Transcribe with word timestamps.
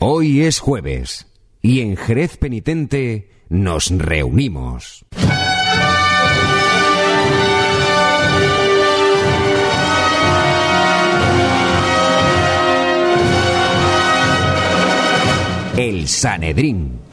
Hoy 0.00 0.42
es 0.42 0.58
jueves 0.58 1.26
y 1.62 1.80
en 1.80 1.96
Jerez 1.96 2.36
Penitente 2.36 3.30
nos 3.48 3.90
reunimos. 3.90 5.04
El 15.76 16.08
Sanedrín. 16.08 17.05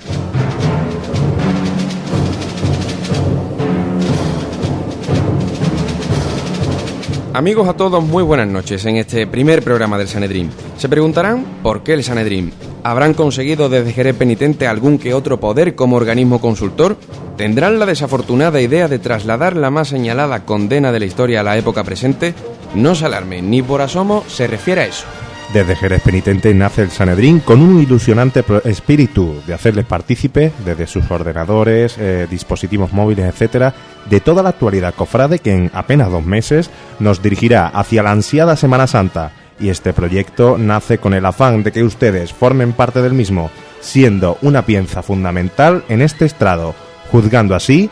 Amigos 7.36 7.68
a 7.68 7.74
todos, 7.74 8.04
muy 8.04 8.22
buenas 8.22 8.48
noches 8.48 8.86
en 8.86 8.98
este 8.98 9.26
primer 9.26 9.64
programa 9.64 9.98
del 9.98 10.08
Sanedrín. 10.08 10.52
Se 10.78 10.88
preguntarán 10.88 11.44
por 11.64 11.82
qué 11.82 11.94
el 11.94 12.04
Sanedrín. 12.04 12.54
¿Habrán 12.84 13.16
conseguido 13.16 13.70
desde 13.70 13.92
Jerez 13.92 14.16
Penitente 14.16 14.68
algún 14.68 15.00
que 15.00 15.16
otro 15.16 15.40
poder 15.40 15.74
como 15.74 15.96
organismo 15.96 16.40
consultor? 16.40 16.96
¿Tendrán 17.36 17.80
la 17.80 17.88
desafortunada 17.88 18.62
idea 18.62 18.88
de 18.88 19.00
trasladar 19.00 19.56
la 19.56 19.72
más 19.72 19.88
señalada 19.88 20.46
condena 20.46 20.92
de 20.92 21.00
la 21.00 21.06
historia 21.08 21.40
a 21.40 21.44
la 21.44 21.58
época 21.58 21.84
presente? 21.84 22.36
No 22.76 22.94
se 22.94 23.08
alarmen, 23.08 23.50
ni 23.50 23.64
por 23.64 23.82
asomo 23.82 24.24
se 24.28 24.46
refiere 24.46 24.82
a 24.82 24.86
eso. 24.86 25.06
Desde 25.54 25.76
Jerez 25.76 26.02
Penitente 26.02 26.54
nace 26.54 26.84
el 26.84 26.92
Sanedrín 26.92 27.40
con 27.40 27.62
un 27.62 27.82
ilusionante 27.82 28.44
espíritu 28.66 29.42
de 29.48 29.54
hacerles 29.54 29.86
partícipe 29.86 30.52
desde 30.64 30.88
sus 30.88 31.10
ordenadores, 31.10 31.96
eh, 32.00 32.28
dispositivos 32.30 32.94
móviles, 32.94 33.26
etcétera, 33.26 33.74
de 34.10 34.20
toda 34.20 34.44
la 34.44 34.50
actualidad 34.50 34.94
cofrade 34.94 35.40
que 35.40 35.52
en 35.52 35.72
apenas 35.74 36.12
dos 36.12 36.26
meses 36.26 36.70
nos 37.00 37.22
dirigirá 37.22 37.68
hacia 37.68 38.04
la 38.04 38.12
ansiada 38.12 38.56
Semana 38.56 38.88
Santa. 38.88 39.32
Y 39.60 39.70
este 39.70 39.94
proyecto 39.94 40.58
nace 40.58 40.98
con 40.98 41.14
el 41.14 41.26
afán 41.26 41.64
de 41.64 41.72
que 41.72 41.84
ustedes 41.84 42.34
formen 42.34 42.74
parte 42.74 43.02
del 43.02 43.14
mismo, 43.14 43.50
siendo 43.82 44.38
una 44.42 44.66
pieza 44.66 45.04
fundamental 45.04 45.84
en 45.90 46.02
este 46.02 46.26
estrado, 46.26 46.74
juzgando 47.12 47.56
así 47.56 47.90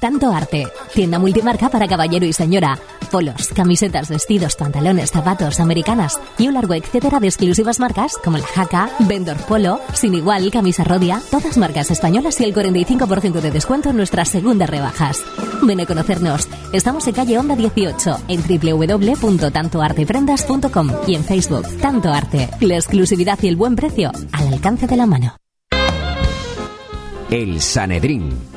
Tanto 0.00 0.32
Arte, 0.32 0.66
tienda 0.92 1.18
multimarca 1.18 1.70
para 1.70 1.88
caballero 1.88 2.26
y 2.26 2.32
señora. 2.32 2.78
Polos, 3.06 3.48
camisetas, 3.54 4.08
vestidos, 4.08 4.56
pantalones, 4.56 5.10
zapatos, 5.10 5.60
americanas 5.60 6.18
y 6.38 6.48
un 6.48 6.54
largo 6.54 6.72
etcétera 6.74 7.20
de 7.20 7.28
exclusivas 7.28 7.80
marcas 7.80 8.16
como 8.22 8.38
la 8.38 8.46
Jaca, 8.46 8.90
Vendor 9.00 9.36
Polo, 9.46 9.80
Sin 9.94 10.14
Igual, 10.14 10.50
Camisa 10.50 10.84
Rodia, 10.84 11.20
todas 11.30 11.56
marcas 11.56 11.90
españolas 11.90 12.40
y 12.40 12.44
el 12.44 12.54
45% 12.54 13.40
de 13.40 13.50
descuento 13.50 13.90
en 13.90 13.96
nuestras 13.96 14.28
segundas 14.28 14.70
rebajas. 14.70 15.22
Ven 15.62 15.80
a 15.80 15.86
conocernos. 15.86 16.48
Estamos 16.72 17.06
en 17.06 17.14
calle 17.14 17.38
Onda 17.38 17.54
18 17.56 18.18
en 18.28 18.42
www.tantoarteprendas.com 18.42 20.90
y 21.06 21.14
en 21.14 21.24
Facebook 21.24 21.66
Tanto 21.80 22.12
Arte. 22.12 22.50
La 22.60 22.74
exclusividad 22.76 23.38
y 23.42 23.48
el 23.48 23.56
buen 23.56 23.74
precio 23.76 24.12
al 24.32 24.52
alcance 24.52 24.86
de 24.86 24.96
la 24.96 25.06
mano. 25.06 25.36
El 27.30 27.60
Sanedrín 27.60 28.55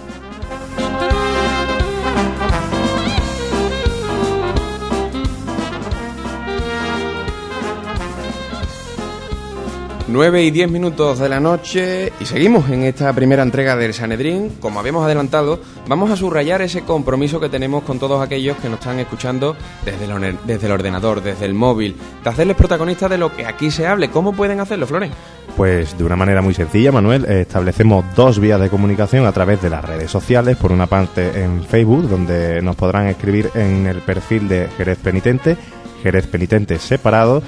9 10.11 10.43
y 10.43 10.49
10 10.49 10.71
minutos 10.71 11.19
de 11.19 11.29
la 11.29 11.39
noche 11.39 12.11
y 12.19 12.25
seguimos 12.25 12.67
en 12.71 12.83
esta 12.83 13.13
primera 13.13 13.43
entrega 13.43 13.75
del 13.75 13.93
Sanedrín. 13.93 14.57
Como 14.59 14.79
habíamos 14.79 15.05
adelantado, 15.05 15.59
vamos 15.87 16.09
a 16.09 16.15
subrayar 16.15 16.63
ese 16.63 16.81
compromiso 16.81 17.39
que 17.39 17.47
tenemos 17.47 17.83
con 17.83 17.99
todos 17.99 18.19
aquellos 18.19 18.57
que 18.57 18.69
nos 18.69 18.79
están 18.79 18.99
escuchando 18.99 19.55
desde 19.85 20.05
el, 20.05 20.37
desde 20.45 20.65
el 20.65 20.73
ordenador, 20.73 21.21
desde 21.21 21.45
el 21.45 21.53
móvil, 21.53 21.95
de 22.23 22.29
hacerles 22.29 22.57
protagonistas 22.57 23.11
de 23.11 23.19
lo 23.19 23.35
que 23.35 23.45
aquí 23.45 23.69
se 23.69 23.85
hable. 23.85 24.09
¿Cómo 24.09 24.33
pueden 24.33 24.59
hacerlo, 24.59 24.87
Floren? 24.87 25.11
Pues 25.55 25.95
de 25.95 26.03
una 26.03 26.15
manera 26.15 26.41
muy 26.41 26.55
sencilla, 26.55 26.91
Manuel, 26.91 27.25
establecemos 27.25 28.03
dos 28.15 28.39
vías 28.39 28.59
de 28.59 28.69
comunicación 28.69 29.27
a 29.27 29.31
través 29.31 29.61
de 29.61 29.69
las 29.69 29.85
redes 29.85 30.09
sociales. 30.09 30.57
Por 30.57 30.71
una 30.71 30.87
parte 30.87 31.43
en 31.43 31.63
Facebook, 31.63 32.09
donde 32.09 32.63
nos 32.63 32.75
podrán 32.75 33.07
escribir 33.07 33.51
en 33.53 33.85
el 33.85 34.01
perfil 34.01 34.47
de 34.47 34.69
Jerez 34.75 34.97
Penitente, 34.97 35.55
Jerez 36.01 36.25
Penitente 36.25 36.79
separado, 36.79 37.43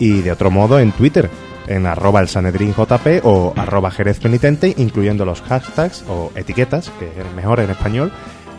y 0.00 0.22
de 0.22 0.32
otro 0.32 0.50
modo 0.50 0.80
en 0.80 0.90
Twitter, 0.92 1.30
en 1.70 1.86
arroba 1.86 2.20
el 2.20 2.28
Sanedrín 2.28 2.74
JP 2.74 3.24
o 3.24 3.54
arroba 3.56 3.90
Jerez 3.90 4.18
Penitente, 4.18 4.74
incluyendo 4.76 5.24
los 5.24 5.40
hashtags 5.40 6.04
o 6.08 6.32
etiquetas, 6.34 6.90
que 6.98 7.06
es 7.06 7.34
mejor 7.34 7.60
en 7.60 7.70
español, 7.70 8.12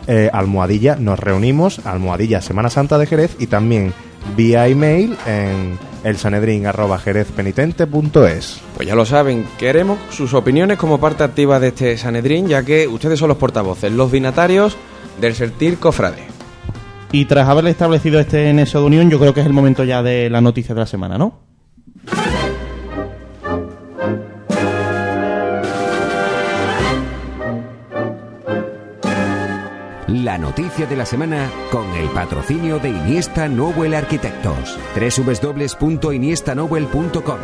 eh, 0.06 0.30
almohadilla 0.32 0.96
nos 0.96 1.20
reunimos, 1.20 1.84
almohadilla 1.86 2.40
Semana 2.40 2.70
Santa 2.70 2.98
de 2.98 3.06
Jerez 3.06 3.36
y 3.38 3.46
también 3.46 3.92
vía 4.36 4.66
email 4.66 5.16
en 5.26 5.78
el 6.04 6.16
sanedrín 6.16 6.66
arroba 6.66 6.98
jerezpenitente.es. 6.98 8.60
Pues 8.74 8.88
ya 8.88 8.94
lo 8.94 9.04
saben, 9.04 9.46
queremos 9.58 9.98
sus 10.10 10.34
opiniones 10.34 10.78
como 10.78 10.98
parte 10.98 11.22
activa 11.22 11.60
de 11.60 11.68
este 11.68 11.96
Sanedrín, 11.98 12.48
ya 12.48 12.64
que 12.64 12.88
ustedes 12.88 13.18
son 13.18 13.28
los 13.28 13.36
portavoces, 13.36 13.92
los 13.92 14.10
binatarios 14.10 14.76
del 15.20 15.34
Sertir 15.34 15.78
Cofrade. 15.78 16.26
Y 17.12 17.26
tras 17.26 17.46
haber 17.46 17.66
establecido 17.66 18.18
este 18.18 18.50
nexo 18.54 18.80
de 18.80 18.86
unión, 18.86 19.10
yo 19.10 19.18
creo 19.18 19.34
que 19.34 19.40
es 19.40 19.46
el 19.46 19.52
momento 19.52 19.84
ya 19.84 20.02
de 20.02 20.30
la 20.30 20.40
noticia 20.40 20.74
de 20.74 20.80
la 20.80 20.86
semana, 20.86 21.18
¿no? 21.18 21.51
La 30.12 30.36
noticia 30.36 30.84
de 30.84 30.94
la 30.94 31.06
semana 31.06 31.50
con 31.70 31.90
el 31.94 32.06
patrocinio 32.10 32.78
de 32.78 32.90
Iniesta 32.90 33.48
Nobel 33.48 33.94
Arquitectos. 33.94 34.78
www.iniestanovel.com 34.94 37.38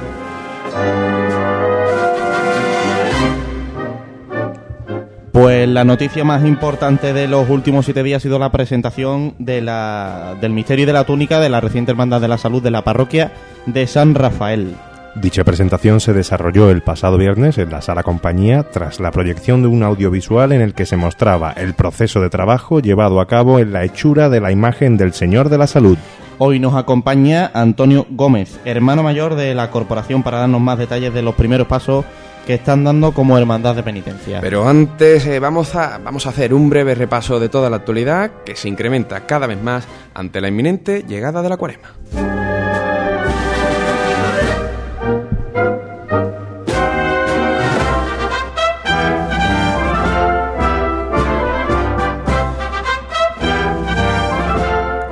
Pues 5.32 5.66
la 5.66 5.84
noticia 5.84 6.24
más 6.24 6.44
importante 6.44 7.14
de 7.14 7.26
los 7.26 7.48
últimos 7.48 7.86
siete 7.86 8.02
días 8.02 8.18
ha 8.18 8.24
sido 8.24 8.38
la 8.38 8.52
presentación 8.52 9.34
del 9.38 10.50
misterio 10.50 10.84
de 10.84 10.92
la 10.92 11.04
túnica 11.04 11.40
de 11.40 11.48
la 11.48 11.62
reciente 11.62 11.92
Hermandad 11.92 12.20
de 12.20 12.28
la 12.28 12.36
Salud 12.36 12.62
de 12.62 12.70
la 12.70 12.84
parroquia 12.84 13.32
de 13.64 13.86
San 13.86 14.14
Rafael. 14.14 14.74
Dicha 15.14 15.42
presentación 15.42 16.00
se 16.00 16.12
desarrolló 16.12 16.70
el 16.70 16.82
pasado 16.82 17.16
viernes 17.16 17.58
en 17.58 17.70
la 17.70 17.80
sala 17.80 18.02
compañía 18.02 18.62
tras 18.62 19.00
la 19.00 19.10
proyección 19.10 19.62
de 19.62 19.68
un 19.68 19.82
audiovisual 19.82 20.52
en 20.52 20.60
el 20.60 20.74
que 20.74 20.86
se 20.86 20.96
mostraba 20.96 21.52
el 21.52 21.74
proceso 21.74 22.20
de 22.20 22.30
trabajo 22.30 22.80
llevado 22.80 23.20
a 23.20 23.26
cabo 23.26 23.58
en 23.58 23.72
la 23.72 23.84
hechura 23.84 24.28
de 24.28 24.40
la 24.40 24.52
imagen 24.52 24.96
del 24.96 25.14
Señor 25.14 25.48
de 25.48 25.58
la 25.58 25.66
Salud. 25.66 25.98
Hoy 26.38 26.60
nos 26.60 26.76
acompaña 26.76 27.50
Antonio 27.52 28.06
Gómez, 28.10 28.60
hermano 28.64 29.02
mayor 29.02 29.34
de 29.34 29.54
la 29.56 29.70
corporación, 29.70 30.22
para 30.22 30.38
darnos 30.38 30.60
más 30.60 30.78
detalles 30.78 31.12
de 31.12 31.22
los 31.22 31.34
primeros 31.34 31.66
pasos 31.66 32.04
que 32.46 32.54
están 32.54 32.84
dando 32.84 33.12
como 33.12 33.36
hermandad 33.36 33.74
de 33.74 33.82
penitencia. 33.82 34.40
Pero 34.40 34.68
antes 34.68 35.26
eh, 35.26 35.40
vamos, 35.40 35.74
a, 35.74 35.98
vamos 35.98 36.26
a 36.26 36.30
hacer 36.30 36.54
un 36.54 36.70
breve 36.70 36.94
repaso 36.94 37.40
de 37.40 37.48
toda 37.48 37.68
la 37.68 37.76
actualidad 37.76 38.30
que 38.44 38.54
se 38.54 38.68
incrementa 38.68 39.26
cada 39.26 39.46
vez 39.46 39.60
más 39.60 39.86
ante 40.14 40.40
la 40.40 40.48
inminente 40.48 41.04
llegada 41.06 41.42
de 41.42 41.48
la 41.48 41.56
cuaresma. 41.56 41.94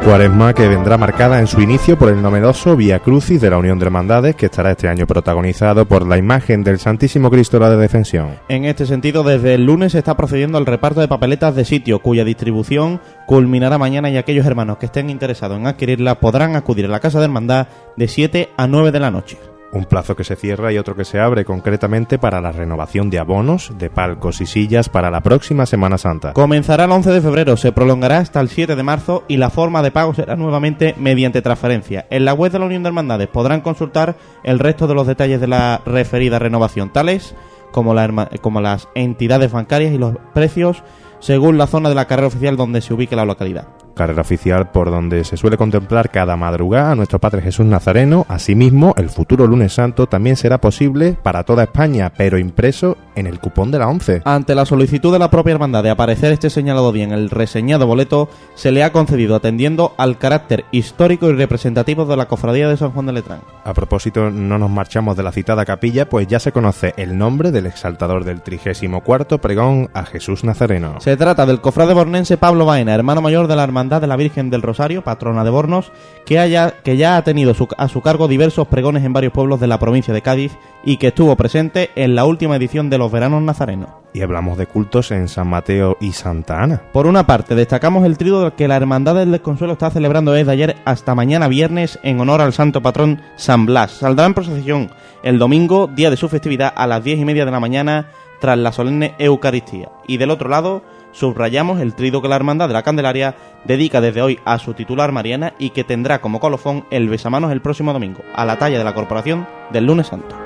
Cuaresma 0.06 0.54
que 0.54 0.68
vendrá 0.68 0.96
marcada 0.96 1.40
en 1.40 1.48
su 1.48 1.60
inicio 1.60 1.98
por 1.98 2.10
el 2.10 2.22
novedoso 2.22 2.76
Vía 2.76 3.00
Crucis 3.00 3.40
de 3.40 3.50
la 3.50 3.58
Unión 3.58 3.80
de 3.80 3.86
Hermandades 3.86 4.36
que 4.36 4.46
estará 4.46 4.70
este 4.70 4.86
año 4.86 5.04
protagonizado 5.04 5.84
por 5.84 6.06
la 6.06 6.16
imagen 6.16 6.62
del 6.62 6.78
Santísimo 6.78 7.28
Cristo 7.28 7.58
de 7.58 7.76
Defensión. 7.76 8.36
En 8.48 8.66
este 8.66 8.86
sentido, 8.86 9.24
desde 9.24 9.54
el 9.54 9.66
lunes 9.66 9.90
se 9.90 9.98
está 9.98 10.16
procediendo 10.16 10.58
al 10.58 10.66
reparto 10.66 11.00
de 11.00 11.08
papeletas 11.08 11.56
de 11.56 11.64
sitio 11.64 11.98
cuya 11.98 12.24
distribución 12.24 13.00
culminará 13.26 13.78
mañana 13.78 14.08
y 14.08 14.16
aquellos 14.16 14.46
hermanos 14.46 14.78
que 14.78 14.86
estén 14.86 15.10
interesados 15.10 15.58
en 15.58 15.66
adquirirla 15.66 16.20
podrán 16.20 16.54
acudir 16.54 16.84
a 16.84 16.88
la 16.88 17.00
Casa 17.00 17.18
de 17.18 17.24
Hermandad 17.24 17.66
de 17.96 18.06
7 18.06 18.50
a 18.56 18.68
9 18.68 18.92
de 18.92 19.00
la 19.00 19.10
noche. 19.10 19.55
Un 19.76 19.84
plazo 19.84 20.16
que 20.16 20.24
se 20.24 20.36
cierra 20.36 20.72
y 20.72 20.78
otro 20.78 20.96
que 20.96 21.04
se 21.04 21.20
abre 21.20 21.44
concretamente 21.44 22.18
para 22.18 22.40
la 22.40 22.50
renovación 22.50 23.10
de 23.10 23.18
abonos, 23.18 23.72
de 23.76 23.90
palcos 23.90 24.40
y 24.40 24.46
sillas 24.46 24.88
para 24.88 25.10
la 25.10 25.20
próxima 25.20 25.66
Semana 25.66 25.98
Santa. 25.98 26.32
Comenzará 26.32 26.84
el 26.84 26.92
11 26.92 27.10
de 27.10 27.20
febrero, 27.20 27.58
se 27.58 27.72
prolongará 27.72 28.16
hasta 28.16 28.40
el 28.40 28.48
7 28.48 28.74
de 28.74 28.82
marzo 28.82 29.24
y 29.28 29.36
la 29.36 29.50
forma 29.50 29.82
de 29.82 29.90
pago 29.90 30.14
será 30.14 30.34
nuevamente 30.34 30.94
mediante 30.98 31.42
transferencia. 31.42 32.06
En 32.08 32.24
la 32.24 32.32
web 32.32 32.52
de 32.52 32.58
la 32.58 32.64
Unión 32.64 32.84
de 32.84 32.88
Hermandades 32.88 33.28
podrán 33.28 33.60
consultar 33.60 34.16
el 34.44 34.60
resto 34.60 34.86
de 34.86 34.94
los 34.94 35.06
detalles 35.06 35.42
de 35.42 35.48
la 35.48 35.82
referida 35.84 36.38
renovación, 36.38 36.90
tales 36.90 37.34
como, 37.70 37.94
como 38.40 38.62
las 38.62 38.88
entidades 38.94 39.52
bancarias 39.52 39.92
y 39.92 39.98
los 39.98 40.16
precios 40.32 40.82
según 41.18 41.58
la 41.58 41.66
zona 41.66 41.90
de 41.90 41.96
la 41.96 42.06
carrera 42.06 42.28
oficial 42.28 42.56
donde 42.56 42.80
se 42.80 42.94
ubique 42.94 43.14
la 43.14 43.26
localidad 43.26 43.68
carrera 43.96 44.20
oficial 44.20 44.70
por 44.70 44.90
donde 44.90 45.24
se 45.24 45.36
suele 45.36 45.56
contemplar 45.56 46.10
cada 46.10 46.36
madrugada 46.36 46.92
a 46.92 46.94
nuestro 46.94 47.18
Padre 47.18 47.42
Jesús 47.42 47.66
Nazareno. 47.66 48.26
Asimismo, 48.28 48.94
el 48.96 49.08
futuro 49.08 49.46
lunes 49.46 49.72
santo 49.72 50.06
también 50.06 50.36
será 50.36 50.60
posible 50.60 51.16
para 51.20 51.42
toda 51.42 51.64
España, 51.64 52.12
pero 52.16 52.38
impreso 52.38 52.98
en 53.16 53.26
el 53.26 53.40
cupón 53.40 53.70
de 53.70 53.78
la 53.78 53.88
11. 53.88 54.22
Ante 54.24 54.54
la 54.54 54.66
solicitud 54.66 55.12
de 55.12 55.18
la 55.18 55.30
propia 55.30 55.52
hermandad 55.52 55.82
de 55.82 55.90
aparecer 55.90 56.32
este 56.32 56.50
señalado 56.50 56.92
bien 56.92 57.10
el 57.10 57.30
reseñado 57.30 57.86
boleto, 57.86 58.28
se 58.54 58.70
le 58.70 58.84
ha 58.84 58.92
concedido 58.92 59.34
atendiendo 59.34 59.94
al 59.96 60.18
carácter 60.18 60.66
histórico 60.70 61.30
y 61.30 61.32
representativo 61.32 62.04
de 62.04 62.16
la 62.16 62.28
cofradía 62.28 62.68
de 62.68 62.76
San 62.76 62.90
Juan 62.90 63.06
de 63.06 63.14
Letrán. 63.14 63.40
A 63.64 63.72
propósito, 63.72 64.30
no 64.30 64.58
nos 64.58 64.70
marchamos 64.70 65.16
de 65.16 65.22
la 65.22 65.32
citada 65.32 65.64
capilla, 65.64 66.08
pues 66.08 66.28
ya 66.28 66.38
se 66.38 66.52
conoce 66.52 66.92
el 66.98 67.16
nombre 67.16 67.50
del 67.50 67.64
exaltador 67.64 68.24
del 68.24 68.42
34 68.42 69.40
pregón 69.40 69.88
a 69.94 70.04
Jesús 70.04 70.44
Nazareno. 70.44 71.00
Se 71.00 71.16
trata 71.16 71.46
del 71.46 71.62
cofrade 71.62 71.94
bornense 71.94 72.36
Pablo 72.36 72.66
Baena, 72.66 72.94
hermano 72.94 73.22
mayor 73.22 73.48
de 73.48 73.56
la 73.56 73.64
hermandad 73.64 73.85
de 73.88 74.06
la 74.06 74.16
Virgen 74.16 74.50
del 74.50 74.62
Rosario, 74.62 75.02
patrona 75.02 75.44
de 75.44 75.50
Bornos, 75.50 75.92
que, 76.24 76.38
haya, 76.38 76.82
que 76.82 76.96
ya 76.96 77.16
ha 77.16 77.24
tenido 77.24 77.54
a 77.78 77.88
su 77.88 78.00
cargo 78.00 78.28
diversos 78.28 78.66
pregones 78.68 79.04
en 79.04 79.12
varios 79.12 79.32
pueblos 79.32 79.60
de 79.60 79.66
la 79.66 79.78
provincia 79.78 80.12
de 80.12 80.22
Cádiz 80.22 80.56
y 80.84 80.96
que 80.96 81.08
estuvo 81.08 81.34
presente 81.36 81.90
en 81.94 82.14
la 82.14 82.24
última 82.24 82.56
edición 82.56 82.90
de 82.90 82.98
los 82.98 83.10
veranos 83.10 83.42
nazarenos. 83.42 83.90
Y 84.12 84.22
hablamos 84.22 84.58
de 84.58 84.66
cultos 84.66 85.10
en 85.10 85.28
San 85.28 85.48
Mateo 85.48 85.96
y 86.00 86.12
Santa 86.12 86.62
Ana. 86.62 86.82
Por 86.92 87.06
una 87.06 87.26
parte, 87.26 87.54
destacamos 87.54 88.04
el 88.04 88.18
trío 88.18 88.54
que 88.56 88.68
la 88.68 88.76
Hermandad 88.76 89.14
del 89.14 89.32
Desconsuelo 89.32 89.74
está 89.74 89.90
celebrando 89.90 90.32
desde 90.32 90.52
ayer 90.52 90.76
hasta 90.84 91.14
mañana 91.14 91.48
viernes 91.48 91.98
en 92.02 92.20
honor 92.20 92.40
al 92.40 92.52
santo 92.52 92.82
patrón 92.82 93.20
San 93.36 93.66
Blas. 93.66 93.92
Saldrá 93.92 94.26
en 94.26 94.34
procesión 94.34 94.90
el 95.22 95.38
domingo, 95.38 95.86
día 95.86 96.10
de 96.10 96.16
su 96.16 96.28
festividad, 96.28 96.72
a 96.74 96.86
las 96.86 97.04
diez 97.04 97.18
y 97.18 97.24
media 97.24 97.44
de 97.44 97.50
la 97.50 97.60
mañana 97.60 98.06
tras 98.40 98.58
la 98.58 98.72
solemne 98.72 99.14
Eucaristía. 99.18 99.90
Y 100.06 100.16
del 100.18 100.30
otro 100.30 100.48
lado, 100.48 100.82
subrayamos 101.16 101.80
el 101.80 101.94
trido 101.94 102.20
que 102.20 102.28
la 102.28 102.36
Hermandad 102.36 102.68
de 102.68 102.74
la 102.74 102.82
Candelaria 102.82 103.34
dedica 103.64 104.00
desde 104.00 104.22
hoy 104.22 104.38
a 104.44 104.58
su 104.58 104.74
titular 104.74 105.12
Mariana 105.12 105.54
y 105.58 105.70
que 105.70 105.84
tendrá 105.84 106.20
como 106.20 106.40
colofón 106.40 106.84
el 106.90 107.08
besamanos 107.08 107.52
el 107.52 107.62
próximo 107.62 107.92
domingo, 107.92 108.20
a 108.34 108.44
la 108.44 108.58
talla 108.58 108.78
de 108.78 108.84
la 108.84 108.94
corporación 108.94 109.46
del 109.72 109.86
lunes 109.86 110.08
santo. 110.08 110.36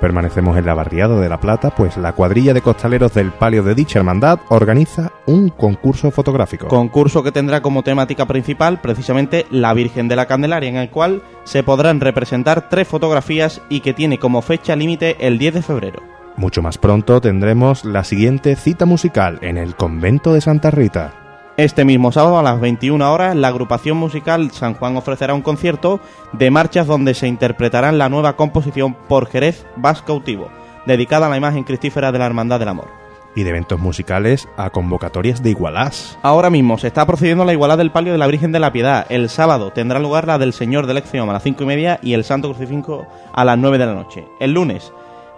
Permanecemos 0.00 0.58
en 0.58 0.66
la 0.66 0.74
barriada 0.74 1.18
de 1.18 1.28
La 1.28 1.40
Plata, 1.40 1.70
pues 1.70 1.96
la 1.96 2.12
cuadrilla 2.12 2.52
de 2.52 2.60
costaleros 2.60 3.14
del 3.14 3.32
palio 3.32 3.62
de 3.62 3.74
dicha 3.74 3.98
hermandad 3.98 4.40
organiza 4.50 5.10
un 5.24 5.48
concurso 5.48 6.10
fotográfico. 6.10 6.68
Concurso 6.68 7.22
que 7.22 7.32
tendrá 7.32 7.62
como 7.62 7.82
temática 7.82 8.26
principal 8.26 8.78
precisamente 8.82 9.46
la 9.50 9.72
Virgen 9.72 10.08
de 10.08 10.16
la 10.16 10.26
Candelaria, 10.26 10.68
en 10.68 10.76
el 10.76 10.90
cual 10.90 11.22
se 11.44 11.62
podrán 11.62 12.00
representar 12.00 12.68
tres 12.68 12.86
fotografías 12.86 13.62
y 13.70 13.80
que 13.80 13.94
tiene 13.94 14.18
como 14.18 14.42
fecha 14.42 14.76
límite 14.76 15.16
el 15.26 15.38
10 15.38 15.54
de 15.54 15.62
febrero. 15.62 16.15
Mucho 16.36 16.60
más 16.60 16.76
pronto 16.76 17.22
tendremos 17.22 17.86
la 17.86 18.04
siguiente 18.04 18.56
cita 18.56 18.84
musical 18.84 19.38
en 19.40 19.56
el 19.56 19.74
convento 19.74 20.34
de 20.34 20.42
Santa 20.42 20.70
Rita. 20.70 21.14
Este 21.56 21.86
mismo 21.86 22.12
sábado 22.12 22.38
a 22.38 22.42
las 22.42 22.60
21 22.60 23.10
horas 23.10 23.34
la 23.34 23.48
agrupación 23.48 23.96
musical 23.96 24.50
San 24.50 24.74
Juan 24.74 24.98
ofrecerá 24.98 25.32
un 25.32 25.40
concierto 25.40 25.98
de 26.34 26.50
marchas 26.50 26.86
donde 26.86 27.14
se 27.14 27.26
interpretarán 27.26 27.96
la 27.96 28.10
nueva 28.10 28.36
composición 28.36 28.94
por 29.08 29.28
Jerez 29.30 29.66
Vas 29.76 30.02
Cautivo, 30.02 30.50
dedicada 30.84 31.26
a 31.26 31.30
la 31.30 31.38
imagen 31.38 31.64
cristífera 31.64 32.12
de 32.12 32.18
la 32.18 32.26
Hermandad 32.26 32.58
del 32.58 32.68
Amor. 32.68 32.88
Y 33.34 33.42
de 33.42 33.50
eventos 33.50 33.80
musicales 33.80 34.46
a 34.58 34.68
convocatorias 34.68 35.42
de 35.42 35.50
igualás. 35.50 36.18
Ahora 36.20 36.50
mismo 36.50 36.76
se 36.76 36.88
está 36.88 37.06
procediendo 37.06 37.44
a 37.44 37.46
la 37.46 37.52
igualada 37.54 37.78
del 37.78 37.92
palio 37.92 38.12
de 38.12 38.18
la 38.18 38.26
Virgen 38.26 38.52
de 38.52 38.60
la 38.60 38.72
Piedad. 38.72 39.06
El 39.08 39.30
sábado 39.30 39.72
tendrá 39.72 39.98
lugar 39.98 40.26
la 40.26 40.36
del 40.36 40.52
Señor 40.52 40.86
del 40.86 40.96
Lección 40.96 41.30
a 41.30 41.34
las 41.34 41.42
5 41.42 41.62
y 41.62 41.66
media 41.66 41.98
y 42.02 42.12
el 42.12 42.24
Santo 42.24 42.48
Crucifijo 42.48 43.06
a 43.32 43.44
las 43.46 43.56
9 43.56 43.78
de 43.78 43.86
la 43.86 43.94
noche. 43.94 44.26
El 44.40 44.52
lunes 44.52 44.92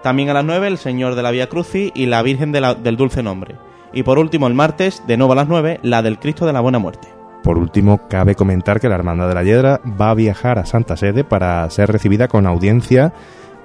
también 0.09 0.31
a 0.31 0.33
las 0.33 0.45
9 0.47 0.69
el 0.69 0.79
Señor 0.79 1.17
de 1.17 1.23
la 1.23 1.31
Vía 1.31 1.51
Crucis 1.51 1.93
y 1.95 2.07
la 2.07 2.23
Virgen 2.23 2.51
del 2.51 2.97
Dulce 2.97 3.23
Nombre. 3.23 3.57
Y 3.93 4.05
por 4.05 4.19
último 4.19 4.47
el 4.47 4.55
martes, 4.55 5.03
de 5.07 5.19
nuevo 5.19 5.35
a 5.35 5.37
las 5.37 5.49
9, 5.49 5.81
la 5.83 6.01
del 6.01 6.19
Cristo 6.19 6.47
de 6.47 6.55
la 6.55 6.63
Buena 6.63 6.79
Muerte. 6.79 7.09
Por 7.43 7.59
último, 7.59 8.09
cabe 8.09 8.35
comentar 8.35 8.81
que 8.81 8.89
la 8.89 8.95
Hermandad 8.95 9.29
de 9.29 9.35
la 9.35 9.43
Hiedra 9.43 9.83
va 10.01 10.09
a 10.09 10.15
viajar 10.15 10.59
a 10.59 10.65
Santa 10.65 10.97
Sede 10.97 11.25
para 11.25 11.69
ser 11.69 11.93
recibida 11.93 12.27
con 12.27 12.47
audiencia 12.47 13.13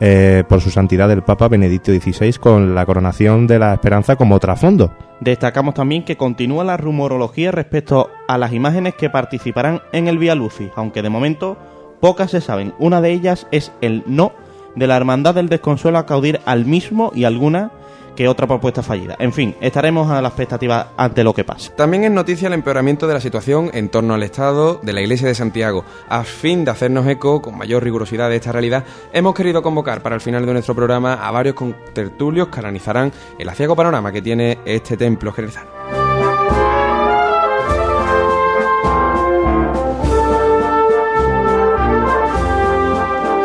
eh, 0.02 0.44
por 0.50 0.60
su 0.60 0.70
santidad 0.70 1.10
el 1.12 1.24
Papa 1.24 1.48
Benedicto 1.48 1.94
XVI 1.94 2.34
con 2.34 2.76
la 2.76 2.86
coronación 2.86 3.48
de 3.48 3.60
la 3.60 3.76
Esperanza 3.76 4.18
como 4.18 4.38
trasfondo. 4.38 4.92
Destacamos 5.22 5.76
también 5.76 6.04
que 6.04 6.18
continúa 6.18 6.66
la 6.66 6.76
rumorología 6.76 7.54
respecto 7.54 8.10
a 8.28 8.38
las 8.38 8.52
imágenes 8.52 8.96
que 8.96 9.10
participarán 9.10 9.80
en 9.94 10.10
el 10.10 10.18
Vía 10.18 10.36
Lucis, 10.36 10.72
aunque 10.76 11.02
de 11.04 11.10
momento 11.10 11.58
pocas 12.02 12.32
se 12.32 12.42
saben. 12.42 12.74
Una 12.80 13.00
de 13.00 13.14
ellas 13.14 13.48
es 13.52 13.72
el 13.80 14.04
no 14.08 14.34
de 14.76 14.88
la 14.88 14.98
Hermandad 14.98 15.36
del 15.36 15.50
Desconsuelo 15.50 15.98
a 15.98 16.06
caudir 16.06 16.40
al 16.46 16.66
mismo 16.66 17.12
y 17.16 17.24
alguna 17.24 17.72
que 18.16 18.28
otra 18.28 18.48
propuesta 18.48 18.84
fallida. 18.84 19.16
En 19.20 19.34
fin, 19.34 19.56
estaremos 19.62 20.10
a 20.12 20.22
la 20.22 20.28
expectativa 20.30 20.92
ante 20.98 21.24
lo 21.24 21.34
que 21.34 21.44
pase. 21.44 21.72
También 21.72 22.04
es 22.04 22.12
noticia 22.12 22.48
el 22.48 22.54
empeoramiento 22.54 23.08
de 23.08 23.16
la 23.16 23.20
situación 23.20 23.72
en 23.74 23.90
torno 23.90 24.14
al 24.14 24.24
estado 24.24 24.80
de 24.84 24.94
la 24.94 25.02
Iglesia 25.02 25.28
de 25.28 25.36
Santiago. 25.36 25.84
A 26.10 26.24
fin 26.24 26.66
de 26.66 26.72
hacernos 26.72 27.08
eco 27.08 27.42
con 27.42 27.58
mayor 27.58 27.84
rigurosidad 27.84 28.30
de 28.30 28.38
esta 28.38 28.52
realidad, 28.52 28.84
hemos 29.12 29.34
querido 29.34 29.62
convocar 29.62 30.02
para 30.02 30.16
el 30.16 30.22
final 30.22 30.46
de 30.46 30.54
nuestro 30.54 30.76
programa 30.76 31.16
a 31.16 31.32
varios 31.32 31.56
contertulios 31.56 32.48
que 32.50 32.60
analizarán 32.60 33.12
el 33.40 33.50
aciago 33.50 33.76
panorama 33.76 34.12
que 34.12 34.22
tiene 34.22 34.60
este 34.66 34.98
templo 34.98 35.32
jerezano. 35.32 36.03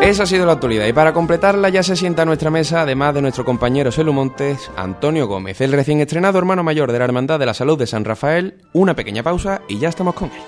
Esa 0.08 0.22
ha 0.22 0.26
sido 0.26 0.46
la 0.46 0.52
actualidad 0.52 0.86
y 0.86 0.94
para 0.94 1.12
completarla 1.12 1.68
ya 1.68 1.82
se 1.82 1.94
sienta 1.94 2.22
a 2.22 2.24
nuestra 2.24 2.50
mesa, 2.50 2.80
además 2.80 3.12
de 3.12 3.20
nuestro 3.20 3.44
compañero 3.44 3.92
Selu 3.92 4.14
Montes, 4.14 4.70
Antonio 4.74 5.26
Gómez, 5.26 5.60
el 5.60 5.70
recién 5.70 6.00
estrenado 6.00 6.38
hermano 6.38 6.62
mayor 6.62 6.92
de 6.92 6.98
la 6.98 7.04
Hermandad 7.04 7.38
de 7.38 7.44
la 7.44 7.52
Salud 7.52 7.78
de 7.78 7.86
San 7.86 8.06
Rafael. 8.06 8.54
Una 8.72 8.96
pequeña 8.96 9.22
pausa 9.22 9.60
y 9.68 9.78
ya 9.78 9.90
estamos 9.90 10.14
con 10.14 10.30
él. 10.30 10.40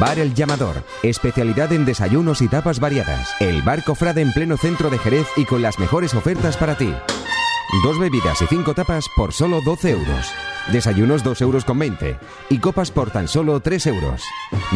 Bar 0.00 0.18
El 0.18 0.34
Llamador, 0.34 0.82
especialidad 1.04 1.72
en 1.72 1.84
desayunos 1.84 2.42
y 2.42 2.48
tapas 2.48 2.80
variadas. 2.80 3.36
El 3.38 3.62
bar 3.62 3.84
cofrade 3.84 4.20
en 4.20 4.32
pleno 4.32 4.56
centro 4.56 4.90
de 4.90 4.98
Jerez 4.98 5.28
y 5.36 5.44
con 5.44 5.62
las 5.62 5.78
mejores 5.78 6.12
ofertas 6.12 6.56
para 6.56 6.76
ti. 6.76 6.92
Dos 7.84 8.00
bebidas 8.00 8.42
y 8.42 8.46
cinco 8.48 8.74
tapas 8.74 9.04
por 9.16 9.32
solo 9.32 9.60
12 9.64 9.90
euros. 9.90 10.34
Desayunos 10.72 11.24
2 11.24 11.40
euros 11.42 11.64
con 11.64 11.78
20 11.78 12.16
y 12.48 12.58
copas 12.58 12.90
por 12.90 13.10
tan 13.10 13.28
solo 13.28 13.60
3 13.60 13.86
euros. 13.88 14.22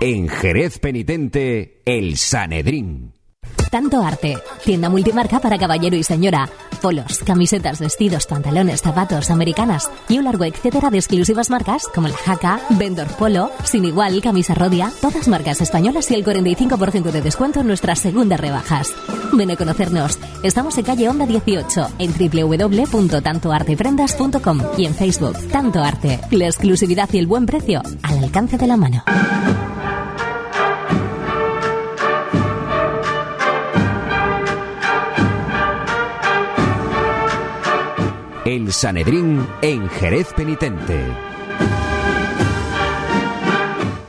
En 0.01 0.29
Jerez 0.29 0.79
Penitente, 0.79 1.83
El 1.85 2.17
Sanedrín. 2.17 3.18
Tanto 3.71 4.03
Arte, 4.03 4.39
tienda 4.65 4.89
multimarca 4.89 5.41
para 5.41 5.59
caballero 5.59 5.97
y 5.97 6.03
señora. 6.03 6.49
Polos, 6.81 7.19
camisetas, 7.25 7.81
vestidos, 7.81 8.27
pantalones, 8.27 8.81
zapatos, 8.81 9.31
americanas 9.31 9.91
y 10.09 10.17
un 10.19 10.25
largo 10.25 10.45
etcétera 10.45 10.89
de 10.91 10.99
exclusivas 10.99 11.51
marcas 11.51 11.87
como 11.95 12.09
la 12.09 12.17
Jaca, 12.17 12.61
Vendor 12.71 13.09
Polo, 13.19 13.53
Sin 13.65 13.85
Igual, 13.85 14.23
Camisa 14.23 14.55
Rodia, 14.55 14.91
todas 15.01 15.29
marcas 15.29 15.61
españolas 15.61 16.11
y 16.11 16.15
el 16.15 16.25
45% 16.25 17.11
de 17.11 17.21
descuento 17.21 17.61
en 17.61 17.67
nuestras 17.67 17.99
segundas 17.99 18.41
rebajas. 18.41 18.95
Ven 19.33 19.51
a 19.51 19.57
conocernos. 19.57 20.19
Estamos 20.43 20.79
en 20.79 20.85
calle 20.85 21.09
Onda 21.09 21.27
18 21.27 21.89
en 21.99 22.13
www.tantoarteprendas.com 22.13 24.61
y 24.79 24.87
en 24.87 24.95
Facebook 24.95 25.37
Tanto 25.51 25.83
Arte. 25.83 26.21
La 26.31 26.47
exclusividad 26.47 27.11
y 27.13 27.19
el 27.19 27.27
buen 27.27 27.45
precio 27.45 27.83
al 28.03 28.25
alcance 28.25 28.57
de 28.57 28.67
la 28.67 28.77
mano. 28.77 29.05
El 38.49 38.73
Sanedrín 38.73 39.47
en 39.61 39.91
Jerez 39.91 40.33
Penitente. 40.33 40.99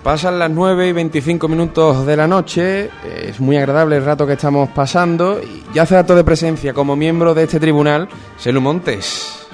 Pasan 0.02 0.40
las 0.40 0.50
9 0.50 0.88
y 0.88 0.92
25 0.94 1.50
minutos 1.50 2.06
de 2.06 2.16
la 2.16 2.26
noche, 2.26 2.90
es 3.06 3.42
muy 3.42 3.58
agradable 3.58 3.98
el 3.98 4.06
rato 4.06 4.26
que 4.26 4.34
estamos 4.34 4.70
pasando 4.70 5.42
y 5.44 5.66
ya 5.74 5.82
hace 5.82 5.98
acto 5.98 6.16
de 6.16 6.24
presencia 6.24 6.74
como 6.74 6.96
miembro 6.96 7.34
de 7.34 7.44
este 7.44 7.60
tribunal, 7.60 8.08
Selu 8.38 8.62
Montes. 8.62 9.46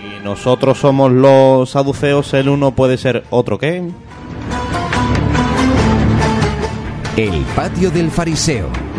Si 0.00 0.24
nosotros 0.24 0.78
somos 0.78 1.12
los 1.12 1.68
saduceos, 1.68 2.32
el 2.32 2.48
uno 2.48 2.70
puede 2.70 2.96
ser 2.96 3.24
otro 3.28 3.58
qué. 3.58 3.86
El 7.18 7.44
patio 7.54 7.90
del 7.90 8.10
fariseo. 8.10 8.91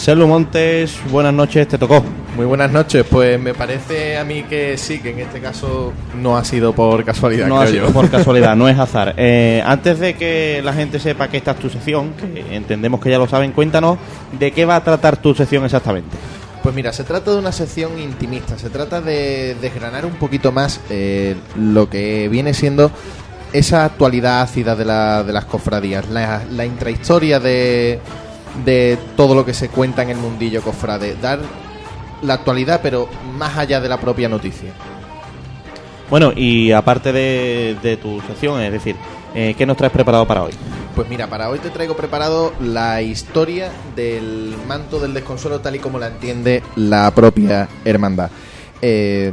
Selu 0.00 0.26
Montes, 0.26 0.98
buenas 1.10 1.34
noches, 1.34 1.68
te 1.68 1.76
tocó. 1.76 2.02
Muy 2.34 2.46
buenas 2.46 2.72
noches, 2.72 3.04
pues 3.10 3.38
me 3.38 3.52
parece 3.52 4.16
a 4.16 4.24
mí 4.24 4.44
que 4.44 4.78
sí, 4.78 4.98
que 5.00 5.10
en 5.10 5.18
este 5.18 5.40
caso 5.40 5.92
no 6.16 6.38
ha 6.38 6.44
sido 6.44 6.72
por 6.72 7.04
casualidad. 7.04 7.46
No 7.48 7.58
ha 7.60 7.64
creo 7.66 7.72
sido 7.74 7.86
yo. 7.88 7.92
por 7.92 8.08
casualidad, 8.10 8.56
no 8.56 8.66
es 8.66 8.78
azar. 8.78 9.12
Eh, 9.18 9.62
antes 9.66 9.98
de 9.98 10.14
que 10.14 10.62
la 10.64 10.72
gente 10.72 10.98
sepa 11.00 11.28
que 11.28 11.36
esta 11.36 11.50
es 11.50 11.58
tu 11.58 11.68
sección, 11.68 12.14
que 12.14 12.56
entendemos 12.56 12.98
que 12.98 13.10
ya 13.10 13.18
lo 13.18 13.28
saben, 13.28 13.52
cuéntanos 13.52 13.98
de 14.38 14.52
qué 14.52 14.64
va 14.64 14.76
a 14.76 14.84
tratar 14.84 15.18
tu 15.18 15.34
sección 15.34 15.66
exactamente. 15.66 16.16
Pues 16.62 16.74
mira, 16.74 16.94
se 16.94 17.04
trata 17.04 17.32
de 17.32 17.36
una 17.36 17.52
sección 17.52 17.98
intimista, 17.98 18.56
se 18.58 18.70
trata 18.70 19.02
de 19.02 19.54
desgranar 19.60 20.06
un 20.06 20.12
poquito 20.14 20.50
más 20.50 20.80
eh, 20.88 21.36
lo 21.58 21.90
que 21.90 22.26
viene 22.30 22.54
siendo 22.54 22.90
esa 23.52 23.84
actualidad 23.84 24.40
ácida 24.42 24.76
de, 24.76 24.84
la- 24.86 25.24
de 25.24 25.32
las 25.34 25.44
cofradías, 25.44 26.08
la, 26.08 26.42
la 26.50 26.64
intrahistoria 26.64 27.38
de, 27.40 27.98
de 28.64 28.98
todo 29.16 29.34
lo 29.34 29.44
que 29.44 29.54
se 29.54 29.68
cuenta 29.68 30.02
en 30.02 30.10
el 30.10 30.16
mundillo 30.16 30.62
cofrade, 30.62 31.16
dar 31.16 31.40
la 32.22 32.34
actualidad 32.34 32.80
pero 32.82 33.08
más 33.36 33.56
allá 33.56 33.80
de 33.80 33.88
la 33.88 33.98
propia 34.00 34.28
noticia. 34.28 34.72
Bueno, 36.08 36.32
y 36.34 36.72
aparte 36.72 37.12
de, 37.12 37.76
de 37.82 37.96
tu 37.96 38.20
sección, 38.22 38.60
es 38.60 38.72
decir, 38.72 38.96
eh, 39.34 39.54
¿qué 39.56 39.64
nos 39.64 39.76
traes 39.76 39.92
preparado 39.92 40.26
para 40.26 40.42
hoy? 40.42 40.52
Pues 40.94 41.08
mira, 41.08 41.28
para 41.28 41.48
hoy 41.48 41.60
te 41.60 41.70
traigo 41.70 41.96
preparado 41.96 42.52
la 42.60 43.00
historia 43.00 43.70
del 43.94 44.54
manto 44.66 44.98
del 44.98 45.14
desconsuelo 45.14 45.60
tal 45.60 45.76
y 45.76 45.78
como 45.78 45.98
la 45.98 46.08
entiende 46.08 46.62
la 46.74 47.10
propia 47.12 47.68
hermandad. 47.84 48.30
Eh, 48.82 49.32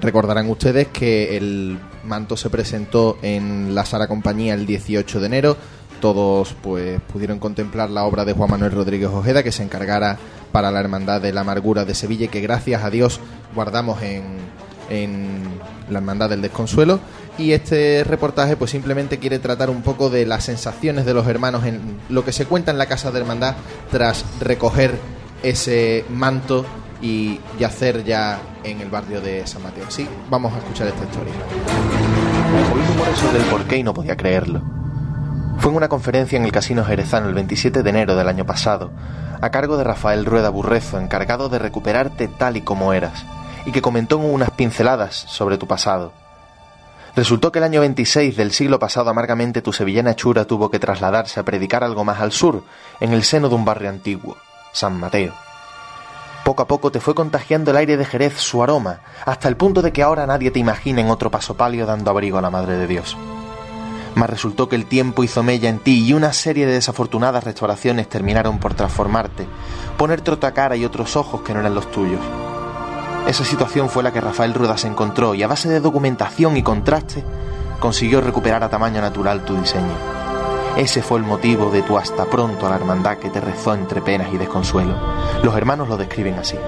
recordarán 0.00 0.48
ustedes 0.48 0.88
que 0.88 1.36
el 1.36 1.78
manto 2.04 2.36
se 2.36 2.50
presentó 2.50 3.18
en 3.22 3.74
la 3.74 3.84
Sala 3.84 4.08
Compañía 4.08 4.54
el 4.54 4.66
18 4.66 5.20
de 5.20 5.26
enero. 5.26 5.56
Todos 6.00 6.54
pues 6.62 7.00
pudieron 7.12 7.38
contemplar 7.38 7.90
la 7.90 8.04
obra 8.04 8.24
de 8.24 8.32
Juan 8.32 8.50
Manuel 8.50 8.72
Rodríguez 8.72 9.10
Ojeda 9.10 9.42
que 9.42 9.52
se 9.52 9.62
encargara 9.62 10.18
para 10.50 10.70
la 10.70 10.80
Hermandad 10.80 11.20
de 11.20 11.32
la 11.32 11.42
Amargura 11.42 11.84
de 11.84 11.94
Sevilla 11.94 12.24
y 12.24 12.28
que 12.28 12.40
gracias 12.40 12.82
a 12.82 12.90
Dios 12.90 13.20
guardamos 13.54 14.02
en, 14.02 14.38
en 14.88 15.42
la 15.88 15.98
Hermandad 15.98 16.30
del 16.30 16.42
Desconsuelo. 16.42 17.00
Y 17.38 17.52
este 17.52 18.04
reportaje 18.04 18.56
pues 18.56 18.70
simplemente 18.70 19.18
quiere 19.18 19.38
tratar 19.38 19.70
un 19.70 19.82
poco 19.82 20.10
de 20.10 20.26
las 20.26 20.44
sensaciones 20.44 21.06
de 21.06 21.14
los 21.14 21.26
hermanos 21.26 21.64
en 21.64 21.98
lo 22.08 22.24
que 22.24 22.32
se 22.32 22.46
cuenta 22.46 22.70
en 22.70 22.78
la 22.78 22.86
Casa 22.86 23.10
de 23.10 23.20
Hermandad 23.20 23.54
tras 23.90 24.24
recoger 24.40 24.98
ese 25.42 26.04
manto 26.10 26.66
y 27.02 27.40
yacer 27.58 28.04
ya 28.04 28.40
en 28.62 28.80
el 28.80 28.90
barrio 28.90 29.20
de 29.20 29.46
San 29.46 29.62
Mateo. 29.62 29.86
Así 29.86 30.06
vamos 30.28 30.52
a 30.52 30.58
escuchar 30.58 30.88
esta 30.88 31.04
historia. 31.04 31.32
Oí 32.74 32.82
rumores 32.82 33.18
sobre 33.18 33.38
el 33.38 33.44
porqué 33.44 33.76
y 33.78 33.82
no 33.82 33.94
podía 33.94 34.16
creerlo. 34.16 34.79
Fue 35.60 35.70
en 35.70 35.76
una 35.76 35.90
conferencia 35.90 36.38
en 36.38 36.44
el 36.46 36.52
Casino 36.52 36.86
Jerezano 36.86 37.28
el 37.28 37.34
27 37.34 37.82
de 37.82 37.90
enero 37.90 38.16
del 38.16 38.28
año 38.28 38.46
pasado, 38.46 38.90
a 39.42 39.50
cargo 39.50 39.76
de 39.76 39.84
Rafael 39.84 40.24
Rueda 40.24 40.48
Burrezo, 40.48 40.98
encargado 40.98 41.50
de 41.50 41.58
recuperarte 41.58 42.28
tal 42.28 42.56
y 42.56 42.62
como 42.62 42.94
eras, 42.94 43.26
y 43.66 43.70
que 43.70 43.82
comentó 43.82 44.16
en 44.16 44.32
unas 44.32 44.50
pinceladas 44.52 45.14
sobre 45.14 45.58
tu 45.58 45.66
pasado. 45.66 46.14
Resultó 47.14 47.52
que 47.52 47.58
el 47.58 47.66
año 47.66 47.82
26 47.82 48.38
del 48.38 48.52
siglo 48.52 48.78
pasado 48.78 49.10
amargamente 49.10 49.60
tu 49.60 49.74
sevillana 49.74 50.16
chura 50.16 50.46
tuvo 50.46 50.70
que 50.70 50.78
trasladarse 50.78 51.38
a 51.38 51.42
predicar 51.42 51.84
algo 51.84 52.04
más 52.04 52.20
al 52.20 52.32
sur, 52.32 52.64
en 52.98 53.12
el 53.12 53.22
seno 53.22 53.50
de 53.50 53.54
un 53.54 53.66
barrio 53.66 53.90
antiguo, 53.90 54.38
San 54.72 54.98
Mateo. 54.98 55.34
Poco 56.42 56.62
a 56.62 56.66
poco 56.66 56.90
te 56.90 57.00
fue 57.00 57.14
contagiando 57.14 57.70
el 57.72 57.76
aire 57.76 57.98
de 57.98 58.06
Jerez 58.06 58.38
su 58.38 58.62
aroma, 58.62 59.00
hasta 59.26 59.48
el 59.48 59.58
punto 59.58 59.82
de 59.82 59.92
que 59.92 60.02
ahora 60.02 60.26
nadie 60.26 60.50
te 60.50 60.58
imagina 60.58 61.02
en 61.02 61.10
otro 61.10 61.30
paso 61.30 61.54
palio 61.54 61.84
dando 61.84 62.10
abrigo 62.10 62.38
a 62.38 62.42
la 62.42 62.48
Madre 62.48 62.78
de 62.78 62.86
Dios. 62.86 63.14
Mas 64.20 64.28
resultó 64.28 64.68
que 64.68 64.76
el 64.76 64.84
tiempo 64.84 65.24
hizo 65.24 65.42
mella 65.42 65.70
en 65.70 65.78
ti 65.78 66.04
y 66.04 66.12
una 66.12 66.34
serie 66.34 66.66
de 66.66 66.74
desafortunadas 66.74 67.42
restauraciones 67.42 68.06
terminaron 68.06 68.58
por 68.58 68.74
transformarte, 68.74 69.46
ponerte 69.96 70.30
otra 70.30 70.52
cara 70.52 70.76
y 70.76 70.84
otros 70.84 71.16
ojos 71.16 71.40
que 71.40 71.54
no 71.54 71.60
eran 71.60 71.74
los 71.74 71.90
tuyos. 71.90 72.20
Esa 73.26 73.46
situación 73.46 73.88
fue 73.88 74.02
la 74.02 74.12
que 74.12 74.20
Rafael 74.20 74.52
Rueda 74.52 74.76
se 74.76 74.88
encontró 74.88 75.34
y 75.34 75.42
a 75.42 75.46
base 75.46 75.70
de 75.70 75.80
documentación 75.80 76.54
y 76.58 76.62
contraste 76.62 77.24
consiguió 77.78 78.20
recuperar 78.20 78.62
a 78.62 78.68
tamaño 78.68 79.00
natural 79.00 79.42
tu 79.42 79.58
diseño. 79.58 79.94
Ese 80.76 81.00
fue 81.00 81.18
el 81.18 81.24
motivo 81.24 81.70
de 81.70 81.80
tu 81.80 81.96
hasta 81.96 82.26
pronto 82.26 82.66
a 82.66 82.68
la 82.68 82.76
hermandad 82.76 83.16
que 83.16 83.30
te 83.30 83.40
rezó 83.40 83.72
entre 83.72 84.02
penas 84.02 84.28
y 84.34 84.36
desconsuelo. 84.36 84.96
Los 85.42 85.56
hermanos 85.56 85.88
lo 85.88 85.96
describen 85.96 86.34
así. 86.34 86.58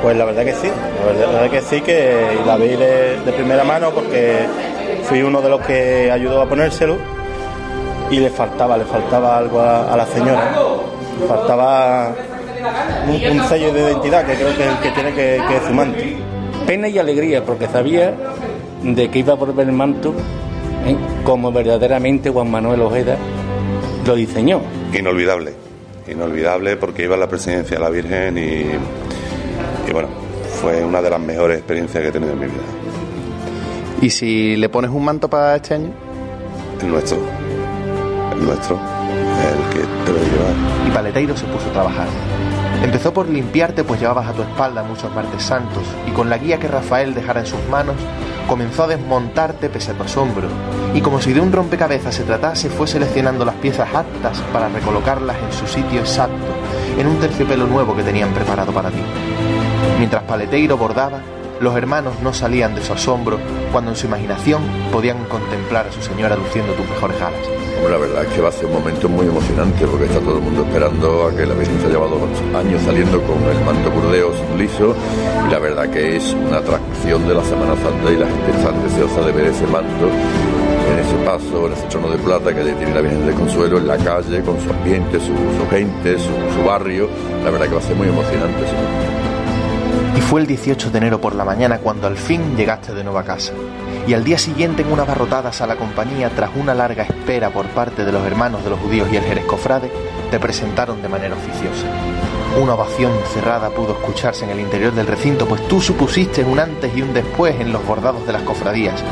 Pues 0.00 0.16
la 0.16 0.24
verdad 0.24 0.46
que 0.46 0.54
sí, 0.54 0.68
la 0.98 1.12
verdad, 1.12 1.50
que 1.50 1.60
sí, 1.60 1.82
que 1.82 2.40
la 2.46 2.56
vi 2.56 2.70
de 2.70 3.32
primera 3.36 3.64
mano 3.64 3.90
porque 3.90 4.48
fui 5.04 5.22
uno 5.22 5.40
de 5.40 5.48
los 5.48 5.60
que 5.62 6.10
ayudó 6.10 6.42
a 6.42 6.48
ponérselo 6.48 6.96
y 8.10 8.18
le 8.18 8.30
faltaba, 8.30 8.76
le 8.76 8.84
faltaba 8.84 9.38
algo 9.38 9.60
a, 9.60 9.92
a 9.92 9.96
la 9.96 10.06
señora. 10.06 10.52
Le 11.20 11.26
faltaba 11.26 12.14
un, 13.08 13.38
un 13.38 13.48
sello 13.48 13.72
de 13.72 13.80
identidad 13.80 14.26
que 14.26 14.34
creo 14.34 14.56
que 14.56 14.62
es 14.64 14.68
el 14.70 14.78
que 14.78 14.90
tiene 14.90 15.10
que, 15.10 15.42
que 15.48 15.56
es 15.56 15.62
su 15.66 15.72
manto. 15.72 15.98
Pena 16.66 16.88
y 16.88 16.98
alegría 16.98 17.44
porque 17.44 17.66
sabía 17.68 18.14
de 18.82 19.10
que 19.10 19.18
iba 19.20 19.32
a 19.32 19.36
volver 19.36 19.66
el 19.66 19.72
manto 19.72 20.14
¿eh? 20.86 20.96
como 21.24 21.52
verdaderamente 21.52 22.30
Juan 22.30 22.50
Manuel 22.50 22.82
Ojeda 22.82 23.16
lo 24.06 24.14
diseñó. 24.14 24.60
Inolvidable, 24.92 25.54
inolvidable 26.08 26.76
porque 26.76 27.04
iba 27.04 27.14
a 27.14 27.18
la 27.18 27.28
presidencia 27.28 27.76
de 27.78 27.82
la 27.82 27.90
Virgen 27.90 28.38
y, 28.38 29.88
y 29.88 29.92
bueno, 29.92 30.08
fue 30.60 30.84
una 30.84 31.00
de 31.00 31.10
las 31.10 31.20
mejores 31.20 31.58
experiencias 31.58 32.02
que 32.02 32.08
he 32.08 32.12
tenido 32.12 32.32
en 32.32 32.40
mi 32.40 32.46
vida. 32.46 32.62
¿Y 34.02 34.10
si 34.10 34.56
le 34.56 34.68
pones 34.68 34.90
un 34.90 35.04
manto 35.04 35.30
para 35.30 35.54
este 35.54 35.74
año? 35.74 35.92
El 36.80 36.90
nuestro, 36.90 37.18
el 38.32 38.44
nuestro, 38.44 38.74
el 38.76 39.70
que 39.72 39.78
debe 39.78 40.24
llevar. 40.28 40.88
Y 40.88 40.90
Paleteiro 40.90 41.36
se 41.36 41.44
puso 41.44 41.68
a 41.68 41.72
trabajar. 41.72 42.08
Empezó 42.82 43.14
por 43.14 43.28
limpiarte 43.28 43.84
pues 43.84 44.00
llevabas 44.00 44.26
a 44.26 44.32
tu 44.32 44.42
espalda 44.42 44.82
muchos 44.82 45.14
martes 45.14 45.44
santos 45.44 45.84
y 46.08 46.10
con 46.10 46.28
la 46.28 46.38
guía 46.38 46.58
que 46.58 46.66
Rafael 46.66 47.14
dejara 47.14 47.40
en 47.40 47.46
sus 47.46 47.60
manos 47.70 47.94
comenzó 48.48 48.82
a 48.82 48.86
desmontarte 48.88 49.68
pese 49.68 49.92
a 49.92 49.94
tu 49.94 50.02
asombro 50.02 50.48
y 50.92 51.00
como 51.00 51.20
si 51.22 51.32
de 51.32 51.40
un 51.40 51.52
rompecabezas 51.52 52.12
se 52.12 52.24
tratase 52.24 52.70
fue 52.70 52.88
seleccionando 52.88 53.44
las 53.44 53.54
piezas 53.54 53.94
aptas 53.94 54.40
para 54.52 54.68
recolocarlas 54.68 55.36
en 55.40 55.52
su 55.52 55.64
sitio 55.68 56.00
exacto 56.00 56.34
en 56.98 57.06
un 57.06 57.20
terciopelo 57.20 57.68
nuevo 57.68 57.94
que 57.94 58.02
tenían 58.02 58.34
preparado 58.34 58.72
para 58.72 58.90
ti. 58.90 59.00
Mientras 60.00 60.24
Paleteiro 60.24 60.76
bordaba, 60.76 61.20
los 61.62 61.76
hermanos 61.76 62.14
no 62.20 62.34
salían 62.34 62.74
de 62.74 62.82
su 62.82 62.92
asombro 62.92 63.38
cuando 63.70 63.92
en 63.92 63.96
su 63.96 64.06
imaginación 64.06 64.62
podían 64.90 65.24
contemplar 65.26 65.86
a 65.86 65.92
su 65.92 66.02
señora 66.02 66.34
luciendo 66.34 66.72
tus 66.72 66.88
mejores 66.88 67.22
alas. 67.22 67.40
la 67.88 67.98
verdad 67.98 68.24
es 68.24 68.34
que 68.34 68.40
va 68.40 68.48
a 68.48 68.52
ser 68.52 68.66
un 68.66 68.72
momento 68.72 69.08
muy 69.08 69.26
emocionante 69.26 69.86
porque 69.86 70.06
está 70.06 70.18
todo 70.18 70.38
el 70.38 70.42
mundo 70.42 70.64
esperando 70.64 71.28
a 71.28 71.30
que 71.30 71.46
la 71.46 71.54
Virgen 71.54 71.80
se 71.80 71.86
ha 71.86 71.90
llevado 71.90 72.18
años 72.58 72.82
saliendo 72.82 73.22
con 73.22 73.40
el 73.44 73.64
manto 73.64 73.90
burdeos 73.92 74.34
liso 74.58 74.96
y 75.46 75.52
la 75.52 75.60
verdad 75.60 75.88
que 75.88 76.16
es 76.16 76.34
una 76.34 76.58
atracción 76.58 77.28
de 77.28 77.34
la 77.34 77.44
Semana 77.44 77.76
Santa 77.76 78.10
y 78.10 78.16
la 78.16 78.26
gente 78.26 78.50
está 78.50 78.72
deseosa 78.72 79.20
de 79.22 79.32
ver 79.32 79.46
ese 79.46 79.66
manto 79.68 80.10
en 80.90 80.98
ese 80.98 81.14
paso, 81.24 81.68
en 81.68 81.74
ese 81.74 81.86
trono 81.86 82.10
de 82.10 82.18
plata 82.18 82.52
que 82.52 82.64
tiene 82.64 82.92
la 82.92 83.02
Virgen 83.02 83.24
del 83.24 83.36
Consuelo, 83.36 83.78
en 83.78 83.86
la 83.86 83.96
calle, 83.98 84.42
con 84.42 84.60
su 84.60 84.68
ambiente, 84.68 85.20
su, 85.20 85.32
gente, 85.70 86.18
su, 86.18 86.64
barrio. 86.66 87.08
La 87.44 87.50
verdad 87.50 87.68
que 87.68 87.74
va 87.74 87.80
a 87.80 87.84
ser 87.84 87.94
muy 87.94 88.08
emocionante. 88.08 89.31
Y 90.16 90.20
fue 90.20 90.40
el 90.40 90.46
18 90.46 90.90
de 90.90 90.98
enero 90.98 91.20
por 91.20 91.34
la 91.34 91.44
mañana 91.44 91.78
cuando 91.78 92.06
al 92.06 92.16
fin 92.16 92.56
llegaste 92.56 92.92
de 92.92 93.02
nuevo 93.02 93.18
a 93.18 93.24
casa. 93.24 93.52
Y 94.06 94.14
al 94.14 94.24
día 94.24 94.36
siguiente 94.36 94.82
en 94.82 94.92
una 94.92 95.04
barrotadas 95.04 95.60
a 95.60 95.66
la 95.66 95.76
compañía, 95.76 96.30
tras 96.30 96.50
una 96.56 96.74
larga 96.74 97.04
espera 97.04 97.50
por 97.50 97.66
parte 97.66 98.04
de 98.04 98.12
los 98.12 98.26
hermanos 98.26 98.64
de 98.64 98.70
los 98.70 98.80
judíos 98.80 99.08
y 99.12 99.16
el 99.16 99.24
Jerez 99.24 99.44
Cofrade, 99.46 99.90
te 100.30 100.40
presentaron 100.40 101.00
de 101.00 101.08
manera 101.08 101.34
oficiosa. 101.34 101.86
Una 102.60 102.74
ovación 102.74 103.12
cerrada 103.32 103.70
pudo 103.70 103.92
escucharse 103.92 104.44
en 104.44 104.50
el 104.50 104.60
interior 104.60 104.92
del 104.92 105.06
recinto, 105.06 105.46
pues 105.46 105.66
tú 105.68 105.80
supusiste 105.80 106.44
un 106.44 106.58
antes 106.58 106.94
y 106.94 107.00
un 107.00 107.14
después 107.14 107.58
en 107.60 107.72
los 107.72 107.86
bordados 107.86 108.26
de 108.26 108.32
las 108.32 108.42
cofradías. 108.42 109.02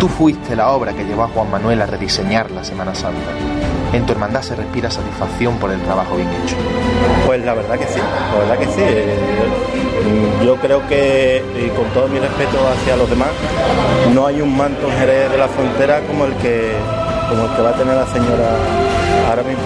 Tú 0.00 0.08
fuiste 0.08 0.56
la 0.56 0.70
obra 0.70 0.94
que 0.94 1.04
llevó 1.04 1.24
a 1.24 1.28
Juan 1.28 1.50
Manuel 1.50 1.82
a 1.82 1.86
rediseñar 1.86 2.50
la 2.50 2.64
Semana 2.64 2.94
Santa. 2.94 3.67
En 3.92 4.04
tu 4.04 4.12
hermandad 4.12 4.42
se 4.42 4.54
respira 4.54 4.90
satisfacción 4.90 5.56
por 5.58 5.70
el 5.70 5.80
trabajo 5.82 6.16
bien 6.16 6.28
hecho. 6.28 6.56
Pues 7.26 7.44
la 7.44 7.54
verdad 7.54 7.78
que 7.78 7.86
sí, 7.86 7.98
la 7.98 8.38
verdad 8.38 8.58
que 8.58 8.66
sí. 8.66 8.80
Eh, 8.80 9.16
yo 10.44 10.56
creo 10.56 10.86
que, 10.88 11.42
y 11.56 11.68
con 11.70 11.86
todo 11.90 12.08
mi 12.08 12.18
respeto 12.18 12.58
hacia 12.68 12.96
los 12.96 13.08
demás, 13.08 13.28
no 14.14 14.26
hay 14.26 14.40
un 14.40 14.56
manto 14.56 14.88
en 14.88 14.98
Jerez 14.98 15.30
de 15.30 15.38
la 15.38 15.48
Frontera 15.48 16.00
como 16.06 16.26
el 16.26 16.34
que, 16.34 16.72
como 17.28 17.44
el 17.44 17.56
que 17.56 17.62
va 17.62 17.70
a 17.70 17.74
tener 17.74 17.94
la 17.94 18.06
señora 18.06 18.56
ahora 19.28 19.42
mismo. 19.42 19.62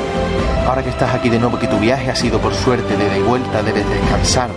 Ahora 0.66 0.82
que 0.82 0.90
estás 0.90 1.14
aquí 1.14 1.28
de 1.28 1.38
nuevo, 1.38 1.58
que 1.58 1.66
tu 1.66 1.78
viaje 1.78 2.10
ha 2.10 2.14
sido 2.14 2.38
por 2.38 2.54
suerte 2.54 2.96
de 2.96 3.06
ida 3.06 3.18
y 3.18 3.22
vuelta, 3.22 3.62
debes 3.62 3.88
descansar 3.88 4.50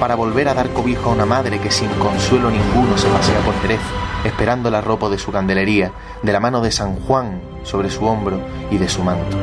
para 0.00 0.16
volver 0.16 0.48
a 0.48 0.54
dar 0.54 0.70
cobijo 0.70 1.10
a 1.10 1.12
una 1.12 1.24
madre 1.24 1.60
que 1.60 1.70
sin 1.70 1.88
consuelo 1.90 2.50
ninguno 2.50 2.98
se 2.98 3.08
pasea 3.08 3.38
por 3.40 3.54
Jerez, 3.62 3.80
esperando 4.24 4.70
la 4.70 4.80
ropa 4.80 5.08
de 5.08 5.18
su 5.18 5.30
candelería, 5.30 5.92
de 6.22 6.32
la 6.32 6.40
mano 6.40 6.60
de 6.60 6.70
San 6.70 6.96
Juan 6.96 7.40
sobre 7.62 7.90
su 7.90 8.04
hombro 8.04 8.40
y 8.70 8.78
de 8.78 8.88
su 8.88 9.02
manto. 9.02 9.36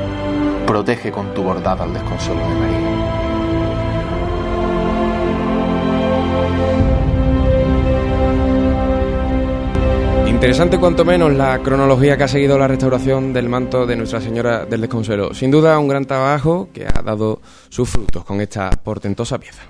Protege 0.66 1.12
con 1.12 1.34
tu 1.34 1.44
bordado 1.44 1.84
al 1.84 1.94
desconsuelo 1.94 2.42
de 2.42 2.56
María. 2.56 2.92
Interesante 10.42 10.80
cuanto 10.80 11.06
menos 11.06 11.32
la 11.34 11.60
cronología 11.60 12.18
que 12.18 12.24
ha 12.24 12.28
seguido 12.28 12.58
la 12.58 12.68
restauración 12.68 13.32
del 13.32 13.48
manto 13.48 13.86
de 13.86 13.96
Nuestra 13.96 14.20
Señora 14.20 14.66
del 14.66 14.82
Desconsuelo. 14.82 15.36
Sin 15.36 15.52
duda 15.52 15.78
un 15.78 15.88
gran 15.88 16.06
trabajo 16.06 16.70
que 16.74 16.88
ha 16.88 17.04
dado 17.04 17.42
sus 17.70 17.88
frutos 17.88 18.24
con 18.24 18.42
esta 18.42 18.72
portentosa 18.72 19.38
pieza. 19.38 19.62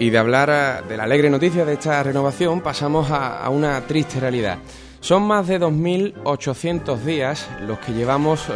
Y 0.00 0.10
de 0.10 0.18
hablar 0.18 0.86
de 0.86 0.96
la 0.96 1.04
alegre 1.04 1.28
noticia 1.28 1.64
de 1.64 1.72
esta 1.72 2.00
renovación 2.04 2.60
pasamos 2.60 3.10
a, 3.10 3.48
una 3.50 3.80
triste 3.80 4.20
realidad. 4.20 4.58
Son 5.00 5.24
más 5.24 5.48
de 5.48 5.60
2.800 5.60 6.98
días 6.98 7.48
los 7.66 7.80
que 7.80 7.92
llevamos 7.92 8.48
eh, 8.48 8.52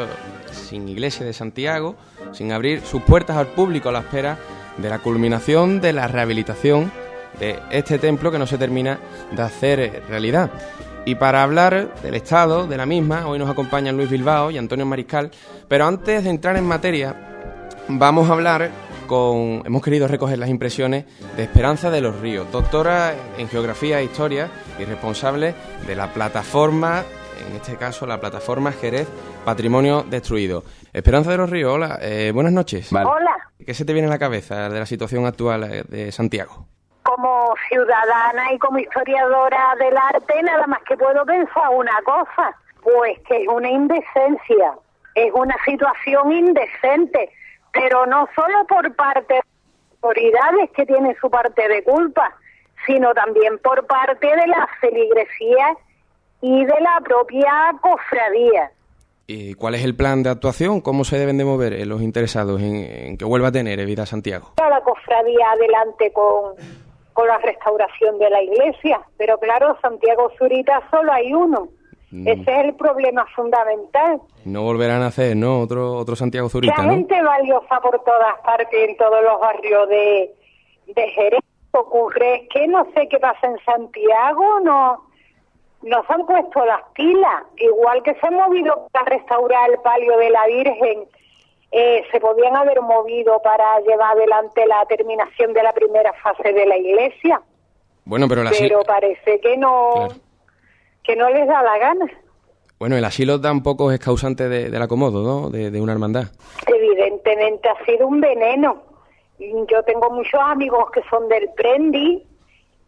sin 0.53 0.89
iglesia 0.89 1.27
de 1.27 1.33
Santiago, 1.33 1.97
sin 2.33 2.53
abrir 2.53 2.83
sus 2.83 3.03
puertas 3.03 3.37
al 3.37 3.49
público 3.49 3.89
a 3.89 3.93
la 3.93 4.01
espera 4.01 4.39
de 4.77 4.89
la 4.89 5.01
culminación 5.01 5.81
de 5.81 5.93
la 5.93 6.07
rehabilitación 6.07 6.93
de 7.41 7.59
este 7.71 7.99
templo 7.99 8.31
que 8.31 8.39
no 8.39 8.47
se 8.47 8.59
termina 8.59 9.01
de 9.33 9.43
hacer 9.43 9.81
eh, 9.81 10.03
realidad. 10.09 10.51
Y 11.05 11.17
para 11.17 11.43
hablar 11.43 11.93
del 12.05 12.15
estado 12.15 12.69
de 12.69 12.77
la 12.77 12.87
misma, 12.87 13.27
hoy 13.27 13.41
nos 13.41 13.51
acompañan 13.51 13.97
Luis 13.97 14.09
Bilbao 14.09 14.53
y 14.53 14.59
Antonio 14.59 14.87
Mariscal, 14.87 15.33
pero 15.67 15.87
antes 15.87 16.23
de 16.23 16.31
entrar 16.31 16.57
en 16.57 16.65
materia, 16.65 17.17
vamos 17.89 18.31
a 18.31 18.35
hablar 18.35 18.71
hemos 19.65 19.83
querido 19.83 20.09
recoger 20.09 20.39
las 20.39 20.49
impresiones 20.49 21.05
de 21.37 21.43
Esperanza 21.43 21.91
de 21.91 22.01
los 22.01 22.21
Ríos, 22.21 22.51
doctora 22.53 23.15
en 23.37 23.49
Geografía 23.49 24.01
e 24.01 24.05
Historia 24.05 24.49
y 24.79 24.85
responsable 24.85 25.55
de 25.87 25.97
la 25.97 26.09
plataforma, 26.09 27.03
en 27.47 27.57
este 27.57 27.77
caso 27.77 28.07
la 28.07 28.21
plataforma 28.21 28.73
Jerez 28.73 29.09
Patrimonio 29.45 30.03
Destruido. 30.03 30.63
Esperanza 30.93 31.31
de 31.31 31.37
los 31.37 31.51
Ríos, 31.51 31.73
hola, 31.73 31.99
eh, 32.01 32.31
buenas 32.33 32.53
noches. 32.53 32.93
Hola. 32.93 33.37
¿Qué 33.65 33.75
se 33.75 33.85
te 33.85 33.93
viene 33.93 34.09
a 34.09 34.11
la 34.11 34.19
cabeza 34.19 34.69
de 34.69 34.79
la 34.79 34.87
situación 34.87 35.27
actual 35.27 35.65
eh, 35.65 35.85
de 35.89 36.13
Santiago? 36.13 36.67
Como 37.03 37.55
ciudadana 37.69 38.53
y 38.53 38.59
como 38.59 38.79
historiadora 38.79 39.75
del 39.79 39.97
arte, 39.97 40.43
nada 40.43 40.67
más 40.67 40.83
que 40.85 40.97
puedo 40.97 41.25
pensar 41.27 41.69
una 41.75 41.99
cosa, 42.05 42.55
pues 42.83 43.19
que 43.27 43.43
es 43.43 43.49
una 43.49 43.69
indecencia, 43.69 44.73
es 45.15 45.33
una 45.35 45.57
situación 45.65 46.33
indecente 46.33 47.31
pero 47.73 48.07
no 48.07 48.29
solo 48.35 48.67
por 48.69 48.95
parte 48.95 49.35
de 49.35 49.41
las 49.41 50.03
autoridades 50.03 50.71
que 50.77 50.87
tienen 50.87 51.17
su 51.21 51.31
parte 51.31 51.67
de 51.69 51.83
culpa, 51.85 52.35
sino 52.87 53.15
también 53.15 53.59
por 53.59 53.87
parte 53.87 54.27
de 54.27 54.47
la 54.47 54.69
feligresía 54.81 55.77
y 56.41 56.65
de 56.65 56.81
la 56.81 57.01
propia 57.05 57.73
cofradía. 57.81 58.71
¿Y 59.27 59.55
cuál 59.55 59.77
es 59.77 59.85
el 59.85 59.95
plan 59.95 60.23
de 60.23 60.31
actuación? 60.31 60.81
¿Cómo 60.81 61.05
se 61.05 61.17
deben 61.17 61.39
de 61.39 61.45
mover 61.45 61.73
eh, 61.73 61.87
los 61.87 62.03
interesados 62.03 62.61
en, 62.61 63.17
que 63.17 63.25
vuelva 63.25 63.49
a 63.49 63.53
tener 63.53 63.85
vida 63.87 64.05
Santiago? 64.05 64.53
La 64.59 64.81
cofradía 64.83 65.53
adelante 65.53 66.13
con, 66.13 66.55
con 67.13 67.29
la 67.29 67.39
restauración 67.39 68.19
de 68.19 68.29
la 68.29 68.43
iglesia, 68.43 69.01
pero 69.17 69.39
claro, 69.39 69.79
Santiago 69.81 70.31
Zurita 70.37 70.83
solo 70.91 71.13
hay 71.13 71.33
uno. 71.33 71.69
Mm. 72.13 72.29
Ese 72.29 72.43
es 72.43 72.65
el 72.67 72.75
problema 72.75 73.27
fundamental. 73.35 74.21
No 74.45 74.63
volverán 74.63 75.03
a 75.03 75.07
hacer, 75.07 75.35
¿no? 75.35 75.61
Otro, 75.61 75.95
otro 75.95 76.15
Santiago 76.15 76.49
Zurita, 76.51 76.75
La 76.77 76.91
gente 76.93 77.23
valiosa 77.23 77.81
por 77.81 77.99
todas 78.05 78.39
partes, 78.45 78.89
en 78.89 78.97
todos 78.99 79.23
los 79.25 79.41
barrios 79.41 79.89
de, 79.89 80.31
de 80.89 81.09
Jerez. 81.09 81.41
Ocurre 81.71 82.47
que 82.53 82.69
no 82.69 82.85
sé 82.95 83.09
qué 83.09 83.19
pasa 83.19 83.47
en 83.47 83.59
Santiago, 83.65 84.61
no 84.61 85.11
nos 85.83 86.09
han 86.11 86.27
puesto 86.27 86.65
las 86.65 86.83
pilas, 86.95 87.45
igual 87.57 88.03
que 88.03 88.15
se 88.15 88.27
han 88.27 88.35
movido 88.35 88.89
para 88.93 89.07
restaurar 89.07 89.71
el 89.71 89.79
palio 89.79 90.17
de 90.19 90.31
la 90.31 90.47
Virgen, 90.47 91.05
eh, 91.73 92.05
se 92.13 92.21
podían 92.21 92.55
haber 92.55 92.81
movido 92.83 93.41
para 93.43 93.81
llevar 93.81 94.17
adelante 94.17 94.67
la 94.67 94.85
terminación 94.87 95.53
de 95.55 95.63
la 95.63 95.73
primera 95.73 96.13
fase 96.23 96.53
de 96.53 96.67
la 96.67 96.77
iglesia. 96.77 97.41
Bueno, 98.05 98.29
pero, 98.29 98.43
pero 98.59 98.83
parece 98.83 99.41
que 99.41 99.57
no 99.57 100.09
que 101.03 101.17
no 101.17 101.29
les 101.31 101.47
da 101.47 101.63
la 101.63 101.79
gana. 101.79 102.07
Bueno, 102.79 102.97
el 102.97 103.05
asilo 103.05 103.41
tampoco 103.41 103.93
es 103.93 104.01
causante 104.01 104.49
de, 104.49 104.71
del 104.71 104.83
acomodo, 104.83 105.23
¿no? 105.23 105.51
De, 105.51 105.81
una 105.81 105.93
hermandad. 105.93 106.25
Evidentemente 106.67 107.69
ha 107.69 107.85
sido 107.85 108.09
un 108.09 108.21
veneno. 108.21 108.83
Yo 109.39 109.83
tengo 109.85 110.11
muchos 110.11 110.41
amigos 110.41 110.91
que 110.93 111.03
son 111.09 111.29
del 111.29 111.49
Prendi 111.57 112.27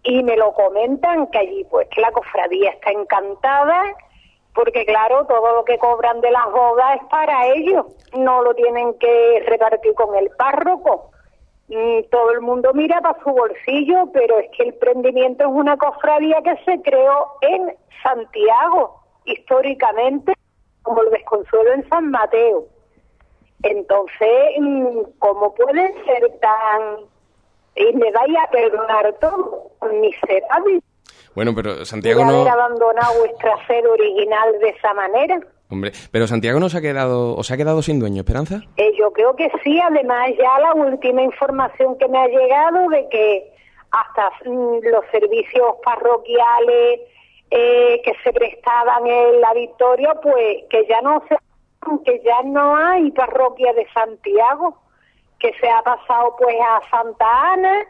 y 0.03 0.23
me 0.23 0.37
lo 0.37 0.53
comentan 0.53 1.29
que 1.29 1.39
allí 1.39 1.65
pues 1.71 1.89
que 1.89 2.01
la 2.01 2.11
cofradía 2.13 2.71
está 2.71 2.91
encantada 2.91 3.95
porque 4.55 4.87
claro, 4.87 5.27
todo 5.27 5.57
lo 5.57 5.65
que 5.65 5.79
cobran 5.79 6.21
de 6.21 6.31
las 6.31 6.47
bodas 6.53 7.01
es 7.01 7.09
para 7.09 7.49
ellos, 7.49 7.87
no 8.17 8.43
lo 8.43 8.55
tienen 8.55 8.95
que 8.99 9.43
repartir 9.47 9.95
con 9.95 10.15
el 10.17 10.31
párroco. 10.31 11.11
Mm, 11.69 12.11
todo 12.11 12.31
el 12.33 12.41
mundo 12.43 12.73
mira 12.75 13.01
para 13.01 13.19
su 13.23 13.31
bolsillo, 13.31 14.11
pero 14.13 14.39
es 14.39 14.51
que 14.57 14.65
el 14.65 14.75
prendimiento 14.75 15.45
es 15.45 15.51
una 15.51 15.77
cofradía 15.77 16.43
que 16.43 16.57
se 16.65 16.83
creó 16.83 17.33
en 17.41 17.75
Santiago, 18.03 19.01
históricamente, 19.25 20.35
como 20.83 21.03
el 21.03 21.11
desconsuelo 21.11 21.73
en 21.73 21.89
San 21.89 22.11
Mateo. 22.11 22.67
Entonces, 23.63 24.61
mm, 24.61 24.99
¿cómo 25.19 25.55
puede 25.55 25.95
ser 26.05 26.39
tan... 26.41 26.99
y 27.77 27.93
me 27.95 28.13
vaya 28.13 28.43
a 28.43 28.51
perdonar 28.51 29.15
todo, 29.21 29.71
miserable? 30.01 30.81
Bueno, 31.35 31.53
pero 31.55 31.85
Santiago 31.87 32.25
no... 32.25 32.43
haber 32.43 32.49
abandonado 32.49 33.21
vuestra 33.21 33.67
sede 33.67 33.89
original 33.89 34.59
de 34.61 34.69
esa 34.69 34.93
manera. 34.93 35.41
Hombre, 35.75 35.91
pero 36.13 36.29
Santiago 36.29 36.61
no 36.61 36.69
se 36.69 36.79
ha 36.79 36.81
quedado, 36.81 37.35
o 37.35 37.43
se 37.43 37.53
ha 37.53 37.57
quedado 37.57 37.83
sin 37.83 37.99
dueño, 37.99 38.21
Esperanza. 38.21 38.63
Eh, 38.77 38.93
yo 38.97 39.13
creo 39.13 39.35
que 39.35 39.51
sí, 39.65 39.81
además 39.81 40.31
ya 40.39 40.61
la 40.61 40.73
última 40.73 41.21
información 41.21 41.99
que 41.99 42.07
me 42.07 42.17
ha 42.17 42.29
llegado 42.29 42.89
de 42.91 43.09
que 43.09 43.53
hasta 43.91 44.31
mm, 44.49 44.79
los 44.85 45.05
servicios 45.11 45.75
parroquiales 45.85 47.01
eh, 47.51 48.01
que 48.05 48.13
se 48.23 48.33
prestaban 48.33 49.05
en 49.05 49.41
la 49.41 49.53
Victoria, 49.53 50.15
pues 50.23 50.63
que 50.71 50.87
ya 50.89 51.01
no 51.01 51.25
se, 51.29 51.37
que 52.05 52.23
ya 52.25 52.43
no 52.45 52.77
hay 52.77 53.11
parroquia 53.11 53.73
de 53.73 53.89
Santiago, 53.93 54.79
que 55.41 55.53
se 55.61 55.69
ha 55.69 55.83
pasado 55.83 56.37
pues 56.39 56.55
a 56.61 56.89
Santa 56.89 57.53
Ana 57.53 57.85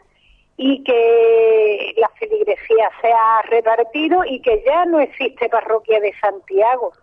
y 0.57 0.83
que 0.83 1.93
la 1.97 2.09
feligresía 2.17 2.89
se 2.99 3.11
ha 3.11 3.43
repartido 3.43 4.25
y 4.25 4.41
que 4.41 4.63
ya 4.65 4.85
no 4.85 4.99
existe 4.99 5.49
parroquia 5.49 5.99
de 5.99 6.13
Santiago. 6.19 6.93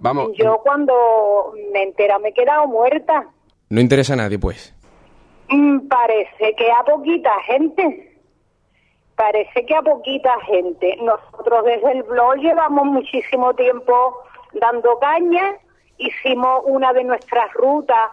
Vamos. 0.00 0.30
Yo 0.34 0.58
cuando 0.62 1.52
me 1.72 1.82
entera 1.82 2.18
me 2.18 2.30
he 2.30 2.34
quedado 2.34 2.66
muerta. 2.66 3.26
No 3.68 3.80
interesa 3.80 4.14
a 4.14 4.16
nadie, 4.16 4.38
pues. 4.38 4.74
Mm, 5.48 5.88
Parece 5.88 6.54
que 6.56 6.70
a 6.70 6.82
poquita 6.84 7.30
gente. 7.42 8.18
Parece 9.14 9.66
que 9.66 9.74
a 9.74 9.82
poquita 9.82 10.32
gente. 10.46 10.96
Nosotros 11.02 11.64
desde 11.64 11.92
el 11.92 12.02
blog 12.04 12.36
llevamos 12.36 12.86
muchísimo 12.86 13.54
tiempo 13.54 14.16
dando 14.54 14.98
caña. 14.98 15.56
Hicimos 15.98 16.62
una 16.64 16.94
de 16.94 17.04
nuestras 17.04 17.52
rutas, 17.52 18.10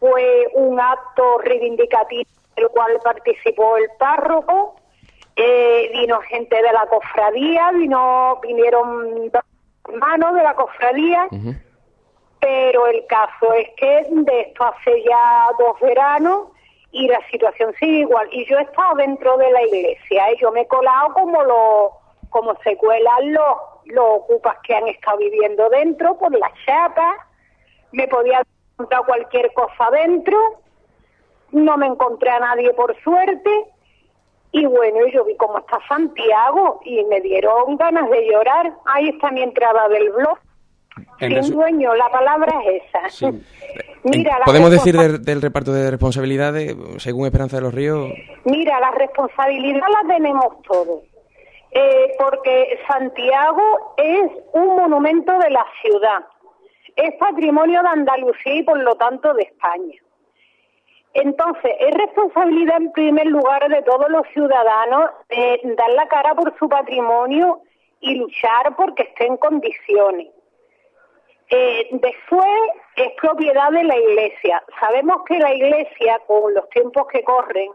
fue 0.00 0.48
un 0.54 0.80
acto 0.80 1.38
reivindicativo 1.44 2.30
del 2.56 2.68
cual 2.68 2.98
participó 3.04 3.76
el 3.76 3.90
párroco. 3.98 4.76
Eh, 5.36 5.90
vino 5.92 6.18
gente 6.22 6.56
de 6.56 6.72
la 6.72 6.86
cofradía, 6.86 7.70
vino, 7.72 8.40
vinieron 8.42 9.30
dos 9.30 9.42
hermanos 9.88 10.34
de 10.34 10.42
la 10.42 10.54
cofradía. 10.54 11.28
Pero 12.40 12.86
el 12.86 13.04
caso 13.06 13.52
es 13.52 13.68
que 13.76 14.06
de 14.10 14.40
esto 14.42 14.64
hace 14.64 15.02
ya 15.02 15.48
dos 15.58 15.78
veranos 15.80 16.48
y 16.92 17.08
la 17.08 17.20
situación 17.30 17.74
sigue 17.78 18.00
igual. 18.00 18.28
Y 18.32 18.46
yo 18.46 18.58
he 18.58 18.62
estado 18.62 18.94
dentro 18.96 19.36
de 19.36 19.50
la 19.50 19.62
iglesia, 19.62 20.30
¿eh? 20.30 20.36
yo 20.40 20.52
me 20.52 20.62
he 20.62 20.66
colado 20.66 21.12
como 21.14 21.42
lo, 21.42 21.92
como 22.30 22.54
se 22.62 22.76
cuelan 22.76 23.32
los, 23.32 23.56
los 23.86 24.06
ocupas 24.06 24.56
que 24.62 24.74
han 24.74 24.86
estado 24.88 25.18
viviendo 25.18 25.68
dentro 25.70 26.16
por 26.16 26.32
la 26.32 26.50
chapa, 26.64 27.26
me 27.92 28.06
podía 28.08 28.42
encontrar 28.74 29.04
cualquier 29.04 29.52
cosa 29.52 29.90
dentro, 29.90 30.38
no 31.50 31.76
me 31.76 31.86
encontré 31.86 32.30
a 32.30 32.40
nadie 32.40 32.72
por 32.74 32.96
suerte, 33.02 33.50
y 34.52 34.64
bueno, 34.66 35.06
yo 35.12 35.24
vi 35.24 35.36
cómo 35.36 35.58
está 35.58 35.78
Santiago 35.88 36.80
y 36.84 37.04
me 37.04 37.20
dieron 37.20 37.76
ganas 37.76 38.08
de 38.10 38.26
llorar. 38.26 38.72
Ahí 38.86 39.10
está 39.10 39.30
mi 39.30 39.42
entrada 39.42 39.88
del 39.88 40.10
blog. 40.10 40.38
En 41.20 41.44
Sin 41.44 41.54
dueño, 41.54 41.94
la 41.94 42.08
palabra 42.08 42.52
es 42.64 42.82
esa. 43.04 43.30
Mira, 44.04 44.38
la 44.38 44.44
¿Podemos 44.44 44.70
decir 44.70 44.96
del, 44.96 45.22
del 45.22 45.42
reparto 45.42 45.72
de 45.72 45.90
responsabilidades, 45.90 46.74
según 46.98 47.26
Esperanza 47.26 47.56
de 47.56 47.62
los 47.62 47.74
Ríos? 47.74 48.10
Mira, 48.44 48.80
la 48.80 48.90
responsabilidad 48.92 49.86
la 50.02 50.14
tenemos 50.14 50.62
todos. 50.62 51.02
Eh, 51.70 52.12
porque 52.18 52.78
Santiago 52.88 53.94
es 53.98 54.30
un 54.54 54.76
monumento 54.76 55.38
de 55.38 55.50
la 55.50 55.64
ciudad. 55.82 56.24
Es 56.96 57.14
patrimonio 57.16 57.82
de 57.82 57.88
Andalucía 57.88 58.54
y 58.54 58.62
por 58.62 58.78
lo 58.78 58.94
tanto 58.94 59.34
de 59.34 59.42
España. 59.42 59.94
Entonces, 61.20 61.72
es 61.80 61.94
responsabilidad 61.96 62.76
en 62.76 62.92
primer 62.92 63.26
lugar 63.26 63.68
de 63.68 63.82
todos 63.82 64.08
los 64.08 64.24
ciudadanos 64.28 65.10
dar 65.28 65.90
la 65.90 66.06
cara 66.06 66.32
por 66.36 66.56
su 66.58 66.68
patrimonio 66.68 67.60
y 67.98 68.14
luchar 68.14 68.76
porque 68.76 69.02
esté 69.02 69.26
en 69.26 69.36
condiciones. 69.36 70.28
Eh, 71.50 71.88
después 71.90 72.46
es 72.94 73.08
propiedad 73.20 73.72
de 73.72 73.82
la 73.82 73.96
Iglesia. 73.96 74.62
Sabemos 74.78 75.22
que 75.26 75.38
la 75.38 75.52
Iglesia, 75.52 76.20
con 76.28 76.54
los 76.54 76.68
tiempos 76.70 77.08
que 77.08 77.24
corren, 77.24 77.72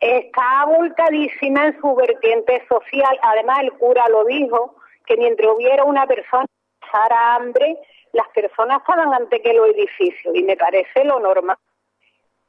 está 0.00 0.64
volcadísima 0.66 1.66
en 1.66 1.80
su 1.80 1.94
vertiente 1.94 2.64
social. 2.68 3.16
Además, 3.22 3.60
el 3.60 3.72
cura 3.74 4.08
lo 4.08 4.24
dijo, 4.24 4.74
que 5.06 5.16
mientras 5.18 5.52
hubiera 5.54 5.84
una 5.84 6.04
persona 6.08 6.46
que 6.46 6.86
pasara 6.90 7.36
hambre, 7.36 7.78
las 8.12 8.28
personas 8.30 8.80
estaban 8.80 9.14
ante 9.14 9.40
que 9.40 9.52
los 9.52 9.68
edificios, 9.68 10.34
y 10.34 10.42
me 10.42 10.56
parece 10.56 11.04
lo 11.04 11.20
normal. 11.20 11.56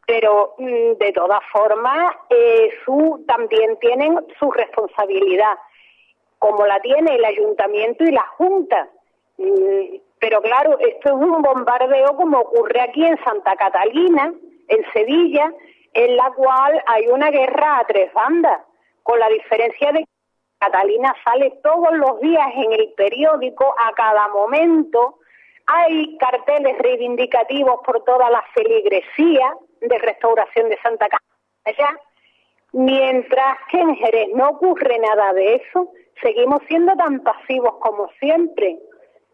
Pero, 0.06 0.56
mm, 0.58 0.94
de 1.00 1.12
todas 1.14 1.42
formas, 1.52 2.16
eh, 2.30 2.70
su, 2.86 3.24
también 3.28 3.78
tienen 3.80 4.20
su 4.40 4.52
responsabilidad, 4.52 5.58
como 6.40 6.66
la 6.66 6.80
tiene 6.82 7.16
el 7.16 7.26
ayuntamiento 7.26 8.04
y 8.04 8.12
la 8.12 8.26
Junta. 8.38 8.90
Mm, 9.38 9.98
Pero 10.20 10.42
claro, 10.42 10.80
esto 10.80 11.10
es 11.10 11.16
un 11.16 11.42
bombardeo 11.42 12.16
como 12.16 12.40
ocurre 12.40 12.80
aquí 12.80 13.06
en 13.06 13.22
Santa 13.26 13.58
Catalina, 13.58 14.34
en 14.70 14.86
Sevilla, 14.94 15.52
en 15.94 16.16
la 16.16 16.32
cual 16.32 16.82
hay 16.88 17.08
una 17.08 17.30
guerra 17.30 17.80
a 17.80 17.86
tres 17.86 18.14
bandas, 18.14 18.62
con 19.04 19.20
la 19.20 19.28
diferencia 19.28 19.92
de 19.92 20.00
que 20.00 20.08
Catalina 20.60 21.14
sale 21.26 21.60
todos 21.62 21.92
los 21.94 22.22
días 22.22 22.48
en 22.56 22.72
el 22.72 22.94
periódico, 22.96 23.76
a 23.78 23.92
cada 23.94 24.30
momento, 24.30 25.20
hay 25.66 26.18
carteles 26.18 26.78
reivindicativos 26.78 27.82
por 27.86 28.04
toda 28.04 28.30
la 28.30 28.42
feligresía 28.54 29.54
de 29.88 29.98
restauración 30.00 30.70
de 30.70 30.78
Santa 30.82 31.08
Catalina, 31.08 32.00
mientras 32.74 33.58
que 33.70 33.80
en 33.80 33.96
Jerez 33.96 34.30
no 34.36 34.50
ocurre 34.50 34.98
nada 35.00 35.34
de 35.34 35.56
eso, 35.56 35.90
seguimos 36.22 36.62
siendo 36.68 36.94
tan 36.96 37.22
pasivos 37.22 37.76
como 37.80 38.10
siempre. 38.20 38.80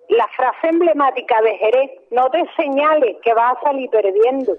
La 0.09 0.27
frase 0.35 0.69
emblemática 0.69 1.39
de 1.41 1.57
Jerez, 1.57 1.91
no 2.11 2.29
te 2.31 2.43
señales 2.57 3.17
que 3.23 3.33
vas 3.33 3.57
a 3.57 3.61
salir 3.61 3.89
perdiendo. 3.91 4.53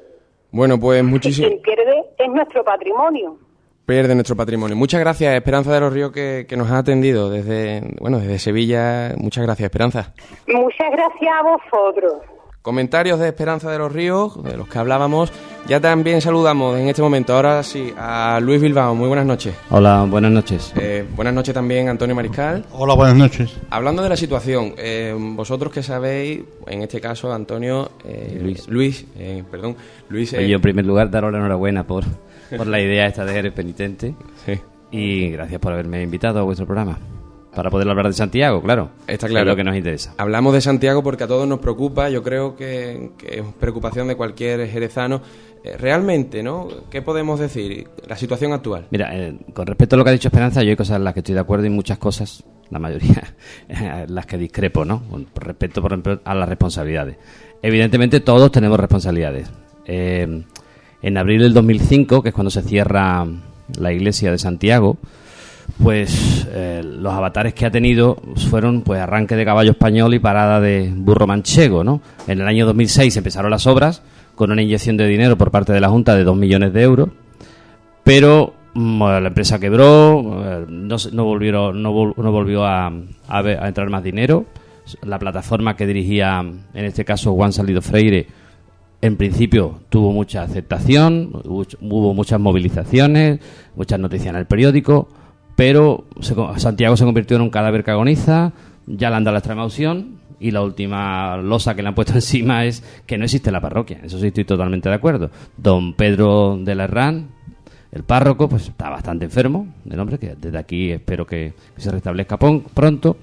Bueno, 0.52 0.78
pues 0.78 1.02
muchísimo. 1.02 1.48
Quien 1.48 1.62
pierde 1.62 2.04
es 2.18 2.28
nuestro 2.28 2.64
patrimonio. 2.64 3.36
Pierde 3.84 4.14
nuestro 4.14 4.36
patrimonio. 4.36 4.76
Muchas 4.76 5.00
gracias, 5.00 5.34
Esperanza 5.34 5.74
de 5.74 5.80
los 5.80 5.92
Ríos, 5.92 6.12
que, 6.12 6.46
que 6.48 6.56
nos 6.56 6.70
ha 6.70 6.78
atendido 6.78 7.28
desde, 7.28 7.82
bueno, 8.00 8.20
desde 8.20 8.38
Sevilla. 8.38 9.14
Muchas 9.16 9.44
gracias, 9.44 9.66
Esperanza. 9.66 10.14
Muchas 10.46 10.90
gracias 10.92 11.32
a 11.32 11.42
vosotros. 11.42 12.39
Comentarios 12.62 13.18
de 13.18 13.26
Esperanza 13.26 13.70
de 13.70 13.78
los 13.78 13.90
Ríos, 13.90 14.42
de 14.44 14.54
los 14.54 14.68
que 14.68 14.78
hablábamos. 14.78 15.32
Ya 15.66 15.80
también 15.80 16.20
saludamos 16.20 16.78
en 16.78 16.90
este 16.90 17.00
momento, 17.00 17.34
ahora 17.34 17.62
sí, 17.62 17.90
a 17.96 18.38
Luis 18.42 18.60
Bilbao. 18.60 18.94
Muy 18.94 19.08
buenas 19.08 19.24
noches. 19.24 19.54
Hola, 19.70 20.04
buenas 20.06 20.30
noches. 20.30 20.74
Eh, 20.76 21.06
buenas 21.16 21.32
noches 21.32 21.54
también, 21.54 21.88
Antonio 21.88 22.14
Mariscal. 22.14 22.66
Hola, 22.72 22.94
buenas 22.94 23.16
noches. 23.16 23.56
Hablando 23.70 24.02
de 24.02 24.10
la 24.10 24.16
situación, 24.16 24.74
eh, 24.76 25.16
vosotros 25.18 25.72
que 25.72 25.82
sabéis, 25.82 26.42
en 26.66 26.82
este 26.82 27.00
caso, 27.00 27.32
Antonio, 27.32 27.92
eh, 28.04 28.38
Luis. 28.42 28.68
Luis, 28.68 29.06
eh, 29.18 29.42
perdón, 29.50 29.76
Luis. 30.10 30.34
Oye, 30.34 30.44
eh, 30.44 30.48
yo 30.50 30.56
en 30.56 30.62
primer 30.62 30.84
lugar 30.84 31.10
daros 31.10 31.32
la 31.32 31.38
enhorabuena 31.38 31.86
por, 31.86 32.04
por 32.54 32.66
la 32.66 32.78
idea 32.78 33.06
esta 33.06 33.24
de 33.24 33.38
Eres 33.38 33.52
Penitente. 33.54 34.14
Sí. 34.44 34.60
Y 34.90 35.30
gracias 35.30 35.60
por 35.60 35.72
haberme 35.72 36.02
invitado 36.02 36.40
a 36.40 36.42
vuestro 36.42 36.66
programa. 36.66 36.98
Para 37.60 37.68
poder 37.68 37.90
hablar 37.90 38.06
de 38.06 38.14
Santiago, 38.14 38.62
claro. 38.62 38.88
Está 39.06 39.28
claro. 39.28 39.50
Es 39.50 39.52
lo 39.52 39.56
que 39.56 39.64
nos 39.64 39.76
interesa. 39.76 40.14
Hablamos 40.16 40.54
de 40.54 40.62
Santiago 40.62 41.02
porque 41.02 41.24
a 41.24 41.26
todos 41.26 41.46
nos 41.46 41.58
preocupa, 41.58 42.08
yo 42.08 42.22
creo 42.22 42.56
que, 42.56 43.10
que 43.18 43.40
es 43.40 43.44
preocupación 43.60 44.08
de 44.08 44.16
cualquier 44.16 44.66
jerezano. 44.66 45.20
Eh, 45.62 45.76
realmente, 45.76 46.42
¿no? 46.42 46.68
¿Qué 46.90 47.02
podemos 47.02 47.38
decir? 47.38 47.86
La 48.08 48.16
situación 48.16 48.54
actual. 48.54 48.86
Mira, 48.90 49.14
eh, 49.14 49.36
con 49.52 49.66
respecto 49.66 49.94
a 49.94 49.98
lo 49.98 50.04
que 50.04 50.08
ha 50.08 50.12
dicho 50.14 50.28
Esperanza, 50.28 50.62
yo 50.62 50.70
hay 50.70 50.76
cosas 50.76 50.96
en 50.96 51.04
las 51.04 51.12
que 51.12 51.20
estoy 51.20 51.34
de 51.34 51.42
acuerdo 51.42 51.66
y 51.66 51.68
muchas 51.68 51.98
cosas, 51.98 52.42
la 52.70 52.78
mayoría, 52.78 53.34
en 53.68 54.14
las 54.14 54.24
que 54.24 54.38
discrepo, 54.38 54.86
¿no? 54.86 55.02
Con 55.10 55.26
respecto, 55.34 55.82
por 55.82 55.92
ejemplo, 55.92 56.18
a 56.24 56.34
las 56.34 56.48
responsabilidades. 56.48 57.18
Evidentemente 57.60 58.20
todos 58.20 58.50
tenemos 58.50 58.80
responsabilidades. 58.80 59.50
Eh, 59.84 60.44
en 61.02 61.18
abril 61.18 61.42
del 61.42 61.52
2005, 61.52 62.22
que 62.22 62.30
es 62.30 62.34
cuando 62.34 62.50
se 62.50 62.62
cierra 62.62 63.26
la 63.78 63.92
iglesia 63.92 64.30
de 64.30 64.38
Santiago, 64.38 64.96
pues 65.82 66.46
eh, 66.50 66.82
los 66.84 67.12
avatares 67.12 67.54
que 67.54 67.66
ha 67.66 67.70
tenido 67.70 68.16
fueron 68.48 68.82
pues 68.82 69.00
arranque 69.00 69.36
de 69.36 69.44
caballo 69.44 69.72
español 69.72 70.14
y 70.14 70.18
parada 70.18 70.60
de 70.60 70.90
burro 70.94 71.26
manchego, 71.26 71.84
¿no? 71.84 72.00
En 72.26 72.40
el 72.40 72.46
año 72.46 72.66
2006 72.66 73.16
empezaron 73.16 73.50
las 73.50 73.66
obras 73.66 74.02
con 74.34 74.50
una 74.50 74.62
inyección 74.62 74.96
de 74.96 75.06
dinero 75.06 75.36
por 75.36 75.50
parte 75.50 75.72
de 75.72 75.80
la 75.80 75.88
Junta 75.88 76.14
de 76.14 76.24
2 76.24 76.36
millones 76.36 76.72
de 76.72 76.82
euros, 76.82 77.08
pero 78.04 78.54
mm, 78.74 79.02
la 79.02 79.28
empresa 79.28 79.58
quebró, 79.58 80.42
eh, 80.44 80.66
no, 80.68 80.96
no 81.12 81.24
volvieron, 81.24 81.82
no, 81.82 82.14
no 82.16 82.32
volvió 82.32 82.64
a, 82.64 82.86
a 83.28 83.68
entrar 83.68 83.90
más 83.90 84.02
dinero. 84.02 84.46
La 85.02 85.18
plataforma 85.18 85.76
que 85.76 85.86
dirigía, 85.86 86.40
en 86.40 86.84
este 86.84 87.04
caso 87.04 87.32
Juan 87.34 87.52
Salido 87.52 87.80
Freire, 87.80 88.26
en 89.02 89.16
principio 89.16 89.80
tuvo 89.88 90.12
mucha 90.12 90.42
aceptación, 90.42 91.30
hubo 91.44 92.14
muchas 92.14 92.40
movilizaciones, 92.40 93.40
muchas 93.76 93.98
noticias 93.98 94.28
en 94.28 94.36
el 94.36 94.46
periódico, 94.46 95.08
pero 95.60 96.04
Santiago 96.56 96.96
se 96.96 97.04
convirtió 97.04 97.36
en 97.36 97.42
un 97.42 97.50
cadáver 97.50 97.84
que 97.84 97.90
agoniza, 97.90 98.52
ya 98.86 99.10
le 99.10 99.16
han 99.16 99.24
dado 99.24 99.34
la 99.34 99.40
extrema 99.40 99.62
opción 99.62 100.12
y 100.40 100.52
la 100.52 100.62
última 100.62 101.36
losa 101.36 101.74
que 101.74 101.82
le 101.82 101.88
han 101.88 101.94
puesto 101.94 102.14
encima 102.14 102.64
es 102.64 102.82
que 103.04 103.18
no 103.18 103.24
existe 103.24 103.52
la 103.52 103.60
parroquia. 103.60 104.00
Eso 104.02 104.18
sí 104.18 104.28
estoy 104.28 104.46
totalmente 104.46 104.88
de 104.88 104.94
acuerdo. 104.94 105.30
Don 105.58 105.92
Pedro 105.92 106.56
de 106.58 106.74
la 106.74 106.84
Herrán, 106.84 107.28
el 107.92 108.04
párroco, 108.04 108.48
pues 108.48 108.68
está 108.68 108.88
bastante 108.88 109.26
enfermo, 109.26 109.66
el 109.84 110.00
hombre, 110.00 110.16
que 110.16 110.34
desde 110.34 110.56
aquí 110.56 110.92
espero 110.92 111.26
que, 111.26 111.52
se 111.76 111.90
restablezca 111.90 112.38
pronto, 112.38 113.18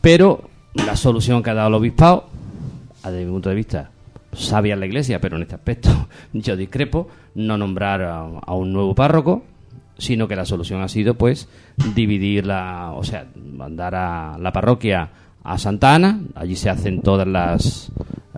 pero 0.00 0.48
la 0.72 0.96
solución 0.96 1.42
que 1.42 1.50
ha 1.50 1.54
dado 1.54 1.68
el 1.68 1.74
obispado, 1.74 2.24
desde 3.04 3.26
mi 3.26 3.30
punto 3.30 3.50
de 3.50 3.54
vista, 3.54 3.90
sabia 4.32 4.76
la 4.76 4.86
iglesia, 4.86 5.20
pero 5.20 5.36
en 5.36 5.42
este 5.42 5.56
aspecto 5.56 5.90
yo 6.32 6.56
discrepo, 6.56 7.08
no 7.34 7.58
nombrar 7.58 8.00
a 8.00 8.54
un 8.54 8.72
nuevo 8.72 8.94
párroco, 8.94 9.44
sino 9.98 10.28
que 10.28 10.36
la 10.36 10.44
solución 10.44 10.82
ha 10.82 10.88
sido 10.88 11.14
pues 11.14 11.48
dividir 11.94 12.46
la, 12.46 12.92
o 12.94 13.02
sea, 13.04 13.26
mandar 13.36 13.94
a 13.94 14.38
la 14.38 14.52
parroquia 14.52 15.10
a 15.42 15.58
Santa 15.58 15.94
Ana, 15.94 16.20
allí 16.34 16.56
se 16.56 16.70
hacen 16.70 17.00
todas 17.02 17.26
las 17.26 17.90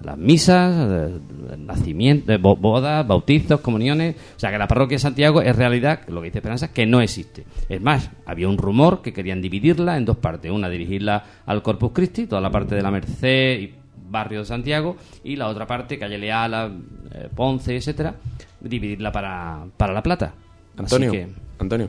las 0.02 0.16
misas, 0.16 0.88
eh, 0.90 1.18
nacimiento, 1.58 2.32
eh, 2.32 2.36
bo- 2.38 2.54
bodas, 2.54 3.04
bautizos, 3.06 3.60
comuniones. 3.60 4.14
O 4.36 4.38
sea, 4.38 4.50
que 4.52 4.56
la 4.58 4.68
parroquia 4.68 4.94
de 4.94 5.00
Santiago 5.00 5.42
es 5.42 5.56
realidad, 5.56 6.00
lo 6.08 6.20
que 6.20 6.26
dice 6.26 6.38
Esperanza, 6.38 6.72
que 6.72 6.86
no 6.86 7.00
existe. 7.00 7.44
Es 7.68 7.80
más, 7.80 8.08
había 8.24 8.48
un 8.48 8.58
rumor 8.58 9.02
que 9.02 9.12
querían 9.12 9.42
dividirla 9.42 9.96
en 9.96 10.04
dos 10.04 10.16
partes. 10.18 10.52
Una, 10.52 10.68
dirigirla 10.68 11.24
al 11.44 11.62
Corpus 11.62 11.90
Christi, 11.92 12.26
toda 12.26 12.40
la 12.40 12.50
parte 12.50 12.76
de 12.76 12.82
la 12.82 12.92
Merced 12.92 13.60
y 13.60 13.74
barrio 14.08 14.38
de 14.40 14.44
Santiago, 14.44 14.96
y 15.24 15.34
la 15.34 15.48
otra 15.48 15.66
parte, 15.66 15.98
calle 15.98 16.16
Leala, 16.16 16.70
eh, 17.12 17.28
Ponce, 17.34 17.76
etcétera, 17.76 18.14
dividirla 18.60 19.10
para, 19.10 19.64
para 19.76 19.92
La 19.92 20.02
Plata. 20.02 20.32
Así 20.76 20.94
Antonio, 20.94 21.10
que- 21.12 21.28
Antonio. 21.58 21.88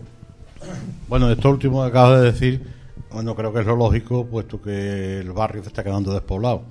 Bueno, 1.08 1.30
esto 1.32 1.50
último 1.50 1.82
que 1.84 1.90
acabas 1.90 2.22
de 2.22 2.32
decir, 2.32 2.68
bueno, 3.12 3.36
creo 3.36 3.54
que 3.54 3.62
es 3.62 3.66
lo 3.66 3.76
lógico, 3.76 4.26
puesto 4.26 4.62
que 4.62 5.20
el 5.20 5.32
barrio 5.32 5.64
se 5.64 5.70
está 5.70 5.84
quedando 5.84 6.14
despoblado. 6.14 6.64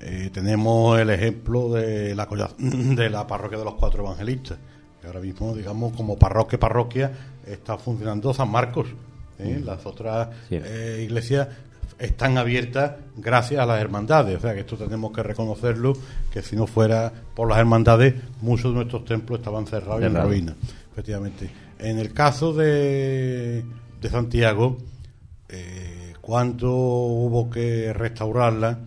Eh, 0.00 0.30
tenemos 0.32 0.98
el 0.98 1.10
ejemplo 1.10 1.72
de 1.72 2.14
la, 2.14 2.26
de 2.58 3.10
la 3.10 3.26
parroquia 3.26 3.58
de 3.58 3.64
los 3.64 3.74
cuatro 3.74 4.04
evangelistas, 4.04 4.58
que 5.00 5.06
ahora 5.06 5.20
mismo, 5.20 5.54
digamos, 5.54 5.94
como 5.94 6.16
parroquia, 6.18 6.58
parroquia, 6.58 7.12
está 7.46 7.78
funcionando 7.78 8.32
San 8.34 8.50
Marcos. 8.50 8.88
¿eh? 9.38 9.58
Mm. 9.60 9.66
Las 9.66 9.84
otras 9.86 10.28
eh, 10.50 11.02
iglesias 11.04 11.48
están 11.98 12.36
abiertas 12.36 12.92
gracias 13.16 13.60
a 13.60 13.66
las 13.66 13.80
hermandades. 13.80 14.38
O 14.38 14.40
sea, 14.40 14.54
que 14.54 14.60
esto 14.60 14.76
tenemos 14.76 15.12
que 15.12 15.22
reconocerlo, 15.22 15.92
que 16.32 16.42
si 16.42 16.56
no 16.56 16.66
fuera 16.66 17.12
por 17.34 17.48
las 17.48 17.58
hermandades, 17.58 18.14
muchos 18.40 18.72
de 18.72 18.76
nuestros 18.76 19.04
templos 19.04 19.38
estaban 19.38 19.66
cerrados 19.66 20.02
y 20.02 20.06
en 20.06 20.20
ruinas, 20.20 20.56
efectivamente. 20.92 21.50
En 21.82 21.98
el 21.98 22.12
caso 22.12 22.52
de, 22.52 23.64
de 24.00 24.08
Santiago, 24.08 24.78
eh, 25.48 26.12
cuando 26.20 26.72
hubo 26.72 27.50
que 27.50 27.92
restaurarla, 27.92 28.78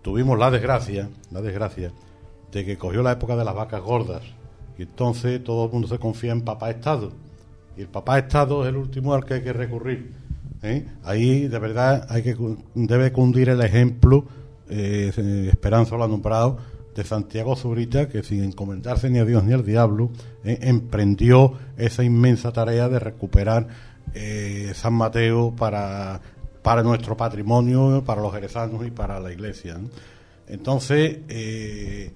tuvimos 0.00 0.38
la 0.38 0.52
desgracia, 0.52 1.08
la 1.32 1.42
desgracia, 1.42 1.90
de 2.52 2.64
que 2.64 2.78
cogió 2.78 3.02
la 3.02 3.12
época 3.12 3.34
de 3.34 3.44
las 3.44 3.54
vacas 3.54 3.82
gordas. 3.82 4.22
Y 4.78 4.82
entonces 4.82 5.42
todo 5.42 5.66
el 5.66 5.72
mundo 5.72 5.88
se 5.88 5.98
confía 5.98 6.30
en 6.30 6.42
papá 6.42 6.70
Estado. 6.70 7.10
Y 7.76 7.80
el 7.80 7.88
papá 7.88 8.16
Estado 8.16 8.62
es 8.62 8.68
el 8.68 8.76
último 8.76 9.12
al 9.12 9.24
que 9.24 9.34
hay 9.34 9.42
que 9.42 9.52
recurrir. 9.52 10.12
¿eh? 10.62 10.86
Ahí 11.02 11.48
de 11.48 11.58
verdad 11.58 12.06
hay 12.08 12.22
que 12.22 12.36
debe 12.74 13.10
cundir 13.10 13.48
el 13.48 13.60
ejemplo, 13.60 14.24
eh, 14.70 15.12
Esperanza 15.50 15.96
lo 15.96 16.04
ha 16.04 16.08
nombrado, 16.08 16.58
de 16.96 17.04
Santiago 17.04 17.54
Zurita, 17.56 18.08
que 18.08 18.22
sin 18.22 18.42
encomendarse 18.42 19.10
ni 19.10 19.18
a 19.18 19.24
Dios 19.26 19.44
ni 19.44 19.52
al 19.52 19.64
diablo, 19.64 20.10
eh, 20.42 20.58
emprendió 20.62 21.52
esa 21.76 22.02
inmensa 22.02 22.52
tarea 22.52 22.88
de 22.88 22.98
recuperar 22.98 23.68
eh, 24.14 24.72
San 24.74 24.94
Mateo 24.94 25.54
para, 25.54 26.20
para 26.62 26.82
nuestro 26.82 27.14
patrimonio, 27.14 28.02
para 28.04 28.22
los 28.22 28.32
jerezanos 28.32 28.86
y 28.86 28.90
para 28.90 29.20
la 29.20 29.30
iglesia. 29.30 29.78
Entonces, 30.48 31.18
eh, 31.28 32.12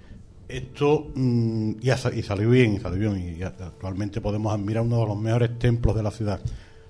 esto 0.48 1.08
mm, 1.14 1.72
y, 1.82 2.22
salió 2.22 2.48
bien, 2.48 2.80
salió 2.80 3.12
bien, 3.12 3.36
y 3.38 3.42
actualmente 3.42 4.22
podemos 4.22 4.54
admirar 4.54 4.82
uno 4.82 5.00
de 5.00 5.06
los 5.06 5.18
mejores 5.18 5.58
templos 5.58 5.94
de 5.94 6.02
la 6.02 6.10
ciudad. 6.10 6.40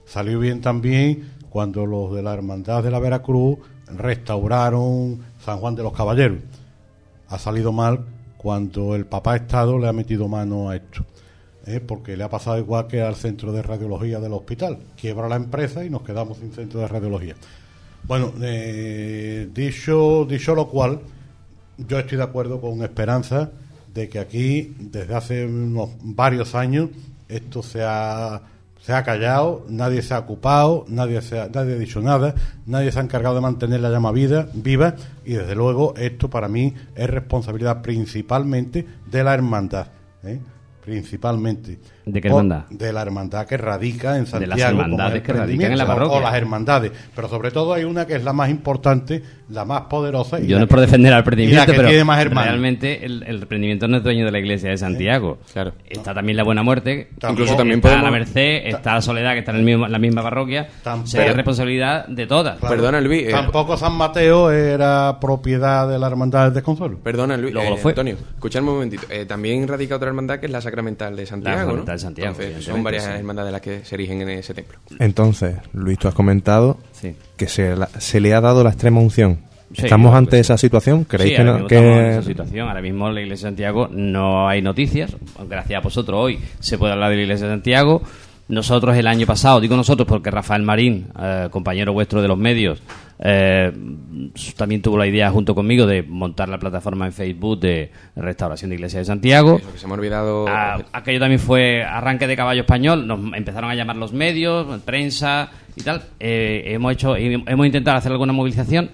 Salió 0.05 0.39
bien 0.39 0.61
también 0.61 1.33
cuando 1.51 1.87
los 1.87 2.15
de 2.15 2.23
la 2.23 2.35
Hermandad 2.35 2.85
de 2.85 2.93
la 2.93 3.01
Veracruz 3.01 3.59
restauraron 3.89 5.21
San 5.45 5.59
Juan 5.59 5.75
de 5.75 5.83
los 5.83 5.93
Caballeros. 5.93 6.39
Ha 7.31 7.39
salido 7.39 7.73
mal 7.73 8.05
cuando 8.37 8.95
el 8.95 9.07
papá 9.07 9.37
Estado 9.37 9.79
le 9.79 9.89
ha 9.89 9.93
metido 9.93 10.29
mano 10.29 10.69
a 10.69 10.77
esto. 10.77 11.05
¿eh? 11.67 11.81
porque 11.81 12.17
le 12.17 12.25
ha 12.25 12.29
pasado 12.29 12.59
igual 12.59 12.87
que 12.87 13.03
al 13.03 13.15
centro 13.17 13.53
de 13.53 13.63
radiología 13.63 14.21
del 14.21 14.33
hospital. 14.33 14.79
Quiebra 14.97 15.29
la 15.29 15.37
empresa 15.37 15.85
y 15.85 15.91
nos 15.91 16.03
quedamos 16.03 16.39
sin 16.39 16.53
centro 16.53 16.81
de 16.81 16.89
radiología. 16.89 17.35
Bueno, 18.05 18.33
eh, 18.41 19.49
dicho, 19.53 20.27
dicho 20.29 20.55
lo 20.55 20.69
cual, 20.69 21.01
yo 21.77 21.99
estoy 21.99 22.19
de 22.19 22.25
acuerdo 22.25 22.61
con 22.61 22.83
Esperanza 22.83 23.51
de 23.93 24.09
que 24.09 24.19
aquí, 24.19 24.75
desde 24.79 25.15
hace 25.15 25.47
unos 25.47 25.91
varios 26.03 26.55
años, 26.55 26.91
esto 27.29 27.63
se 27.63 27.83
ha, 27.83 28.41
se 28.81 28.95
ha 28.95 29.05
callado, 29.05 29.65
nadie 29.69 30.03
se 30.03 30.15
ha 30.15 30.19
ocupado, 30.19 30.85
nadie, 30.89 31.21
se 31.23 31.39
ha, 31.39 31.49
nadie 31.49 31.75
ha 31.75 31.79
dicho 31.79 32.01
nada, 32.01 32.35
nadie 32.67 32.91
se 32.91 32.99
ha 32.99 33.03
encargado 33.03 33.35
de 33.35 33.43
mantener 33.43 33.81
la 33.81 33.91
llama 33.91 34.11
vida, 34.11 34.49
viva 34.55 34.95
y 35.25 35.35
desde 35.35 35.55
luego 35.55 35.95
esto 35.97 36.31
para 36.31 36.49
mí 36.49 36.75
es 36.95 37.11
responsabilidad 37.11 37.83
principalmente 37.83 38.87
de 39.11 39.25
la 39.25 39.35
hermandad. 39.35 39.89
¿eh? 40.25 40.41
Principalmente. 40.85 41.79
¿De 42.13 42.21
qué 42.21 42.29
hermandad? 42.29 42.65
De 42.71 42.93
la 42.93 43.03
hermandad 43.03 43.47
que 43.47 43.57
radica 43.57 44.17
en 44.17 44.25
De 44.25 44.31
Santiago. 44.31 44.57
las 44.57 44.71
como 44.71 44.83
hermandades 44.83 45.23
que 45.23 45.33
radican 45.33 45.73
en 45.73 45.79
la 45.79 45.87
parroquia. 45.87 46.19
O 46.19 46.21
las 46.21 46.35
hermandades. 46.35 46.93
Pero 47.15 47.29
sobre 47.29 47.51
todo 47.51 47.73
hay 47.73 47.85
una 47.85 48.07
que 48.07 48.17
es 48.17 48.25
la 48.25 48.33
más 48.33 48.51
importante, 48.51 49.23
la 49.51 49.65
más 49.65 49.83
poderosa. 49.83 50.39
y 50.41 50.47
Yo 50.47 50.55
la 50.57 50.61
no 50.61 50.65
es 50.65 50.71
por 50.71 50.81
defender 50.81 51.13
al 51.13 51.17
la 51.17 51.19
emprendimiento, 51.21 51.73
pero 51.75 51.89
tiene 51.89 52.05
más 52.05 52.21
hermanos. 52.21 52.49
realmente 52.51 53.05
el, 53.05 53.23
el 53.25 53.43
emprendimiento 53.43 53.89
no 53.89 53.97
es 53.99 54.03
dueño 54.03 54.25
de 54.25 54.31
la 54.33 54.39
iglesia 54.39 54.71
de 54.71 54.77
Santiago. 54.79 55.39
Claro. 55.53 55.73
Está 55.89 56.15
también 56.15 56.37
la 56.37 56.45
Buena 56.45 56.63
Muerte, 56.63 57.11
Incluso 57.29 57.57
también 57.57 57.79
está 57.79 57.89
podemos- 57.91 58.05
la 58.05 58.11
Merced, 58.11 58.67
está 58.67 58.95
la 58.95 59.03
Soledad, 59.03 59.33
que 59.33 59.39
está 59.41 59.53
en 59.53 59.59
el 59.59 59.65
mismo- 59.65 59.89
la 59.89 59.99
misma 59.99 60.23
parroquia. 60.23 60.69
Sería 61.05 61.33
responsabilidad 61.33 62.07
de 62.07 62.27
todas. 62.27 62.59
Claro. 62.59 62.75
Perdona, 62.77 63.01
Luis. 63.01 63.29
eh, 63.29 63.31
Tampoco 63.31 63.77
San 63.77 63.93
Mateo 63.95 64.51
era 64.51 65.19
propiedad 65.21 65.89
de 65.89 65.99
la 65.99 66.07
hermandad 66.07 66.45
del 66.45 66.55
Desconsuelo. 66.55 66.99
Perdona, 66.99 67.37
Luis. 67.37 67.53
Luego 67.55 67.69
eh, 67.69 67.71
lo 67.73 67.77
fue. 67.77 67.93
Antonio, 67.93 68.17
escuchadme 68.35 68.69
un 68.69 68.75
momentito. 68.75 69.03
Eh, 69.11 69.25
también 69.27 69.67
radica 69.69 69.97
otra 69.97 70.09
hermandad 70.09 70.39
que 70.39 70.47
es 70.47 70.53
la 70.53 70.61
Sacramental 70.61 71.17
de 71.17 71.27
Santiago. 71.27 71.73
¿no? 71.77 71.85
De 72.01 72.07
Santiago, 72.07 72.37
Entonces, 72.39 72.65
son 72.65 72.83
varias 72.83 73.05
sí. 73.05 73.11
hermandades 73.11 73.53
las 73.53 73.61
que 73.61 73.85
se 73.85 73.95
erigen 73.95 74.23
en 74.23 74.31
ese 74.31 74.55
templo. 74.55 74.79
Entonces, 74.99 75.57
Luis, 75.73 75.99
tú 75.99 76.09
has 76.09 76.15
comentado 76.15 76.79
Sí. 76.93 77.15
que 77.37 77.47
se, 77.49 77.77
la- 77.77 77.89
se 77.99 78.21
le 78.21 78.35
ha 78.35 78.41
dado 78.41 78.63
la 78.65 78.71
extrema 78.71 79.01
unción. 79.01 79.39
Sí, 79.73 79.83
¿Estamos 79.85 80.13
ante 80.17 80.41
esa 80.41 80.59
situación? 80.59 81.05
¿Creéis 81.05 81.31
Sí, 81.31 81.37
que 81.37 81.45
no? 81.45 81.67
que- 81.67 81.77
estamos 81.77 81.99
en 82.01 82.07
esa 82.07 82.23
situación. 82.23 82.69
Ahora 82.69 82.83
mismo 82.83 83.09
en 83.09 83.15
la 83.15 83.21
Iglesia 83.21 83.47
de 83.47 83.51
Santiago 83.51 83.89
no 83.93 84.49
hay 84.49 84.63
noticias. 84.63 85.15
Gracias 85.49 85.79
a 85.79 85.81
vosotros 85.81 86.19
hoy 86.21 86.41
se 86.59 86.77
puede 86.77 86.93
hablar 86.93 87.11
de 87.11 87.17
la 87.17 87.23
Iglesia 87.23 87.47
de 87.47 87.53
Santiago. 87.53 88.03
Nosotros 88.51 88.97
el 88.97 89.07
año 89.07 89.27
pasado, 89.27 89.61
digo 89.61 89.77
nosotros 89.77 90.09
porque 90.09 90.29
Rafael 90.29 90.63
Marín, 90.65 91.07
eh, 91.21 91.47
compañero 91.53 91.93
vuestro 91.93 92.21
de 92.21 92.27
los 92.27 92.37
medios, 92.37 92.83
eh, 93.21 93.73
también 94.57 94.83
tuvo 94.83 94.99
la 94.99 95.07
idea 95.07 95.31
junto 95.31 95.55
conmigo 95.55 95.87
de 95.87 96.03
montar 96.03 96.49
la 96.49 96.59
plataforma 96.59 97.07
en 97.07 97.13
Facebook 97.13 97.61
de 97.61 97.93
restauración 98.17 98.71
de 98.71 98.75
Iglesia 98.75 98.99
de 98.99 99.05
Santiago. 99.05 99.59
Eso, 99.59 99.73
que 99.73 99.79
se 99.79 99.87
me 99.87 99.93
ha 99.93 99.97
olvidado. 99.97 100.47
Ah, 100.49 100.83
aquello 100.93 101.21
también 101.21 101.39
fue 101.39 101.85
arranque 101.85 102.27
de 102.27 102.35
caballo 102.35 102.63
español. 102.63 103.07
Nos 103.07 103.21
empezaron 103.37 103.71
a 103.71 103.77
llamar 103.77 103.95
los 103.95 104.13
medios, 104.13 104.81
prensa 104.81 105.51
y 105.77 105.83
tal. 105.83 106.03
Eh, 106.19 106.63
hemos 106.67 106.93
hecho, 106.93 107.15
hemos 107.15 107.67
intentado 107.67 107.99
hacer 107.99 108.11
alguna 108.11 108.33
movilización. 108.33 108.91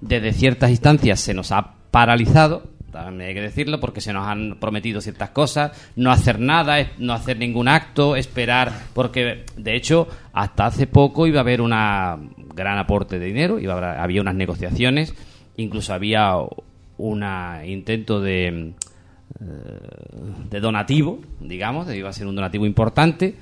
Desde 0.00 0.32
ciertas 0.32 0.70
instancias 0.70 1.18
se 1.18 1.34
nos 1.34 1.50
ha 1.50 1.72
paralizado. 1.90 2.69
También 2.90 3.28
hay 3.28 3.34
que 3.34 3.40
decirlo 3.40 3.80
porque 3.80 4.00
se 4.00 4.12
nos 4.12 4.26
han 4.26 4.56
prometido 4.58 5.00
ciertas 5.00 5.30
cosas, 5.30 5.72
no 5.96 6.10
hacer 6.10 6.40
nada, 6.40 6.76
no 6.98 7.12
hacer 7.12 7.38
ningún 7.38 7.68
acto, 7.68 8.16
esperar, 8.16 8.72
porque 8.94 9.44
de 9.56 9.76
hecho 9.76 10.08
hasta 10.32 10.66
hace 10.66 10.86
poco 10.86 11.26
iba 11.26 11.38
a 11.38 11.42
haber 11.42 11.60
un 11.60 11.70
gran 11.70 12.78
aporte 12.78 13.18
de 13.18 13.26
dinero, 13.26 13.58
iba 13.58 13.74
a 13.74 14.02
había 14.02 14.20
unas 14.20 14.34
negociaciones, 14.34 15.14
incluso 15.56 15.94
había 15.94 16.34
un 16.98 17.24
intento 17.64 18.20
de, 18.20 18.72
eh, 19.40 19.44
de 20.50 20.60
donativo, 20.60 21.20
digamos, 21.40 21.92
iba 21.94 22.08
a 22.08 22.12
ser 22.12 22.26
un 22.26 22.34
donativo 22.34 22.66
importante 22.66 23.34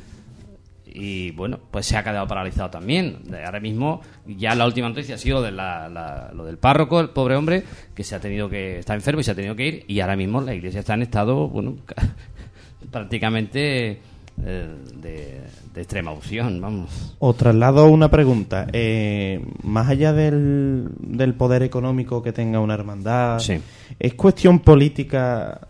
y 0.94 1.31
bueno, 1.33 1.59
pues 1.70 1.87
se 1.87 1.96
ha 1.96 2.03
quedado 2.05 2.27
paralizado 2.27 2.70
también. 2.70 3.18
Ahora 3.44 3.61
mismo 3.61 4.01
ya 4.27 4.55
la 4.55 4.66
última 4.66 4.88
noticia 4.88 5.14
ha 5.14 5.18
sido 5.18 5.42
de 5.42 5.53
la- 5.53 5.88
la- 5.88 6.31
lo 6.35 6.44
del 6.44 6.59
párroco, 6.59 7.01
el 7.01 7.11
pobre 7.11 7.37
hombre, 7.37 7.64
que 7.94 8.05
se 8.05 8.14
ha 8.14 8.20
tenido 8.20 8.48
que 8.48 8.79
está 8.79 8.94
enfermo 8.94 9.20
y 9.20 9.24
se 9.24 9.31
ha 9.33 9.35
tenido 9.35 9.55
que 9.57 9.66
ir 9.66 9.85
y 9.88 10.01
ahora 10.01 10.16
mismo 10.16 10.40
la 10.40 10.55
iglesia 10.55 10.81
está 10.81 10.94
en 10.94 11.03
estado, 11.03 11.48
bueno, 11.48 11.77
prácticamente 12.90 14.01
eh, 14.44 14.68
de, 14.94 15.40
de 15.74 15.81
extrema 15.81 16.12
opción, 16.12 16.61
vamos. 16.61 17.16
Os 17.18 17.37
traslado 17.37 17.87
una 17.88 18.09
pregunta. 18.09 18.68
Eh, 18.72 19.44
más 19.64 19.88
allá 19.88 20.12
del, 20.12 20.88
del 21.01 21.35
poder 21.35 21.62
económico 21.64 22.22
que 22.22 22.33
tenga 22.33 22.61
una 22.61 22.74
hermandad, 22.74 23.40
Sí. 23.40 23.59
¿es 23.98 24.14
cuestión 24.14 24.61
política 24.61 25.61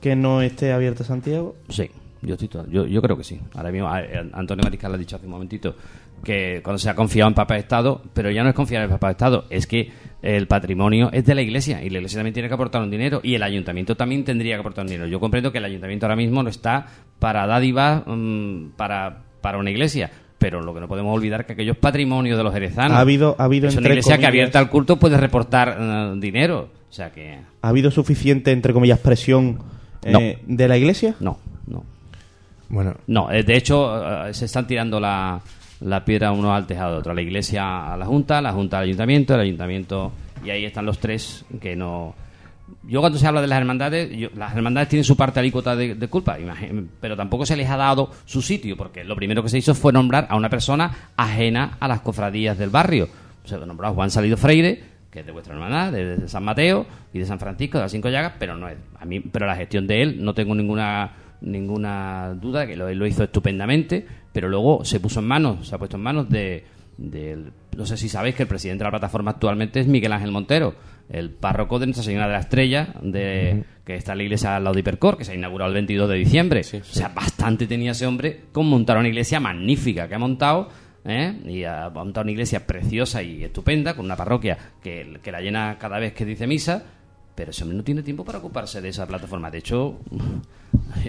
que 0.00 0.14
no 0.14 0.42
esté 0.42 0.72
abierta 0.72 1.04
Santiago? 1.04 1.56
Sí, 1.70 1.90
yo, 2.22 2.34
estoy 2.34 2.48
to- 2.48 2.66
yo, 2.68 2.86
yo 2.86 3.00
creo 3.02 3.16
que 3.16 3.24
sí. 3.24 3.38
Ahora 3.54 3.70
mismo 3.70 3.88
a- 3.88 4.00
eh, 4.00 4.28
Antonio 4.32 4.62
Mariscal 4.64 4.94
ha 4.94 4.98
dicho 4.98 5.16
hace 5.16 5.26
un 5.26 5.32
momentito 5.32 5.74
que 6.24 6.60
cuando 6.64 6.78
se 6.78 6.90
ha 6.90 6.94
confiado 6.94 7.28
en 7.28 7.34
Papa 7.34 7.54
de 7.54 7.60
Estado, 7.60 8.02
pero 8.12 8.30
ya 8.30 8.42
no 8.42 8.48
es 8.48 8.54
confiar 8.54 8.82
en 8.82 8.84
el 8.84 8.90
Papa 8.90 9.06
de 9.08 9.12
Estado, 9.12 9.44
es 9.50 9.66
que 9.66 9.90
el 10.20 10.48
patrimonio 10.48 11.10
es 11.12 11.24
de 11.24 11.34
la 11.34 11.42
Iglesia 11.42 11.82
y 11.82 11.90
la 11.90 11.98
Iglesia 11.98 12.18
también 12.18 12.34
tiene 12.34 12.48
que 12.48 12.54
aportar 12.54 12.82
un 12.82 12.90
dinero 12.90 13.20
y 13.22 13.34
el 13.36 13.42
Ayuntamiento 13.42 13.96
también 13.96 14.24
tendría 14.24 14.56
que 14.56 14.60
aportar 14.60 14.84
un 14.84 14.90
dinero. 14.90 15.06
Yo 15.06 15.20
comprendo 15.20 15.52
que 15.52 15.58
el 15.58 15.64
Ayuntamiento 15.64 16.06
ahora 16.06 16.16
mismo 16.16 16.42
no 16.42 16.48
está 16.48 16.86
para 17.20 17.46
dádivas 17.46 18.02
mm, 18.06 18.70
para, 18.76 19.18
para 19.40 19.58
una 19.58 19.70
iglesia. 19.70 20.10
Pero 20.40 20.60
lo 20.60 20.72
que 20.72 20.78
no 20.80 20.86
podemos 20.86 21.12
olvidar 21.16 21.40
es 21.40 21.46
que 21.48 21.52
aquellos 21.54 21.76
patrimonios 21.76 22.36
de 22.38 22.44
los 22.44 22.52
jerezanos. 22.54 22.92
Ha 22.96 23.00
habido- 23.00 23.34
ha 23.38 23.44
habido, 23.44 23.66
es 23.68 23.74
una 23.74 23.80
entre 23.80 23.92
iglesia 23.94 24.18
que 24.18 24.26
abierta 24.26 24.58
al 24.60 24.70
culto 24.70 24.96
puede 24.96 25.16
reportar 25.16 25.76
eh, 25.80 26.12
dinero. 26.18 26.68
O 26.88 26.92
sea 26.92 27.10
que. 27.10 27.38
¿Ha 27.60 27.68
habido 27.68 27.90
suficiente, 27.90 28.52
entre 28.52 28.72
comillas, 28.72 29.00
presión 29.00 29.58
eh, 30.04 30.38
de 30.46 30.68
la 30.68 30.76
iglesia? 30.78 31.16
No, 31.18 31.38
no. 31.66 31.84
Bueno, 32.68 32.94
No, 33.06 33.30
eh, 33.30 33.42
de 33.42 33.56
hecho 33.56 34.26
eh, 34.28 34.34
se 34.34 34.44
están 34.44 34.66
tirando 34.66 35.00
la, 35.00 35.40
la 35.80 36.04
piedra 36.04 36.32
uno 36.32 36.54
al 36.54 36.66
tejado 36.66 36.92
de 36.94 36.98
otro. 36.98 37.14
La 37.14 37.22
iglesia 37.22 37.92
a 37.92 37.96
la 37.96 38.06
Junta, 38.06 38.40
la 38.40 38.52
Junta 38.52 38.78
al 38.78 38.84
Ayuntamiento, 38.84 39.34
el 39.34 39.40
Ayuntamiento... 39.40 40.12
Y 40.44 40.50
ahí 40.50 40.64
están 40.64 40.86
los 40.86 40.98
tres 41.00 41.44
que 41.60 41.74
no 41.74 42.14
yo 42.86 43.00
cuando 43.00 43.18
se 43.18 43.26
habla 43.26 43.40
de 43.40 43.46
las 43.46 43.58
hermandades, 43.58 44.14
yo- 44.16 44.28
las 44.36 44.54
hermandades 44.54 44.88
tienen 44.90 45.04
su 45.04 45.16
parte 45.16 45.40
alícuota 45.40 45.74
de, 45.74 45.94
de 45.94 46.08
culpa, 46.08 46.36
pero 47.00 47.16
tampoco 47.16 47.44
se 47.46 47.56
les 47.56 47.68
ha 47.70 47.76
dado 47.78 48.10
su 48.26 48.42
sitio, 48.42 48.76
porque 48.76 49.04
lo 49.04 49.16
primero 49.16 49.42
que 49.42 49.48
se 49.48 49.56
hizo 49.58 49.74
fue 49.74 49.90
nombrar 49.92 50.26
a 50.30 50.36
una 50.36 50.48
persona 50.50 51.10
ajena 51.16 51.76
a 51.80 51.88
las 51.88 52.00
cofradías 52.02 52.58
del 52.58 52.68
barrio. 52.70 53.08
Se 53.44 53.56
nombró 53.58 53.88
a 53.88 53.90
Juan 53.90 54.10
Salido 54.10 54.36
Freire, 54.36 54.82
que 55.10 55.20
es 55.20 55.26
de 55.26 55.32
vuestra 55.32 55.54
hermandad, 55.54 55.92
de, 55.92 56.18
de 56.18 56.28
San 56.28 56.44
Mateo 56.44 56.86
y 57.14 57.18
de 57.18 57.24
San 57.24 57.38
Francisco, 57.40 57.78
de 57.78 57.84
las 57.84 57.90
Cinco 57.92 58.10
Llagas, 58.10 58.34
pero 58.38 58.54
no 58.56 58.68
es. 58.68 58.76
A 59.00 59.04
mí, 59.06 59.20
pero 59.20 59.46
la 59.46 59.56
gestión 59.56 59.86
de 59.86 60.02
él 60.02 60.22
no 60.22 60.34
tengo 60.34 60.54
ninguna 60.54 61.10
ninguna 61.40 62.34
duda 62.34 62.60
de 62.60 62.68
que 62.68 62.76
lo, 62.76 63.06
hizo 63.06 63.24
estupendamente, 63.24 64.06
pero 64.32 64.48
luego 64.48 64.84
se 64.84 65.00
puso 65.00 65.20
en 65.20 65.26
manos, 65.26 65.68
se 65.68 65.74
ha 65.74 65.78
puesto 65.78 65.96
en 65.96 66.02
manos 66.02 66.28
de 66.28 66.64
del- 66.96 67.52
no 67.76 67.86
sé 67.86 67.96
si 67.96 68.08
sabéis 68.08 68.34
que 68.34 68.42
el 68.42 68.48
presidente 68.48 68.80
de 68.82 68.86
la 68.86 68.90
plataforma 68.90 69.30
actualmente 69.30 69.78
es 69.78 69.86
Miguel 69.86 70.12
Ángel 70.12 70.32
Montero, 70.32 70.74
el 71.08 71.30
párroco 71.30 71.78
de 71.78 71.86
Nuestra 71.86 72.02
Señora 72.04 72.26
de 72.26 72.32
la 72.32 72.40
Estrella, 72.40 72.92
de, 73.02 73.62
que 73.84 73.94
está 73.94 74.12
en 74.12 74.18
la 74.18 74.24
iglesia 74.24 74.56
al 74.56 74.64
lado 74.64 74.74
de 74.74 74.80
Hipercor, 74.80 75.16
que 75.16 75.24
se 75.24 75.30
ha 75.30 75.34
inaugurado 75.36 75.68
el 75.68 75.74
22 75.74 76.08
de 76.08 76.16
diciembre. 76.16 76.60
O 76.60 76.84
sea, 76.84 77.08
bastante 77.10 77.68
tenía 77.68 77.92
ese 77.92 78.04
hombre 78.04 78.46
con 78.50 78.66
montar 78.68 78.98
una 78.98 79.06
iglesia 79.06 79.38
magnífica 79.38 80.08
que 80.08 80.14
ha 80.16 80.18
montado. 80.18 80.68
¿eh? 81.04 81.40
Y 81.46 81.62
ha 81.62 81.88
montado 81.88 82.24
una 82.24 82.32
iglesia 82.32 82.66
preciosa 82.66 83.22
y 83.22 83.44
estupenda, 83.44 83.94
con 83.94 84.04
una 84.04 84.16
parroquia 84.16 84.58
que, 84.82 85.18
que 85.22 85.30
la 85.32 85.40
llena 85.40 85.76
cada 85.78 86.00
vez 86.00 86.12
que 86.14 86.24
dice 86.24 86.48
misa, 86.48 86.82
pero 87.36 87.52
ese 87.52 87.62
hombre 87.62 87.78
no 87.78 87.84
tiene 87.84 88.02
tiempo 88.02 88.24
para 88.24 88.38
ocuparse 88.38 88.80
de 88.80 88.88
esa 88.88 89.06
plataforma. 89.06 89.52
De 89.52 89.58
hecho, 89.58 90.00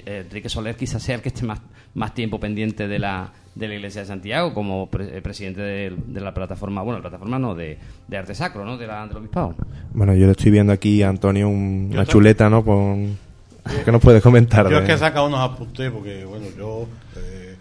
Enrique 0.06 0.50
Soler 0.50 0.76
quizás 0.76 1.02
sea 1.04 1.16
el 1.16 1.22
que 1.22 1.30
esté 1.30 1.46
más, 1.46 1.60
más 1.94 2.14
tiempo 2.14 2.40
pendiente 2.40 2.88
de 2.88 3.00
la, 3.00 3.32
de 3.56 3.68
la 3.68 3.76
Iglesia 3.76 4.02
de 4.02 4.08
Santiago 4.08 4.54
como 4.54 4.90
pre- 4.90 5.18
eh, 5.18 5.22
presidente 5.22 5.62
de, 5.62 5.94
de 6.08 6.22
la 6.22 6.34
plataforma, 6.34 6.82
bueno, 6.82 7.00
la 7.00 7.04
plataforma 7.04 7.40
no, 7.40 7.56
de, 7.56 7.78
de 8.08 8.18
arte 8.18 8.36
sacro, 8.36 8.66
¿no? 8.66 8.78
De 8.78 8.88
la, 8.88 9.06
del 9.08 9.18
obispado. 9.18 9.56
Bueno, 9.94 10.14
yo 10.16 10.26
le 10.26 10.32
estoy 10.32 10.52
viendo 10.52 10.72
aquí 10.74 11.02
a 11.04 11.10
Antonio 11.10 11.48
un- 11.50 11.90
una 11.92 12.06
chuleta, 12.06 12.50
¿no? 12.50 12.64
Con... 12.64 13.18
¿Qué 13.86 13.92
nos 13.92 14.02
puedes 14.02 14.22
comentar? 14.24 14.66
Yo 14.70 14.78
de- 14.78 14.82
es 14.84 14.86
que 14.88 14.94
he 14.94 14.98
sacado 14.98 15.28
unos 15.28 15.40
apuntes 15.42 15.92
porque, 15.92 16.26
bueno, 16.26 16.46
yo, 16.58 16.88
eh, 17.18 17.56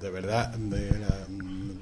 de 0.00 0.10
verdad, 0.10 0.54
de 0.56 0.90
la 1.00 1.08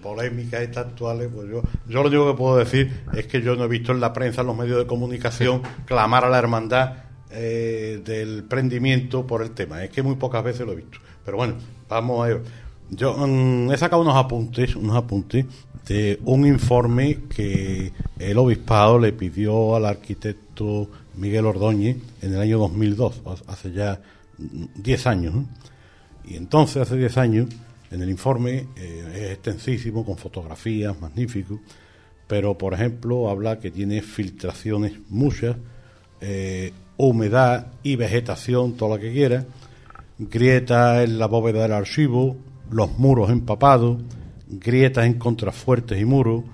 polémica 0.03 0.63
estas 0.63 0.87
actuales, 0.87 1.29
pues 1.35 1.49
yo, 1.51 1.63
yo 1.89 2.03
lo 2.03 2.09
único 2.09 2.31
que 2.31 2.39
puedo 2.39 2.57
decir 2.59 3.03
es 3.15 3.27
que 3.27 3.43
yo 3.43 3.57
no 3.57 3.65
he 3.65 3.69
visto 3.69 3.93
en 3.93 4.01
la 4.01 4.13
prensa, 4.13 4.43
en 4.43 4.47
los 4.47 4.57
medios 4.57 4.79
de 4.79 4.87
comunicación, 4.87 5.63
clamar 5.85 6.25
a 6.25 6.29
la 6.31 6.39
hermandad 6.39 6.93
eh, 7.37 8.01
del 8.05 8.44
prendimiento 8.44 9.27
por 9.27 9.42
el 9.42 9.51
tema. 9.51 9.85
Es 9.85 9.90
que 9.90 10.03
muy 10.03 10.16
pocas 10.16 10.42
veces 10.42 10.66
lo 10.66 10.72
he 10.72 10.77
visto. 10.77 10.99
Pero 11.25 11.37
bueno, 11.37 11.55
vamos 11.88 12.25
a 12.25 12.31
ello. 12.31 12.40
Yo 12.90 13.16
mm, 13.16 13.72
he 13.72 13.77
sacado 13.77 14.03
unos 14.03 14.16
apuntes, 14.16 14.77
unos 14.77 14.96
apuntes 14.96 15.44
de 15.87 16.18
un 16.25 16.46
informe 16.46 17.20
que 17.29 17.92
el 18.18 18.38
obispado 18.38 18.99
le 18.99 19.12
pidió 19.12 19.77
al 19.77 19.87
arquitecto 19.87 20.88
Miguel 21.16 21.46
Ordóñez 21.46 21.96
en 22.22 22.35
el 22.35 22.40
año 22.40 22.59
2002, 22.59 23.22
hace 23.46 23.72
ya 23.72 24.01
mm, 24.38 24.64
10 24.83 25.07
años. 25.07 25.35
¿no? 25.35 25.46
Y 26.25 26.37
entonces, 26.37 26.83
hace 26.83 26.96
10 26.96 27.18
años, 27.18 27.46
en 27.90 28.03
el 28.03 28.11
informe 28.11 28.66
eh, 28.77 29.12
es 29.14 29.31
extensísimo, 29.33 30.05
con 30.05 30.16
fotografías, 30.16 31.01
magnífico, 31.01 31.61
pero 32.27 32.59
por 32.59 32.75
ejemplo 32.75 33.31
habla 33.31 33.61
que 33.61 33.70
tiene 33.70 34.03
filtraciones 34.03 34.94
muchas, 35.09 35.57
eh, 36.20 36.72
humedad 36.97 37.69
y 37.83 37.97
vegetación, 37.97 38.77
todo 38.77 38.97
lo 38.97 39.01
que 39.01 39.13
quiera, 39.13 39.45
grietas 40.19 41.05
en 41.05 41.19
la 41.19 41.27
bóveda 41.27 41.63
del 41.63 41.73
archivo, 41.73 42.37
los 42.71 42.99
muros 42.99 43.31
empapados, 43.31 43.99
grietas 44.49 45.07
en 45.07 45.15
contrafuertes 45.15 46.01
y 46.01 46.05
muros, 46.05 46.45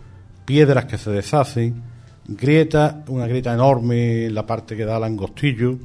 piedras 0.45 0.87
que 0.87 0.99
se 0.99 1.11
deshacen, 1.11 1.83
grietas, 2.27 2.97
una 3.09 3.27
grieta 3.27 3.53
enorme 3.53 4.27
en 4.27 4.35
la 4.35 4.47
parte 4.47 4.77
que 4.77 4.85
da 4.85 4.97
al 4.97 5.05
angostillo, 5.05 5.79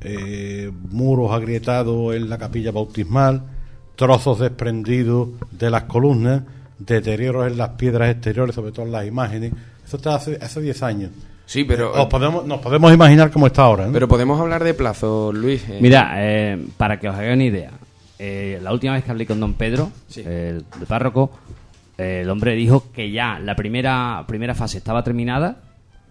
eh, 0.00 0.70
muros 0.90 1.30
agrietados 1.32 2.14
en 2.14 2.28
la 2.28 2.38
capilla 2.38 2.72
bautismal, 2.72 3.42
trozos 3.94 4.40
desprendidos 4.40 5.28
de 5.50 5.70
las 5.70 5.84
columnas, 5.84 6.42
deterioros 6.78 7.46
en 7.46 7.56
las 7.56 7.70
piedras 7.70 8.10
exteriores, 8.10 8.54
sobre 8.54 8.72
todo 8.72 8.86
en 8.86 8.92
las 8.92 9.06
imágenes. 9.06 9.52
Eso 9.86 9.96
está 9.96 10.16
hace, 10.16 10.38
hace 10.40 10.60
10 10.60 10.82
años. 10.82 11.10
Sí, 11.46 11.64
pero- 11.64 11.92
Os 11.92 12.06
podemos, 12.06 12.46
nos 12.46 12.60
podemos 12.60 12.92
imaginar 12.92 13.30
cómo 13.30 13.46
está 13.46 13.62
ahora. 13.62 13.86
¿no? 13.86 13.92
Pero 13.92 14.08
podemos 14.08 14.40
hablar 14.40 14.64
de 14.64 14.74
plazo, 14.74 15.32
Luis. 15.32 15.68
eh, 15.68 15.78
Mira, 15.80 16.12
eh, 16.16 16.64
para 16.76 16.98
que 16.98 17.08
os 17.08 17.14
hagáis 17.14 17.34
una 17.34 17.44
idea, 17.44 17.70
eh, 18.18 18.58
la 18.62 18.72
última 18.72 18.94
vez 18.94 19.04
que 19.04 19.10
hablé 19.10 19.26
con 19.26 19.40
don 19.40 19.54
Pedro, 19.54 19.90
el 20.16 20.64
de 20.78 20.86
párroco, 20.86 21.30
eh, 21.98 22.20
el 22.22 22.30
hombre 22.30 22.54
dijo 22.54 22.90
que 22.92 23.10
ya 23.10 23.38
la 23.38 23.54
primera, 23.56 24.24
primera 24.26 24.54
fase 24.54 24.78
estaba 24.78 25.02
terminada 25.04 25.56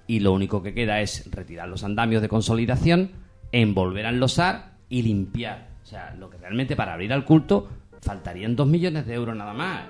y 0.07 0.19
lo 0.19 0.33
único 0.33 0.61
que 0.61 0.73
queda 0.73 0.99
es 1.01 1.29
retirar 1.31 1.67
los 1.69 1.83
andamios 1.83 2.21
de 2.21 2.27
consolidación, 2.29 3.11
envolver 3.51 4.05
a 4.05 4.09
enlosar 4.09 4.73
y 4.89 5.01
limpiar. 5.01 5.69
O 5.83 5.87
sea, 5.87 6.13
lo 6.19 6.29
que 6.29 6.37
realmente 6.37 6.75
para 6.75 6.93
abrir 6.93 7.11
al 7.13 7.25
culto 7.25 7.67
faltarían 8.01 8.55
dos 8.55 8.67
millones 8.67 9.05
de 9.05 9.13
euros 9.13 9.35
nada 9.35 9.53
más. 9.53 9.83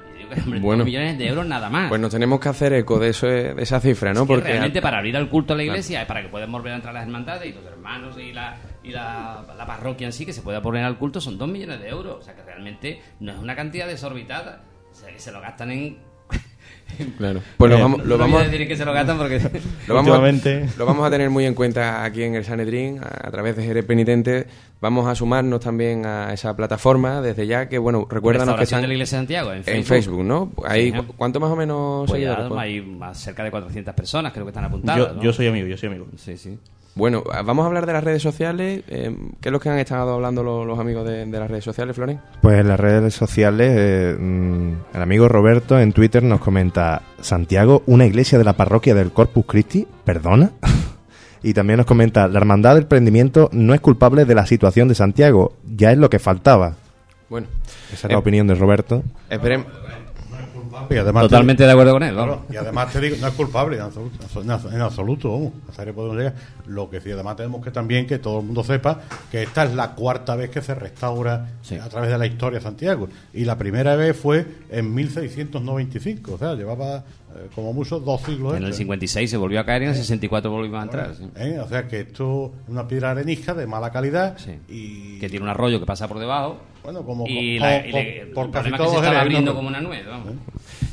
Hombre, 0.45 0.60
Bueno. 0.60 0.80
dos 0.80 0.86
millones 0.86 1.17
de 1.17 1.28
euros 1.28 1.45
nada 1.45 1.69
más. 1.69 1.89
Pues 1.89 2.00
nos 2.00 2.12
tenemos 2.12 2.39
que 2.39 2.50
hacer 2.50 2.74
eco 2.74 3.00
de, 3.00 3.10
eso, 3.10 3.28
de 3.28 3.54
esa 3.62 3.80
cifra, 3.80 4.13
¿no? 4.13 4.21
Es 4.21 4.28
que 4.28 4.34
Porque 4.34 4.47
realmente 4.50 4.82
para 4.82 4.97
abrir 5.00 5.17
al 5.17 5.28
culto 5.30 5.54
a 5.54 5.58
la 5.58 5.63
Claro. 5.63 5.74
iglesia, 5.78 6.08
para 6.08 6.21
que 6.21 6.30
puedan 6.30 6.52
volver 6.52 6.74
a 6.74 6.76
entrar 6.78 6.93
las 6.93 7.04
hermandades 7.04 7.50
y 7.50 7.54
los 7.54 7.65
hermanos 7.65 8.17
y 8.17 8.32
la, 8.32 8.58
y 8.84 8.91
la, 8.91 9.43
la 9.58 9.65
parroquia 9.65 10.08
en 10.08 10.13
sí, 10.13 10.26
que 10.26 10.34
se 10.34 10.41
pueda 10.41 10.62
poner 10.62 10.84
al 10.86 10.97
culto, 10.97 11.19
son 11.19 11.38
dos 11.38 11.50
millones 11.50 11.80
de 11.82 11.89
euros. 11.89 12.17
O 12.19 12.21
sea 12.21 12.36
que 12.36 12.43
realmente 12.43 13.02
no 13.19 13.32
es 13.34 13.39
una 13.39 13.56
cantidad 13.56 13.88
desorbitada. 13.88 14.62
O 14.91 14.95
sea 14.95 15.12
que 15.12 15.19
se 15.19 15.32
lo 15.32 15.41
gastan 15.41 15.71
en... 15.71 15.97
Claro. 17.17 17.41
Pues 17.58 17.71
lo 17.71 17.77
Eh, 17.77 17.82
vamos, 17.82 17.97
no 17.99 18.04
lo 18.06 18.17
voy 18.17 18.23
a 18.23 18.27
vamos 18.27 18.51
decir 18.51 18.67
que 18.67 18.75
se 18.75 18.86
lo 18.86 18.93
gastan 18.93 19.17
porque... 19.17 19.39
lo 19.88 19.93
vamos, 19.95 20.10
a, 20.10 20.19
Últimamente- 20.19 20.67
lo 20.77 20.86
vamos 20.86 21.06
a 21.08 21.10
tener 21.12 21.30
muy 21.30 21.45
en 21.45 21.54
cuenta 21.54 22.04
aquí 22.04 22.23
en 22.23 22.36
el 22.36 22.45
Sanedrín, 22.45 22.99
a, 22.99 23.27
a 23.27 23.32
través 23.32 23.56
de 23.56 23.63
Jerez 23.63 23.86
Penitente. 23.86 24.47
Vamos 24.82 25.08
a 25.08 25.13
sumarnos 25.13 25.60
también 25.60 26.06
a 26.08 26.34
esa 26.34 26.56
plataforma 26.56 27.21
desde 27.21 27.45
ya, 27.45 27.69
que 27.69 27.77
bueno, 27.77 28.08
recuérdanos 28.10 28.56
que 28.56 28.63
están 28.63 28.82
de 28.82 28.88
la 28.88 28.93
Iglesia 28.95 29.17
de 29.17 29.21
Santiago, 29.21 29.54
en 29.54 29.63
en 29.67 29.84
Facebook. 29.86 30.23
¿no? 30.23 30.51
Ahí, 30.65 30.91
Sí, 30.91 30.97
¿eh? 30.97 31.04
¿cu- 31.06 31.13
¿Cuánto 31.15 31.39
más 31.39 31.51
o 31.51 31.56
menos 31.56 32.10
Pues 32.10 32.21
ya 32.23 32.47
hay 32.58 32.82
más 32.82 33.19
cerca 33.19 33.43
de 33.43 33.51
400 33.51 33.93
personas 33.93 34.34
creo 34.34 34.45
que 34.45 34.49
están 34.49 34.63
apuntadas. 34.65 34.97
Yo- 35.10 35.13
¿no? 35.13 35.21
yo 35.21 35.34
soy 35.34 35.47
amigo, 35.47 35.67
yo 35.67 35.77
soy 35.77 35.89
amigo. 35.89 36.08
Sí, 36.17 36.36
sí. 36.38 36.58
Bueno, 36.93 37.23
vamos 37.45 37.63
a 37.63 37.67
hablar 37.67 37.86
de 37.86 37.93
las 37.93 38.04
redes 38.04 38.21
sociales. 38.21 38.84
eh, 38.88 39.15
¿Qué 39.39 39.49
es 39.49 39.51
lo 39.51 39.60
que 39.60 39.69
han 39.69 39.80
estado 39.80 40.13
hablando 40.13 40.43
los, 40.43 40.67
los 40.67 40.77
amigos 40.77 41.08
de, 41.08 41.25
de 41.25 41.39
las 41.39 41.49
redes 41.49 41.63
sociales, 41.63 41.95
Floren? 41.95 42.19
Pues 42.41 42.60
en 42.60 42.67
las 42.67 42.80
redes 42.80 43.13
sociales, 43.13 43.71
eh, 43.77 44.15
mm, 44.19 44.73
el 44.93 45.01
amigo 45.01 45.30
Roberto 45.30 45.80
en 45.80 45.93
Twitter 45.93 46.21
nos 46.21 46.41
comenta: 46.41 47.01
Santiago, 47.21 47.84
una 47.86 48.06
iglesia 48.06 48.38
de 48.38 48.43
la 48.43 48.54
parroquia 48.54 48.93
del 48.93 49.12
Corpus 49.12 49.45
Christi, 49.45 49.88
¿perdona? 50.04 50.51
y 51.43 51.54
también 51.54 51.77
nos 51.77 51.86
comenta: 51.86 52.27
La 52.27 52.39
hermandad 52.39 52.75
del 52.75 52.88
prendimiento 52.88 53.49
no 53.54 53.73
es 53.73 53.80
culpable 53.80 54.25
de 54.25 54.36
la 54.36 54.45
situación 54.45 54.89
de 54.89 54.95
Santiago, 54.95 55.54
ya 55.65 55.91
es 55.93 55.97
lo 55.97 56.10
que 56.10 56.19
faltaba. 56.19 56.75
Bueno, 57.30 57.47
esa 57.93 58.08
es 58.08 58.12
la 58.12 58.17
eh, 58.17 58.19
opinión 58.19 58.47
de 58.47 58.56
Roberto. 58.56 59.04
Esperemos. 59.30 59.67
Y 60.89 60.96
además 60.98 61.24
Totalmente 61.24 61.63
te- 61.63 61.67
de 61.67 61.72
acuerdo 61.72 61.94
con 61.94 62.04
él, 62.04 62.13
Claro, 62.13 62.46
y 62.52 62.56
además 62.56 62.91
te 62.91 63.00
digo, 63.02 63.15
no 63.20 63.28
es 63.28 63.34
culpable 63.34 63.76
en 63.78 63.82
absoluto, 63.84 64.15
en 64.17 64.24
absoluto, 64.52 64.76
en 64.76 64.82
absoluto, 64.82 65.32
vamos, 65.32 65.54
hasta 65.70 65.84
ahí 65.84 65.91
podemos 65.91 66.17
llegar. 66.17 66.34
Lo 66.67 66.89
que 66.89 67.02
sí, 67.02 67.12
además 67.12 67.36
tenemos 67.36 67.63
que 67.63 67.72
también 67.72 68.08
que 68.08 68.20
todo 68.20 68.39
el 68.39 68.46
mundo 68.46 68.63
sepa 68.63 69.02
que 69.32 69.44
esta 69.44 69.63
es 69.65 69.74
la 69.76 69.91
cuarta 69.96 70.36
vez 70.36 70.50
que 70.50 70.62
se 70.62 70.74
restaura 70.76 71.48
a 71.82 71.89
través 71.89 72.10
de 72.12 72.17
la 72.17 72.26
historia 72.26 72.60
de 72.60 72.63
Santiago. 72.63 73.08
Y 73.34 73.46
la 73.46 73.58
primera 73.58 73.96
vez 73.96 74.17
fue 74.17 74.46
en 74.70 74.94
1695, 74.94 76.34
o 76.34 76.38
sea, 76.38 76.54
llevaba 76.56 77.04
eh, 77.36 77.48
como 77.56 77.74
mucho 77.74 78.00
dos 78.00 78.22
siglos. 78.22 78.52
En 78.58 78.63
el 78.63 78.70
hecho, 78.70 78.76
¿eh? 78.76 78.78
56 78.80 79.30
se 79.30 79.38
volvió 79.38 79.60
a 79.60 79.65
caer 79.65 79.84
y 79.84 79.86
en 79.86 79.91
el 79.91 79.98
64 79.98 80.50
volvimos 80.52 80.80
a 80.80 80.84
entrar. 80.84 81.15
sí. 81.15 81.24
¿Eh? 81.36 81.60
O 81.63 81.67
sea 81.67 81.88
que 81.88 82.02
esto 82.02 82.54
es 82.63 82.70
una 82.70 82.88
piedra 82.88 83.12
arenisca 83.12 83.54
de 83.54 83.65
mala 83.67 83.91
calidad 83.91 84.38
y 84.70 85.20
Que 85.20 85.30
tiene 85.30 85.44
un 85.44 85.50
arroyo 85.50 85.80
que 85.80 85.86
pasa 85.86 86.08
por 86.08 86.20
debajo. 86.20 86.58
Bueno, 86.84 87.04
como- 87.04 87.28
y 87.28 87.60
la- 87.60 87.86
y 87.86 87.91
por- 87.91 88.02
le- 88.04 88.26
por 88.34 88.46
el 88.48 88.52
casi 88.52 88.72
que 88.72 88.78
se 88.78 88.96
estaba 88.96 89.22
abriendo 89.22 89.52
¿no? 89.52 89.56
como 89.58 89.67
una 89.70 89.82
nuez. 89.82 90.06
vamos. 90.08 90.30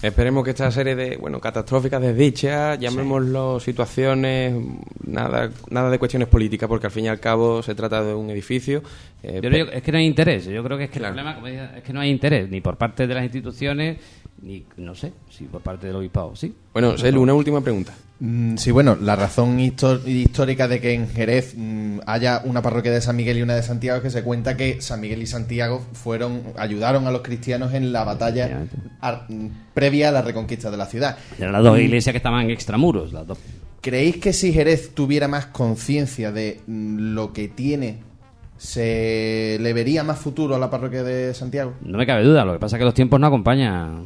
Esperemos 0.03 0.44
que 0.44 0.51
esta 0.51 0.70
serie 0.70 0.94
de, 0.94 1.16
bueno, 1.16 1.40
catastróficas 1.40 2.01
desdichas, 2.01 2.79
llamémoslo 2.79 3.59
situaciones, 3.59 4.55
nada, 5.05 5.51
nada 5.70 5.90
de 5.90 5.98
cuestiones 5.98 6.29
políticas, 6.29 6.68
porque 6.68 6.87
al 6.87 6.92
fin 6.92 7.07
y 7.07 7.09
al 7.09 7.18
cabo 7.18 7.62
se 7.62 7.74
trata 7.74 8.05
de 8.05 8.14
un 8.14 8.31
edificio. 8.31 8.83
eh, 9.22 9.40
Yo 9.42 9.48
es 9.48 9.83
que 9.83 9.90
no 9.90 9.98
hay 9.98 10.07
interés. 10.07 10.44
Yo 10.44 10.62
creo 10.62 10.79
que 10.79 10.85
es 10.85 10.90
que 10.90 10.98
el 11.01 11.07
problema 11.07 11.35
como 11.35 11.46
decía, 11.48 11.72
es 11.77 11.83
que 11.83 11.92
no 11.92 12.01
hay 12.01 12.11
interés 12.11 12.48
ni 12.48 12.61
por 12.61 12.77
parte 12.77 13.07
de 13.09 13.14
las 13.14 13.24
instituciones 13.24 13.96
ni 14.42 14.64
no 14.77 14.94
sé 14.94 15.12
si 15.31 15.44
por 15.44 15.61
parte 15.61 15.87
del 15.87 15.96
obispado. 15.96 16.35
Sí. 16.37 16.55
Bueno, 16.72 16.96
Selu, 16.96 17.22
una 17.22 17.35
última 17.35 17.61
pregunta. 17.61 17.94
Mm, 18.20 18.57
sí, 18.57 18.72
bueno, 18.72 18.96
la 19.01 19.14
razón 19.14 19.61
histórica 19.61 20.66
de 20.66 20.81
que 20.81 20.92
en 20.92 21.09
Jerez 21.09 21.55
mm, 21.57 22.01
haya 22.07 22.42
una 22.44 22.62
parroquia 22.62 22.90
de 22.90 23.01
San 23.01 23.14
Miguel 23.16 23.38
y 23.38 23.42
una 23.42 23.55
de 23.55 23.62
Santiago 23.62 23.98
es 23.98 24.03
que 24.03 24.11
se 24.11 24.24
cuenta 24.24 24.57
que 24.57 24.81
San 24.81 25.01
Miguel 25.01 25.22
y 25.22 25.27
Santiago 25.27 25.85
fueron 25.92 26.42
ayudaron 26.57 27.07
a 27.07 27.12
los 27.12 27.22
cristianos 27.22 27.74
en 27.74 27.92
la 27.92 28.03
batalla 28.05 28.66
previa 29.74 30.09
a 30.09 30.12
la 30.12 30.22
reconquista 30.22 30.70
de 30.70 30.77
la 30.77 30.87
ciudad. 30.87 31.16
Eran 31.38 31.53
las 31.53 31.62
dos 31.62 31.79
Mm, 31.79 31.83
iglesias 31.83 32.12
que 32.12 32.16
estaban 32.16 32.44
en 32.44 32.51
extramuros, 32.51 33.12
las 33.12 33.27
dos. 33.27 33.38
¿Creéis 33.81 34.16
que 34.16 34.33
si 34.33 34.53
Jerez 34.53 34.92
tuviera 34.94 35.29
más 35.29 35.46
conciencia 35.46 36.33
de 36.33 36.61
lo 36.66 37.33
que 37.33 37.46
tiene, 37.46 37.98
se 38.56 39.56
le 39.60 39.73
vería 39.73 40.02
más 40.02 40.19
futuro 40.19 40.56
a 40.56 40.58
la 40.58 40.69
parroquia 40.69 41.04
de 41.04 41.33
Santiago? 41.35 41.75
No 41.83 41.96
me 41.96 42.04
cabe 42.06 42.25
duda. 42.25 42.44
Lo 42.44 42.54
que 42.54 42.58
pasa 42.58 42.77
es 42.77 42.81
que 42.81 42.85
los 42.85 42.94
tiempos 42.94 43.21
no 43.21 43.29
acompañan. 43.29 44.04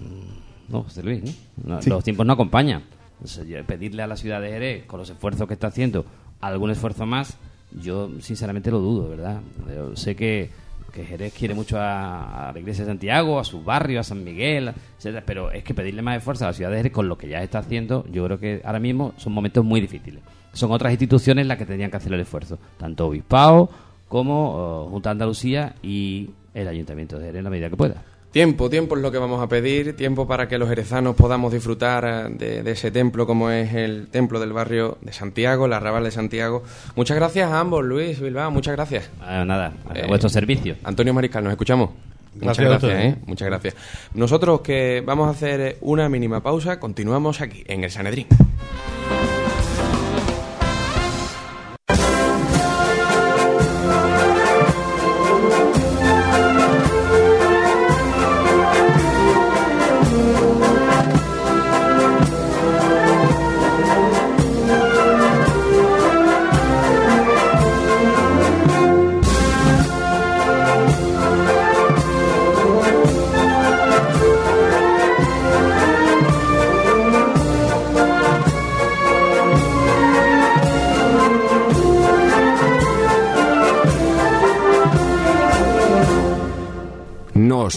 No, 0.73 0.83
José 0.85 1.03
Luis, 1.03 1.23
¿no? 1.23 1.75
No, 1.75 1.83
Sí. 1.83 1.91
Los 1.91 2.03
tiempos 2.03 2.27
no 2.27 2.33
acompañan. 2.33 2.83
Entonces, 3.13 3.47
pedirle 3.67 4.03
a 4.03 4.07
la 4.09 4.17
ciudad 4.17 4.41
de 4.41 4.49
Jerez, 4.49 4.85
con 4.87 4.99
los 4.99 5.09
esfuerzos 5.09 5.47
que 5.47 5.55
está 5.55 5.69
haciendo, 5.69 6.05
algún 6.41 6.71
esfuerzo 6.71 7.07
más, 7.07 7.37
yo 7.81 8.11
sinceramente 8.21 8.71
lo 8.71 8.81
dudo, 8.81 9.09
¿verdad? 9.09 9.41
Yo 9.73 9.95
sé 9.95 10.17
que, 10.17 10.51
que 10.93 11.05
Jerez 11.05 11.33
quiere 11.33 11.55
mucho 11.55 11.79
a, 11.79 12.49
a 12.49 12.53
la 12.53 12.59
iglesia 12.59 12.85
de 12.85 12.91
Santiago, 12.91 13.39
a 13.39 13.45
su 13.45 13.63
barrio, 13.63 14.01
a 14.01 14.03
San 14.03 14.25
Miguel, 14.25 14.73
etcétera, 14.99 15.23
pero 15.25 15.53
es 15.53 15.63
que 15.63 15.73
pedirle 15.73 16.03
más 16.03 16.17
esfuerzo 16.17 16.45
a 16.45 16.49
la 16.49 16.53
ciudad 16.55 16.71
de 16.71 16.79
Jerez 16.79 16.93
con 16.93 17.09
lo 17.09 17.17
que 17.17 17.29
ya 17.29 17.43
está 17.43 17.59
haciendo, 17.61 18.05
yo 18.11 18.25
creo 18.25 18.41
que 18.41 18.61
ahora 18.65 18.81
mismo 18.81 19.13
son 19.19 19.33
momentos 19.35 19.65
muy 19.65 19.81
difíciles. 19.81 20.23
Son 20.53 20.73
otras 20.73 20.93
instituciones 20.93 21.47
las 21.47 21.59
que 21.59 21.65
tendrían 21.65 21.91
que 21.91 21.99
hacer 21.99 22.13
el 22.13 22.21
esfuerzo, 22.21 22.59
tanto 22.77 23.07
Obispado 23.07 23.71
como 24.09 24.85
eh, 24.87 24.91
Junta 24.91 25.11
de 25.11 25.13
Andalucía 25.13 25.75
y 25.83 26.31
el 26.55 26.69
Ayuntamiento 26.69 27.19
de 27.19 27.27
Jerez 27.27 27.39
en 27.39 27.45
la 27.45 27.51
medida 27.51 27.71
que 27.71 27.77
pueda. 27.77 28.03
Tiempo, 28.33 28.71
tiempo 28.71 28.97
es 28.97 29.03
lo 29.03 29.13
que 29.13 29.19
vamos 29.19 29.43
a 29.43 29.47
pedir, 29.47 29.95
tiempo 29.95 30.27
para 30.27 30.49
que 30.49 30.57
los 30.57 30.67
jerezanos 30.69 31.15
podamos 31.15 31.53
disfrutar 31.53 32.05
eh, 32.07 32.35
de, 32.35 32.63
de 32.63 32.71
ese 32.71 32.91
templo 32.91 33.27
como 33.27 33.51
es 33.51 33.75
el 33.75 34.09
templo 34.09 34.41
del 34.41 34.55
barrio 34.55 34.97
de 35.03 35.13
Santiago, 35.13 35.67
el 35.67 35.73
arrabal 35.75 36.05
de 36.05 36.11
Santiago. 36.13 36.63
Muchas 36.97 37.17
gracias 37.19 37.51
a 37.51 37.61
ambos, 37.61 37.85
Luis, 37.85 38.21
Bilbao, 38.21 38.51
muchas 38.51 38.75
gracias. 38.75 39.11
Ah, 39.21 39.45
nada, 39.45 39.75
a 39.87 39.99
Eh, 39.99 40.07
vuestro 40.09 40.31
servicio. 40.31 40.77
Antonio 40.83 41.13
Mariscal, 41.13 41.45
nos 41.45 41.53
escuchamos. 41.53 41.91
Gracias 42.35 42.67
muchas 42.67 42.83
gracias. 42.83 43.05
¿eh? 43.05 43.19
muchas 43.27 43.49
gracias. 43.49 43.75
Nosotros 44.15 44.63
que 44.63 45.03
vamos 45.05 45.29
a 45.29 45.33
hacer 45.33 45.77
una 45.83 46.09
mínima 46.09 46.43
pausa, 46.43 46.81
continuamos 46.81 47.43
aquí 47.43 47.63
en 47.67 47.85
el 47.85 47.91
Sanedrín. 47.91 48.27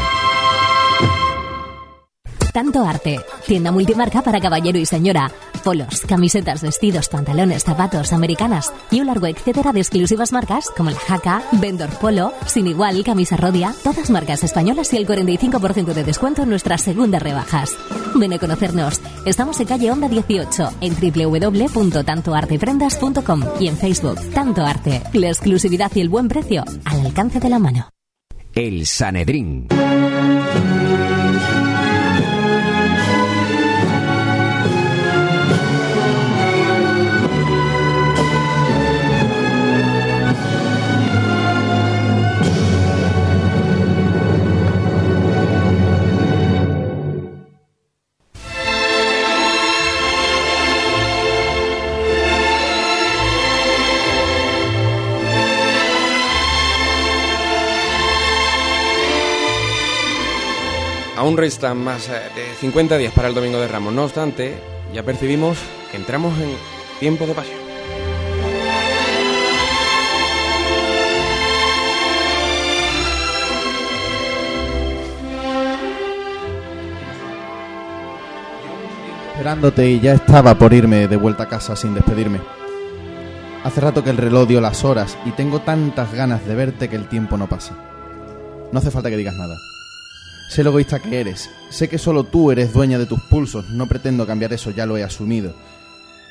Tanto 2.52 2.86
Arte, 2.86 3.22
tienda 3.48 3.72
multimarca 3.72 4.22
para 4.22 4.42
caballero 4.42 4.78
y 4.78 4.86
señora. 4.86 5.32
Polos, 5.64 6.02
camisetas, 6.08 6.62
vestidos, 6.62 7.08
pantalones, 7.08 7.64
zapatos, 7.64 8.12
americanas 8.14 8.74
y 8.90 9.00
un 9.00 9.06
largo 9.08 9.28
etcétera 9.28 9.72
de 9.72 9.80
exclusivas 9.80 10.34
marcas 10.34 10.66
como 10.76 10.90
la 10.90 10.98
Jaca, 10.98 11.42
Vendor 11.54 11.92
Polo, 12.00 12.34
Sin 12.48 12.68
Igual, 12.68 13.02
Camisa 13.04 13.38
Rodia, 13.38 13.74
todas 13.84 14.10
marcas 14.10 14.44
españolas 14.44 14.92
y 14.94 14.98
el 14.98 15.08
45% 15.08 15.94
de 15.94 16.04
descuento 16.04 16.42
en 16.44 16.50
nuestras 16.50 16.82
segundas 16.82 17.24
rebajas. 17.24 17.78
Ven 18.16 18.34
a 18.34 18.40
conocernos. 18.40 19.00
Estamos 19.26 19.58
en 19.60 19.68
calle 19.68 19.92
Onda 19.92 20.10
18 20.10 20.72
en 20.82 20.96
www.tantoarteprendas.com 20.96 23.44
y 23.60 23.68
en 23.68 23.78
Facebook 23.78 24.20
Tanto 24.34 24.66
Arte. 24.66 25.04
La 25.14 25.28
exclusividad 25.30 25.92
y 25.96 26.02
el 26.02 26.10
buen 26.10 26.28
precio 26.28 26.66
al 26.86 27.06
alcance 27.06 27.40
de 27.40 27.50
la 27.50 27.60
mano. 27.60 27.88
El 28.54 28.86
Sanedrín. 28.86 29.68
Aún 61.32 61.38
restan 61.38 61.78
más 61.78 62.10
eh, 62.10 62.12
de 62.36 62.56
50 62.60 62.98
días 62.98 63.14
para 63.14 63.30
el 63.30 63.34
Domingo 63.34 63.58
de 63.58 63.70
Ramos. 63.70 63.94
No 63.94 64.04
obstante, 64.04 64.54
ya 64.94 65.02
percibimos 65.02 65.58
que 65.90 65.96
entramos 65.96 66.38
en 66.38 66.50
tiempo 67.00 67.26
de 67.26 67.34
pasión. 67.34 67.58
Esperándote 79.32 79.90
y 79.90 80.02
ya 80.02 80.16
estaba 80.16 80.56
por 80.56 80.74
irme 80.74 81.08
de 81.08 81.16
vuelta 81.16 81.44
a 81.44 81.48
casa 81.48 81.78
sin 81.78 81.94
despedirme. 81.94 82.42
Hace 83.64 83.80
rato 83.80 84.04
que 84.04 84.10
el 84.10 84.18
reloj 84.18 84.50
dio 84.50 84.60
las 84.60 84.84
horas 84.84 85.18
y 85.26 85.32
tengo 85.32 85.62
tantas 85.62 86.14
ganas 86.14 86.46
de 86.46 86.56
verte 86.56 86.90
que 86.90 86.98
el 86.98 87.08
tiempo 87.08 87.38
no 87.38 87.48
pasa. 87.48 87.74
No 88.74 88.80
hace 88.80 88.92
falta 88.92 89.10
que 89.10 89.16
digas 89.16 89.36
nada. 89.36 89.71
Sé 90.52 90.66
lo 90.66 90.72
egoísta 90.72 91.00
que 91.00 91.22
eres. 91.22 91.50
Sé 91.70 91.88
que 91.88 91.98
solo 91.98 92.26
tú 92.26 92.52
eres 92.52 92.74
dueña 92.74 93.00
de 93.00 93.06
tus 93.06 93.22
pulsos. 93.22 93.70
No 93.70 93.88
pretendo 93.88 94.28
cambiar 94.28 94.52
eso, 94.52 94.70
ya 94.70 94.86
lo 94.86 94.98
he 94.98 95.04
asumido. 95.04 95.56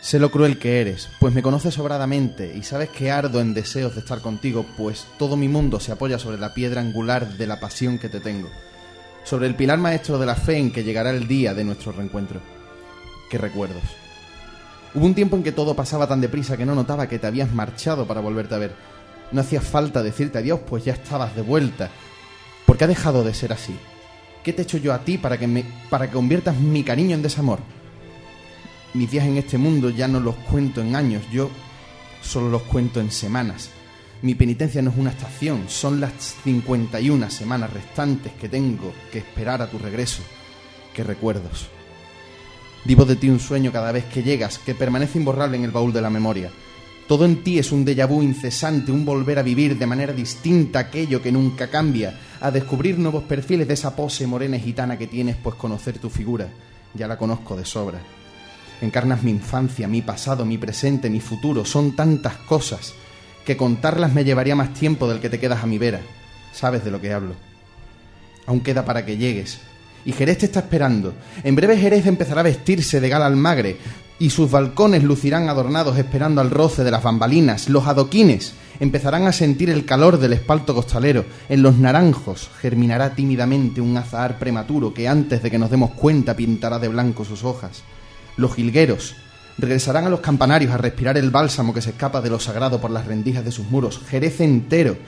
Sé 0.03 0.19
lo 0.19 0.31
cruel 0.31 0.59
que 0.59 0.83
eres, 0.83 1.09
pues 1.19 1.33
me 1.33 1.41
conoces 1.41 1.73
sobradamente 1.73 2.55
y 2.55 2.63
sabes 2.63 2.91
que 2.91 3.11
ardo 3.11 3.41
en 3.41 3.55
deseos 3.55 3.95
de 3.95 4.01
estar 4.01 4.21
contigo, 4.21 4.67
pues 4.77 5.07
todo 5.19 5.39
mi 5.39 5.49
mundo 5.49 5.81
se 5.81 5.93
apoya 5.93 6.19
sobre 6.19 6.37
la 6.37 6.53
piedra 6.53 6.83
angular 6.83 7.39
de 7.39 7.47
la 7.47 7.61
pasión 7.61 7.99
que 7.99 8.11
te 8.11 8.21
tengo, 8.21 8.51
sobre 9.25 9.47
el 9.47 9.55
pilar 9.55 9.79
maestro 9.79 10.19
de 10.19 10.27
la 10.27 10.35
fe 10.35 10.59
en 10.59 10.71
que 10.71 10.85
llegará 10.85 11.09
el 11.13 11.27
día 11.27 11.55
de 11.55 11.65
nuestro 11.65 11.91
reencuentro. 11.93 12.41
Qué 13.31 13.39
recuerdos. 13.39 13.85
Hubo 14.95 15.07
un 15.07 15.15
tiempo 15.15 15.37
en 15.37 15.43
que 15.43 15.53
todo 15.53 15.75
pasaba 15.75 16.07
tan 16.07 16.21
deprisa 16.21 16.59
que 16.59 16.67
no 16.67 16.75
notaba 16.75 17.09
que 17.09 17.19
te 17.19 17.27
habías 17.27 17.55
marchado 17.55 18.07
para 18.07 18.21
volverte 18.21 18.55
a 18.55 18.59
ver. 18.59 18.75
No 19.33 19.41
hacía 19.41 19.63
falta 19.63 20.03
decirte 20.03 20.37
adiós, 20.37 20.61
pues 20.69 20.85
ya 20.85 20.93
estabas 20.93 21.35
de 21.35 21.41
vuelta. 21.41 21.89
¿Por 22.67 22.77
qué 22.77 22.85
ha 22.85 22.89
dejado 22.89 23.25
de 23.25 23.33
ser 23.33 23.55
así? 23.55 23.75
¿Qué 24.43 24.53
te 24.53 24.63
he 24.63 24.65
hecho 24.65 24.79
yo 24.79 24.93
a 24.95 25.05
ti 25.05 25.19
para 25.19 25.39
que, 25.39 25.47
me, 25.47 25.65
para 25.91 26.07
que 26.07 26.15
conviertas 26.15 26.57
mi 26.57 26.83
cariño 26.83 27.15
en 27.15 27.23
desamor? 27.23 27.61
Mis 28.95 29.11
días 29.11 29.27
en 29.27 29.37
este 29.37 29.59
mundo 29.59 29.91
ya 29.91 30.09
no 30.09 30.19
los 30.19 30.35
cuento 30.35 30.81
en 30.81 30.97
años, 30.97 31.23
yo 31.31 31.51
solo 32.23 32.49
los 32.49 32.63
cuento 32.63 33.01
en 33.01 33.11
semanas. 33.11 33.71
Mi 34.23 34.35
penitencia 34.35 34.83
no 34.83 34.91
es 34.91 34.99
una 34.99 35.11
estación, 35.11 35.65
son 35.69 36.01
las 36.01 36.13
51 36.45 37.31
semanas 37.31 37.73
restantes 37.73 38.33
que 38.33 38.49
tengo 38.49 38.93
que 39.13 39.19
esperar 39.19 39.63
a 39.63 39.71
tu 39.71 39.79
regreso. 39.79 40.23
Qué 40.95 41.05
recuerdos. 41.05 41.69
Vivo 42.85 43.05
de 43.05 43.17
ti 43.17 43.29
un 43.29 43.41
sueño 43.41 43.73
cada 43.73 43.93
vez 43.93 44.05
que 44.07 44.23
llegas, 44.23 44.59
que 44.59 44.75
permanece 44.75 45.19
imborrable 45.19 45.57
en 45.57 45.65
el 45.65 45.71
baúl 45.71 45.93
de 45.93 46.01
la 46.01 46.11
memoria. 46.11 46.51
Todo 47.11 47.25
en 47.25 47.43
ti 47.43 47.59
es 47.59 47.73
un 47.73 47.85
déjà 47.85 48.07
vu 48.07 48.23
incesante, 48.23 48.93
un 48.93 49.05
volver 49.05 49.41
a 49.41 49.43
vivir 49.43 49.77
de 49.77 49.85
manera 49.85 50.13
distinta 50.13 50.79
aquello 50.79 51.21
que 51.21 51.33
nunca 51.33 51.67
cambia, 51.67 52.17
a 52.41 52.53
descubrir 52.53 53.01
nuevos 53.01 53.25
perfiles 53.25 53.67
de 53.67 53.75
esa 53.75 53.97
pose 53.97 54.29
morena 54.29 54.61
gitana 54.61 54.97
que 54.97 55.09
tienes, 55.09 55.35
pues 55.35 55.57
conocer 55.57 55.99
tu 55.99 56.09
figura, 56.09 56.47
ya 56.95 57.09
la 57.09 57.19
conozco 57.19 57.57
de 57.57 57.65
sobra. 57.65 57.99
Encarnas 58.81 59.25
mi 59.25 59.33
infancia, 59.33 59.89
mi 59.89 60.03
pasado, 60.03 60.45
mi 60.45 60.57
presente, 60.57 61.11
mi 61.11 61.19
futuro, 61.19 61.65
son 61.65 61.97
tantas 61.97 62.37
cosas 62.47 62.95
que 63.45 63.57
contarlas 63.57 64.15
me 64.15 64.23
llevaría 64.23 64.55
más 64.55 64.73
tiempo 64.73 65.09
del 65.09 65.19
que 65.19 65.31
te 65.31 65.41
quedas 65.41 65.65
a 65.65 65.67
mi 65.67 65.79
vera. 65.79 66.03
Sabes 66.53 66.85
de 66.85 66.93
lo 66.93 67.01
que 67.01 67.13
hablo. 67.13 67.35
Aún 68.47 68.61
queda 68.61 68.85
para 68.85 69.05
que 69.05 69.17
llegues. 69.17 69.59
Y 70.05 70.13
Jerez 70.13 70.39
te 70.39 70.47
está 70.47 70.61
esperando. 70.61 71.15
En 71.43 71.57
breve 71.57 71.77
Jerez 71.77 72.07
empezará 72.07 72.43
a 72.43 72.45
vestirse 72.45 73.01
de 73.01 73.09
gala 73.09 73.27
almagre 73.27 73.79
y 74.21 74.29
sus 74.31 74.51
balcones 74.51 75.03
lucirán 75.03 75.49
adornados 75.49 75.97
esperando 75.97 76.43
al 76.43 76.51
roce 76.51 76.85
de 76.85 76.91
las 76.91 77.03
bambalinas. 77.03 77.71
Los 77.71 77.87
adoquines 77.87 78.53
empezarán 78.79 79.27
a 79.27 79.33
sentir 79.33 79.71
el 79.71 79.87
calor 79.87 80.19
del 80.19 80.35
espalto 80.35 80.75
costalero. 80.75 81.25
En 81.49 81.63
los 81.63 81.79
naranjos 81.79 82.51
germinará 82.61 83.15
tímidamente 83.15 83.81
un 83.81 83.97
azahar 83.97 84.39
prematuro 84.39 84.93
que 84.93 85.09
antes 85.09 85.43
de 85.43 85.51
que 85.51 85.59
nos 85.59 85.71
demos 85.71 85.93
cuenta 85.93 86.37
pintará 86.37 86.79
de 86.79 86.89
blanco 86.89 87.25
sus 87.25 87.45
hojas. 87.45 87.83
Los 88.37 88.55
jilgueros 88.55 89.17
regresarán 89.57 90.05
a 90.05 90.11
los 90.11 90.21
campanarios 90.21 90.73
a 90.73 90.79
respirar 90.79 91.17
el 91.17 91.31
bálsamo 91.31 91.73
que 91.73 91.81
se 91.81 91.91
escapa 91.91 92.21
de 92.21 92.29
lo 92.29 92.39
sagrado 92.39 92.79
por 92.79 92.91
las 92.91 93.07
rendijas 93.07 93.45
de 93.45 93.53
sus 93.53 93.71
muros. 93.71 94.03
Jerez 94.07 94.43
entero 94.43 94.99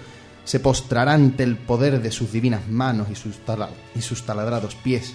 se 0.45 0.59
postrará 0.59 1.13
ante 1.13 1.43
el 1.43 1.59
poder 1.59 2.01
de 2.01 2.11
sus 2.11 2.33
divinas 2.33 2.67
manos 2.67 3.09
y 3.11 3.15
sus, 3.15 3.35
y 3.95 4.01
sus 4.01 4.25
taladrados 4.25 4.75
pies. 4.75 5.13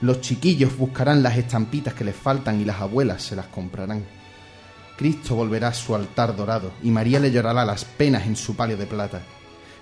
Los 0.00 0.20
chiquillos 0.20 0.76
buscarán 0.76 1.22
las 1.22 1.36
estampitas 1.36 1.94
que 1.94 2.04
les 2.04 2.14
faltan 2.14 2.60
y 2.60 2.64
las 2.64 2.80
abuelas 2.80 3.22
se 3.22 3.34
las 3.34 3.46
comprarán. 3.46 4.04
Cristo 4.96 5.34
volverá 5.34 5.68
a 5.68 5.74
su 5.74 5.94
altar 5.94 6.36
dorado 6.36 6.72
y 6.82 6.90
María 6.90 7.20
le 7.20 7.30
llorará 7.30 7.64
las 7.64 7.84
penas 7.84 8.26
en 8.26 8.36
su 8.36 8.54
palio 8.54 8.76
de 8.76 8.86
plata. 8.86 9.22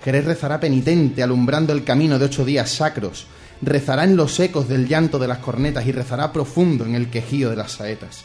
Jerez 0.03 0.25
rezará 0.25 0.59
penitente 0.59 1.21
alumbrando 1.21 1.73
el 1.73 1.83
camino 1.83 2.17
de 2.17 2.25
ocho 2.25 2.45
días 2.45 2.69
sacros, 2.69 3.27
rezará 3.61 4.03
en 4.03 4.15
los 4.15 4.39
ecos 4.39 4.67
del 4.67 4.87
llanto 4.87 5.19
de 5.19 5.27
las 5.27 5.39
cornetas 5.39 5.85
y 5.85 5.91
rezará 5.91 6.31
profundo 6.31 6.85
en 6.85 6.95
el 6.95 7.09
quejío 7.09 7.49
de 7.49 7.55
las 7.55 7.73
saetas. 7.73 8.23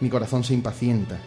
Mi 0.00 0.08
corazón 0.08 0.44
se 0.44 0.54
impacienta. 0.54 1.18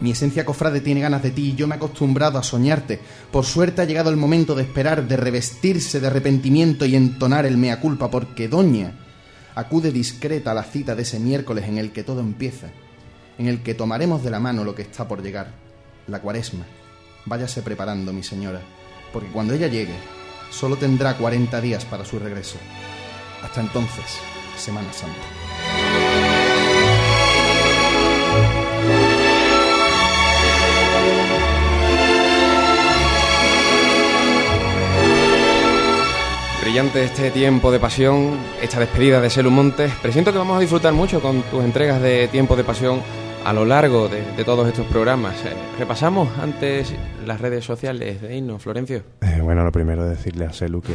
Mi 0.00 0.10
esencia 0.10 0.44
cofrade 0.44 0.80
tiene 0.80 1.00
ganas 1.00 1.22
de 1.22 1.30
ti 1.30 1.50
y 1.50 1.54
yo 1.54 1.66
me 1.66 1.74
he 1.74 1.76
acostumbrado 1.76 2.38
a 2.38 2.42
soñarte. 2.42 3.00
Por 3.30 3.44
suerte 3.44 3.82
ha 3.82 3.84
llegado 3.84 4.10
el 4.10 4.16
momento 4.16 4.54
de 4.54 4.62
esperar, 4.62 5.06
de 5.06 5.16
revestirse 5.16 6.00
de 6.00 6.08
arrepentimiento 6.08 6.84
y 6.86 6.96
entonar 6.96 7.46
el 7.46 7.56
mea 7.56 7.80
culpa, 7.80 8.10
porque 8.10 8.48
Doña 8.48 8.94
acude 9.54 9.92
discreta 9.92 10.52
a 10.52 10.54
la 10.54 10.64
cita 10.64 10.94
de 10.94 11.02
ese 11.02 11.20
miércoles 11.20 11.66
en 11.68 11.78
el 11.78 11.92
que 11.92 12.02
todo 12.02 12.20
empieza, 12.20 12.68
en 13.38 13.46
el 13.46 13.62
que 13.62 13.74
tomaremos 13.74 14.24
de 14.24 14.30
la 14.30 14.40
mano 14.40 14.64
lo 14.64 14.74
que 14.74 14.82
está 14.82 15.06
por 15.06 15.22
llegar, 15.22 15.52
la 16.06 16.20
cuaresma. 16.20 16.64
Váyase 17.24 17.62
preparando, 17.62 18.12
mi 18.12 18.22
señora, 18.22 18.60
porque 19.12 19.28
cuando 19.28 19.54
ella 19.54 19.68
llegue, 19.68 19.94
solo 20.50 20.76
tendrá 20.76 21.16
40 21.16 21.60
días 21.60 21.84
para 21.84 22.04
su 22.04 22.18
regreso. 22.18 22.56
Hasta 23.42 23.60
entonces, 23.60 24.18
Semana 24.56 24.92
Santa. 24.92 25.41
Brillante 36.62 37.02
este 37.02 37.32
tiempo 37.32 37.72
de 37.72 37.80
pasión, 37.80 38.38
esta 38.62 38.78
despedida 38.78 39.20
de 39.20 39.28
Selu 39.30 39.50
Montes. 39.50 39.92
Presiento 40.00 40.30
que 40.30 40.38
vamos 40.38 40.56
a 40.56 40.60
disfrutar 40.60 40.92
mucho 40.92 41.20
con 41.20 41.42
tus 41.42 41.64
entregas 41.64 42.00
de 42.00 42.28
tiempo 42.28 42.54
de 42.54 42.62
pasión 42.62 43.02
a 43.44 43.52
lo 43.52 43.64
largo 43.64 44.08
de, 44.08 44.22
todos 44.44 44.68
estos 44.68 44.86
programas. 44.86 45.34
Eh, 45.44 45.52
repasamos 45.76 46.28
antes 46.38 46.94
las 47.26 47.40
redes 47.40 47.64
sociales 47.64 48.22
de 48.22 48.36
Himno, 48.36 48.60
Florencio. 48.60 49.02
Eh, 49.22 49.40
bueno, 49.42 49.64
lo 49.64 49.72
primero 49.72 50.04
decirle 50.04 50.44
a 50.44 50.52
Selu 50.52 50.80
que 50.80 50.94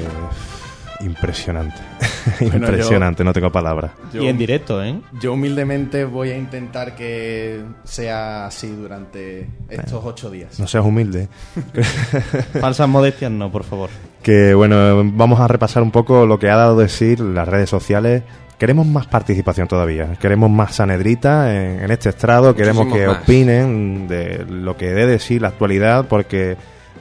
impresionante. 1.02 1.76
Bueno, 2.42 2.58
impresionante, 2.58 3.24
no 3.24 3.32
tengo 3.32 3.50
palabras. 3.52 3.92
Y 4.14 4.28
en 4.28 4.38
directo, 4.38 4.84
¿eh? 4.84 5.00
Yo 5.22 5.32
humildemente 5.32 6.04
voy 6.04 6.32
a 6.32 6.38
intentar 6.38 6.94
que 6.94 7.62
sea 7.86 8.48
así 8.48 8.68
durante 8.68 9.48
estos 9.70 10.04
ocho 10.04 10.30
días. 10.30 10.60
No 10.60 10.68
seas 10.68 10.84
humilde. 10.84 11.30
Falsas 12.60 12.88
modestias 12.90 13.32
no, 13.32 13.50
por 13.50 13.64
favor. 13.64 13.90
Que 14.22 14.54
bueno, 14.54 15.04
vamos 15.14 15.40
a 15.40 15.48
repasar 15.48 15.82
un 15.84 15.92
poco 15.92 16.26
lo 16.26 16.38
que 16.38 16.50
ha 16.50 16.58
dado 16.58 16.76
de 16.78 16.84
decir 16.84 17.20
las 17.22 17.48
redes 17.48 17.70
sociales. 17.70 18.24
Queremos 18.58 18.86
más 18.86 19.08
participación 19.08 19.68
todavía. 19.70 20.16
Queremos 20.20 20.50
más 20.50 20.76
sanedrita 20.76 21.56
en, 21.56 21.84
en 21.84 21.92
este 21.92 22.10
estrado. 22.10 22.56
Queremos 22.56 22.92
que 22.94 23.08
más. 23.08 23.20
opinen 23.22 24.08
de 24.10 24.46
lo 24.50 24.76
que 24.76 24.88
dé 24.88 25.06
de 25.06 25.20
sí 25.20 25.40
la 25.40 25.48
actualidad, 25.50 26.06
porque 26.10 26.58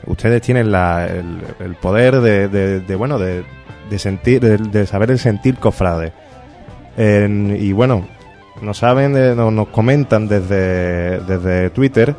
ustedes 0.07 0.41
tienen 0.41 0.71
la- 0.71 1.07
el, 1.07 1.41
el 1.59 1.75
poder 1.75 2.21
de, 2.21 2.47
de- 2.49 2.81
de, 2.81 2.95
bueno 2.95 3.19
de, 3.19 3.45
de 3.89 3.99
sentir, 3.99 4.41
de, 4.41 4.59
de 4.59 4.87
saber 4.87 5.11
el 5.11 5.19
sentir 5.19 5.57
cofrade. 5.57 6.13
Y 6.99 7.73
bueno, 7.73 8.07
nos 8.63 8.79
saben, 8.79 9.17
eh, 9.17 9.35
nos 9.35 9.69
comentan 9.69 10.29
desde, 10.29 11.21
desde 11.21 11.71
Twitter 11.71 12.15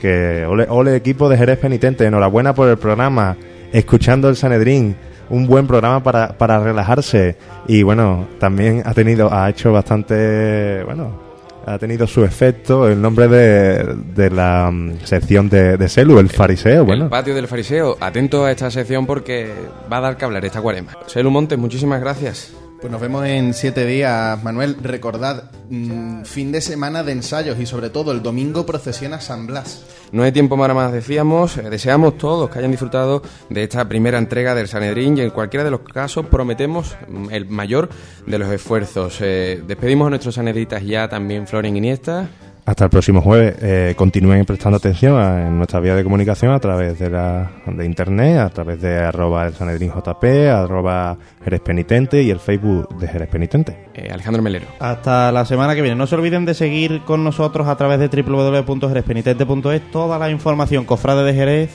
que 0.00 0.44
ole, 0.46 0.66
ole 0.68 0.96
equipo 0.96 1.28
de 1.28 1.36
Jerez 1.36 1.58
Penitente, 1.58 2.04
enhorabuena 2.04 2.54
por 2.54 2.68
el 2.68 2.76
programa, 2.76 3.36
escuchando 3.72 4.28
el 4.28 4.36
Sanedrín, 4.36 4.96
un 5.30 5.46
buen 5.46 5.66
programa 5.66 6.02
para, 6.02 6.36
para 6.36 6.58
relajarse 6.60 7.36
y 7.68 7.82
bueno, 7.82 8.26
también 8.38 8.82
ha 8.84 8.94
tenido, 8.94 9.32
ha 9.32 9.48
hecho 9.48 9.72
bastante, 9.72 10.82
bueno, 10.84 11.31
ha 11.66 11.78
tenido 11.78 12.06
su 12.06 12.24
efecto 12.24 12.88
el 12.88 13.00
nombre 13.00 13.28
de, 13.28 13.94
de 14.14 14.30
la 14.30 14.70
mm, 14.70 15.00
sección 15.04 15.48
de, 15.48 15.76
de 15.76 15.88
Selu, 15.88 16.18
el 16.18 16.28
fariseo, 16.28 16.84
bueno. 16.84 17.04
El 17.04 17.10
patio 17.10 17.34
del 17.34 17.48
fariseo. 17.48 17.96
Atento 18.00 18.44
a 18.44 18.50
esta 18.50 18.70
sección 18.70 19.06
porque 19.06 19.52
va 19.90 19.98
a 19.98 20.00
dar 20.00 20.16
que 20.16 20.24
hablar 20.24 20.44
esta 20.44 20.60
cuarema. 20.60 20.92
Selu 21.06 21.30
Montes, 21.30 21.58
muchísimas 21.58 22.00
gracias. 22.00 22.52
Pues 22.82 22.90
nos 22.90 23.00
vemos 23.00 23.24
en 23.24 23.54
siete 23.54 23.86
días, 23.86 24.42
Manuel. 24.42 24.76
Recordad, 24.82 25.52
mm, 25.70 26.24
fin 26.24 26.50
de 26.50 26.60
semana 26.60 27.04
de 27.04 27.12
ensayos 27.12 27.60
y 27.60 27.64
sobre 27.64 27.90
todo 27.90 28.10
el 28.10 28.24
domingo 28.24 28.66
procesión 28.66 29.14
a 29.14 29.20
San 29.20 29.46
Blas. 29.46 29.84
No 30.10 30.24
hay 30.24 30.32
tiempo 30.32 30.58
para 30.58 30.74
más, 30.74 30.90
decíamos. 30.92 31.58
Eh, 31.58 31.70
Deseamos 31.70 32.18
todos 32.18 32.50
que 32.50 32.58
hayan 32.58 32.72
disfrutado 32.72 33.22
de 33.50 33.62
esta 33.62 33.88
primera 33.88 34.18
entrega 34.18 34.56
del 34.56 34.66
Sanedrín 34.66 35.16
y 35.16 35.20
en 35.20 35.30
cualquiera 35.30 35.62
de 35.62 35.70
los 35.70 35.82
casos 35.82 36.26
prometemos 36.26 36.96
mm, 37.06 37.30
el 37.30 37.48
mayor 37.48 37.88
de 38.26 38.38
los 38.40 38.50
esfuerzos. 38.50 39.16
Eh, 39.20 39.62
despedimos 39.64 40.08
a 40.08 40.10
nuestros 40.10 40.34
sanedritas 40.34 40.82
ya 40.84 41.08
también, 41.08 41.46
Floren 41.46 41.76
Iniesta. 41.76 42.28
Hasta 42.64 42.84
el 42.84 42.90
próximo 42.90 43.20
jueves. 43.20 43.56
Eh, 43.60 43.94
continúen 43.96 44.44
prestando 44.44 44.76
atención 44.76 45.18
a, 45.18 45.48
en 45.48 45.56
nuestra 45.56 45.80
vía 45.80 45.96
de 45.96 46.04
comunicación 46.04 46.52
a 46.52 46.60
través 46.60 46.98
de 46.98 47.10
la 47.10 47.50
de 47.66 47.84
internet, 47.84 48.38
a 48.38 48.50
través 48.50 48.80
de 48.80 48.98
arroba 48.98 49.46
el 49.46 49.54
Sanedrín 49.54 49.90
JP, 49.90 50.24
arroba 50.48 51.16
Jerez 51.42 51.60
Penitente 51.60 52.22
y 52.22 52.30
el 52.30 52.38
Facebook 52.38 52.96
de 52.98 53.08
Jerez 53.08 53.28
Penitente. 53.28 53.88
Eh, 53.94 54.10
Alejandro 54.12 54.42
Melero. 54.42 54.66
Hasta 54.78 55.32
la 55.32 55.44
semana 55.44 55.74
que 55.74 55.82
viene. 55.82 55.96
No 55.96 56.06
se 56.06 56.14
olviden 56.14 56.44
de 56.44 56.54
seguir 56.54 57.02
con 57.02 57.24
nosotros 57.24 57.66
a 57.66 57.76
través 57.76 57.98
de 57.98 58.22
www.jerezpenitente.es. 58.22 59.90
Toda 59.90 60.18
la 60.18 60.30
información 60.30 60.84
cofrade 60.84 61.24
de 61.24 61.34
Jerez 61.34 61.70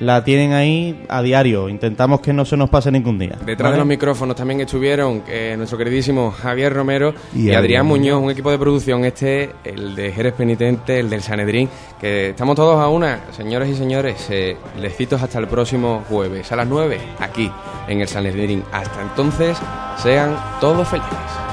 la 0.00 0.24
tienen 0.24 0.52
ahí 0.52 1.04
a 1.08 1.22
diario. 1.22 1.68
Intentamos 1.68 2.20
que 2.20 2.32
no 2.32 2.44
se 2.44 2.56
nos 2.56 2.68
pase 2.68 2.90
ningún 2.90 3.18
día. 3.18 3.36
Detrás 3.44 3.58
¿vale? 3.58 3.72
de 3.72 3.78
los 3.78 3.86
micrófonos 3.86 4.34
también 4.34 4.60
estuvieron 4.60 5.22
eh, 5.28 5.54
nuestro 5.56 5.78
queridísimo 5.78 6.30
Javier 6.30 6.72
Romero 6.72 7.14
Y 7.34 7.50
y, 7.50 7.54
Adrián. 7.54 7.86
Muñoz, 7.86 8.22
un 8.22 8.30
equipo 8.30 8.50
de 8.50 8.58
producción, 8.58 9.04
este, 9.04 9.50
el 9.64 9.94
de 9.94 10.12
Jerez 10.12 10.34
Penitente, 10.34 10.98
el 10.98 11.10
del 11.10 11.22
Sanedrín, 11.22 11.68
que 12.00 12.30
estamos 12.30 12.56
todos 12.56 12.80
a 12.80 12.88
una, 12.88 13.20
señoras 13.32 13.68
y 13.68 13.74
señores, 13.74 14.26
eh, 14.30 14.56
les 14.80 14.96
cito 14.96 15.16
hasta 15.16 15.38
el 15.38 15.48
próximo 15.48 16.04
jueves 16.08 16.50
a 16.52 16.56
las 16.56 16.66
9, 16.66 16.98
aquí, 17.18 17.50
en 17.88 18.00
el 18.00 18.08
Sanedrín. 18.08 18.64
Hasta 18.72 19.02
entonces, 19.02 19.58
sean 19.98 20.36
todos 20.60 20.88
felices. 20.88 21.49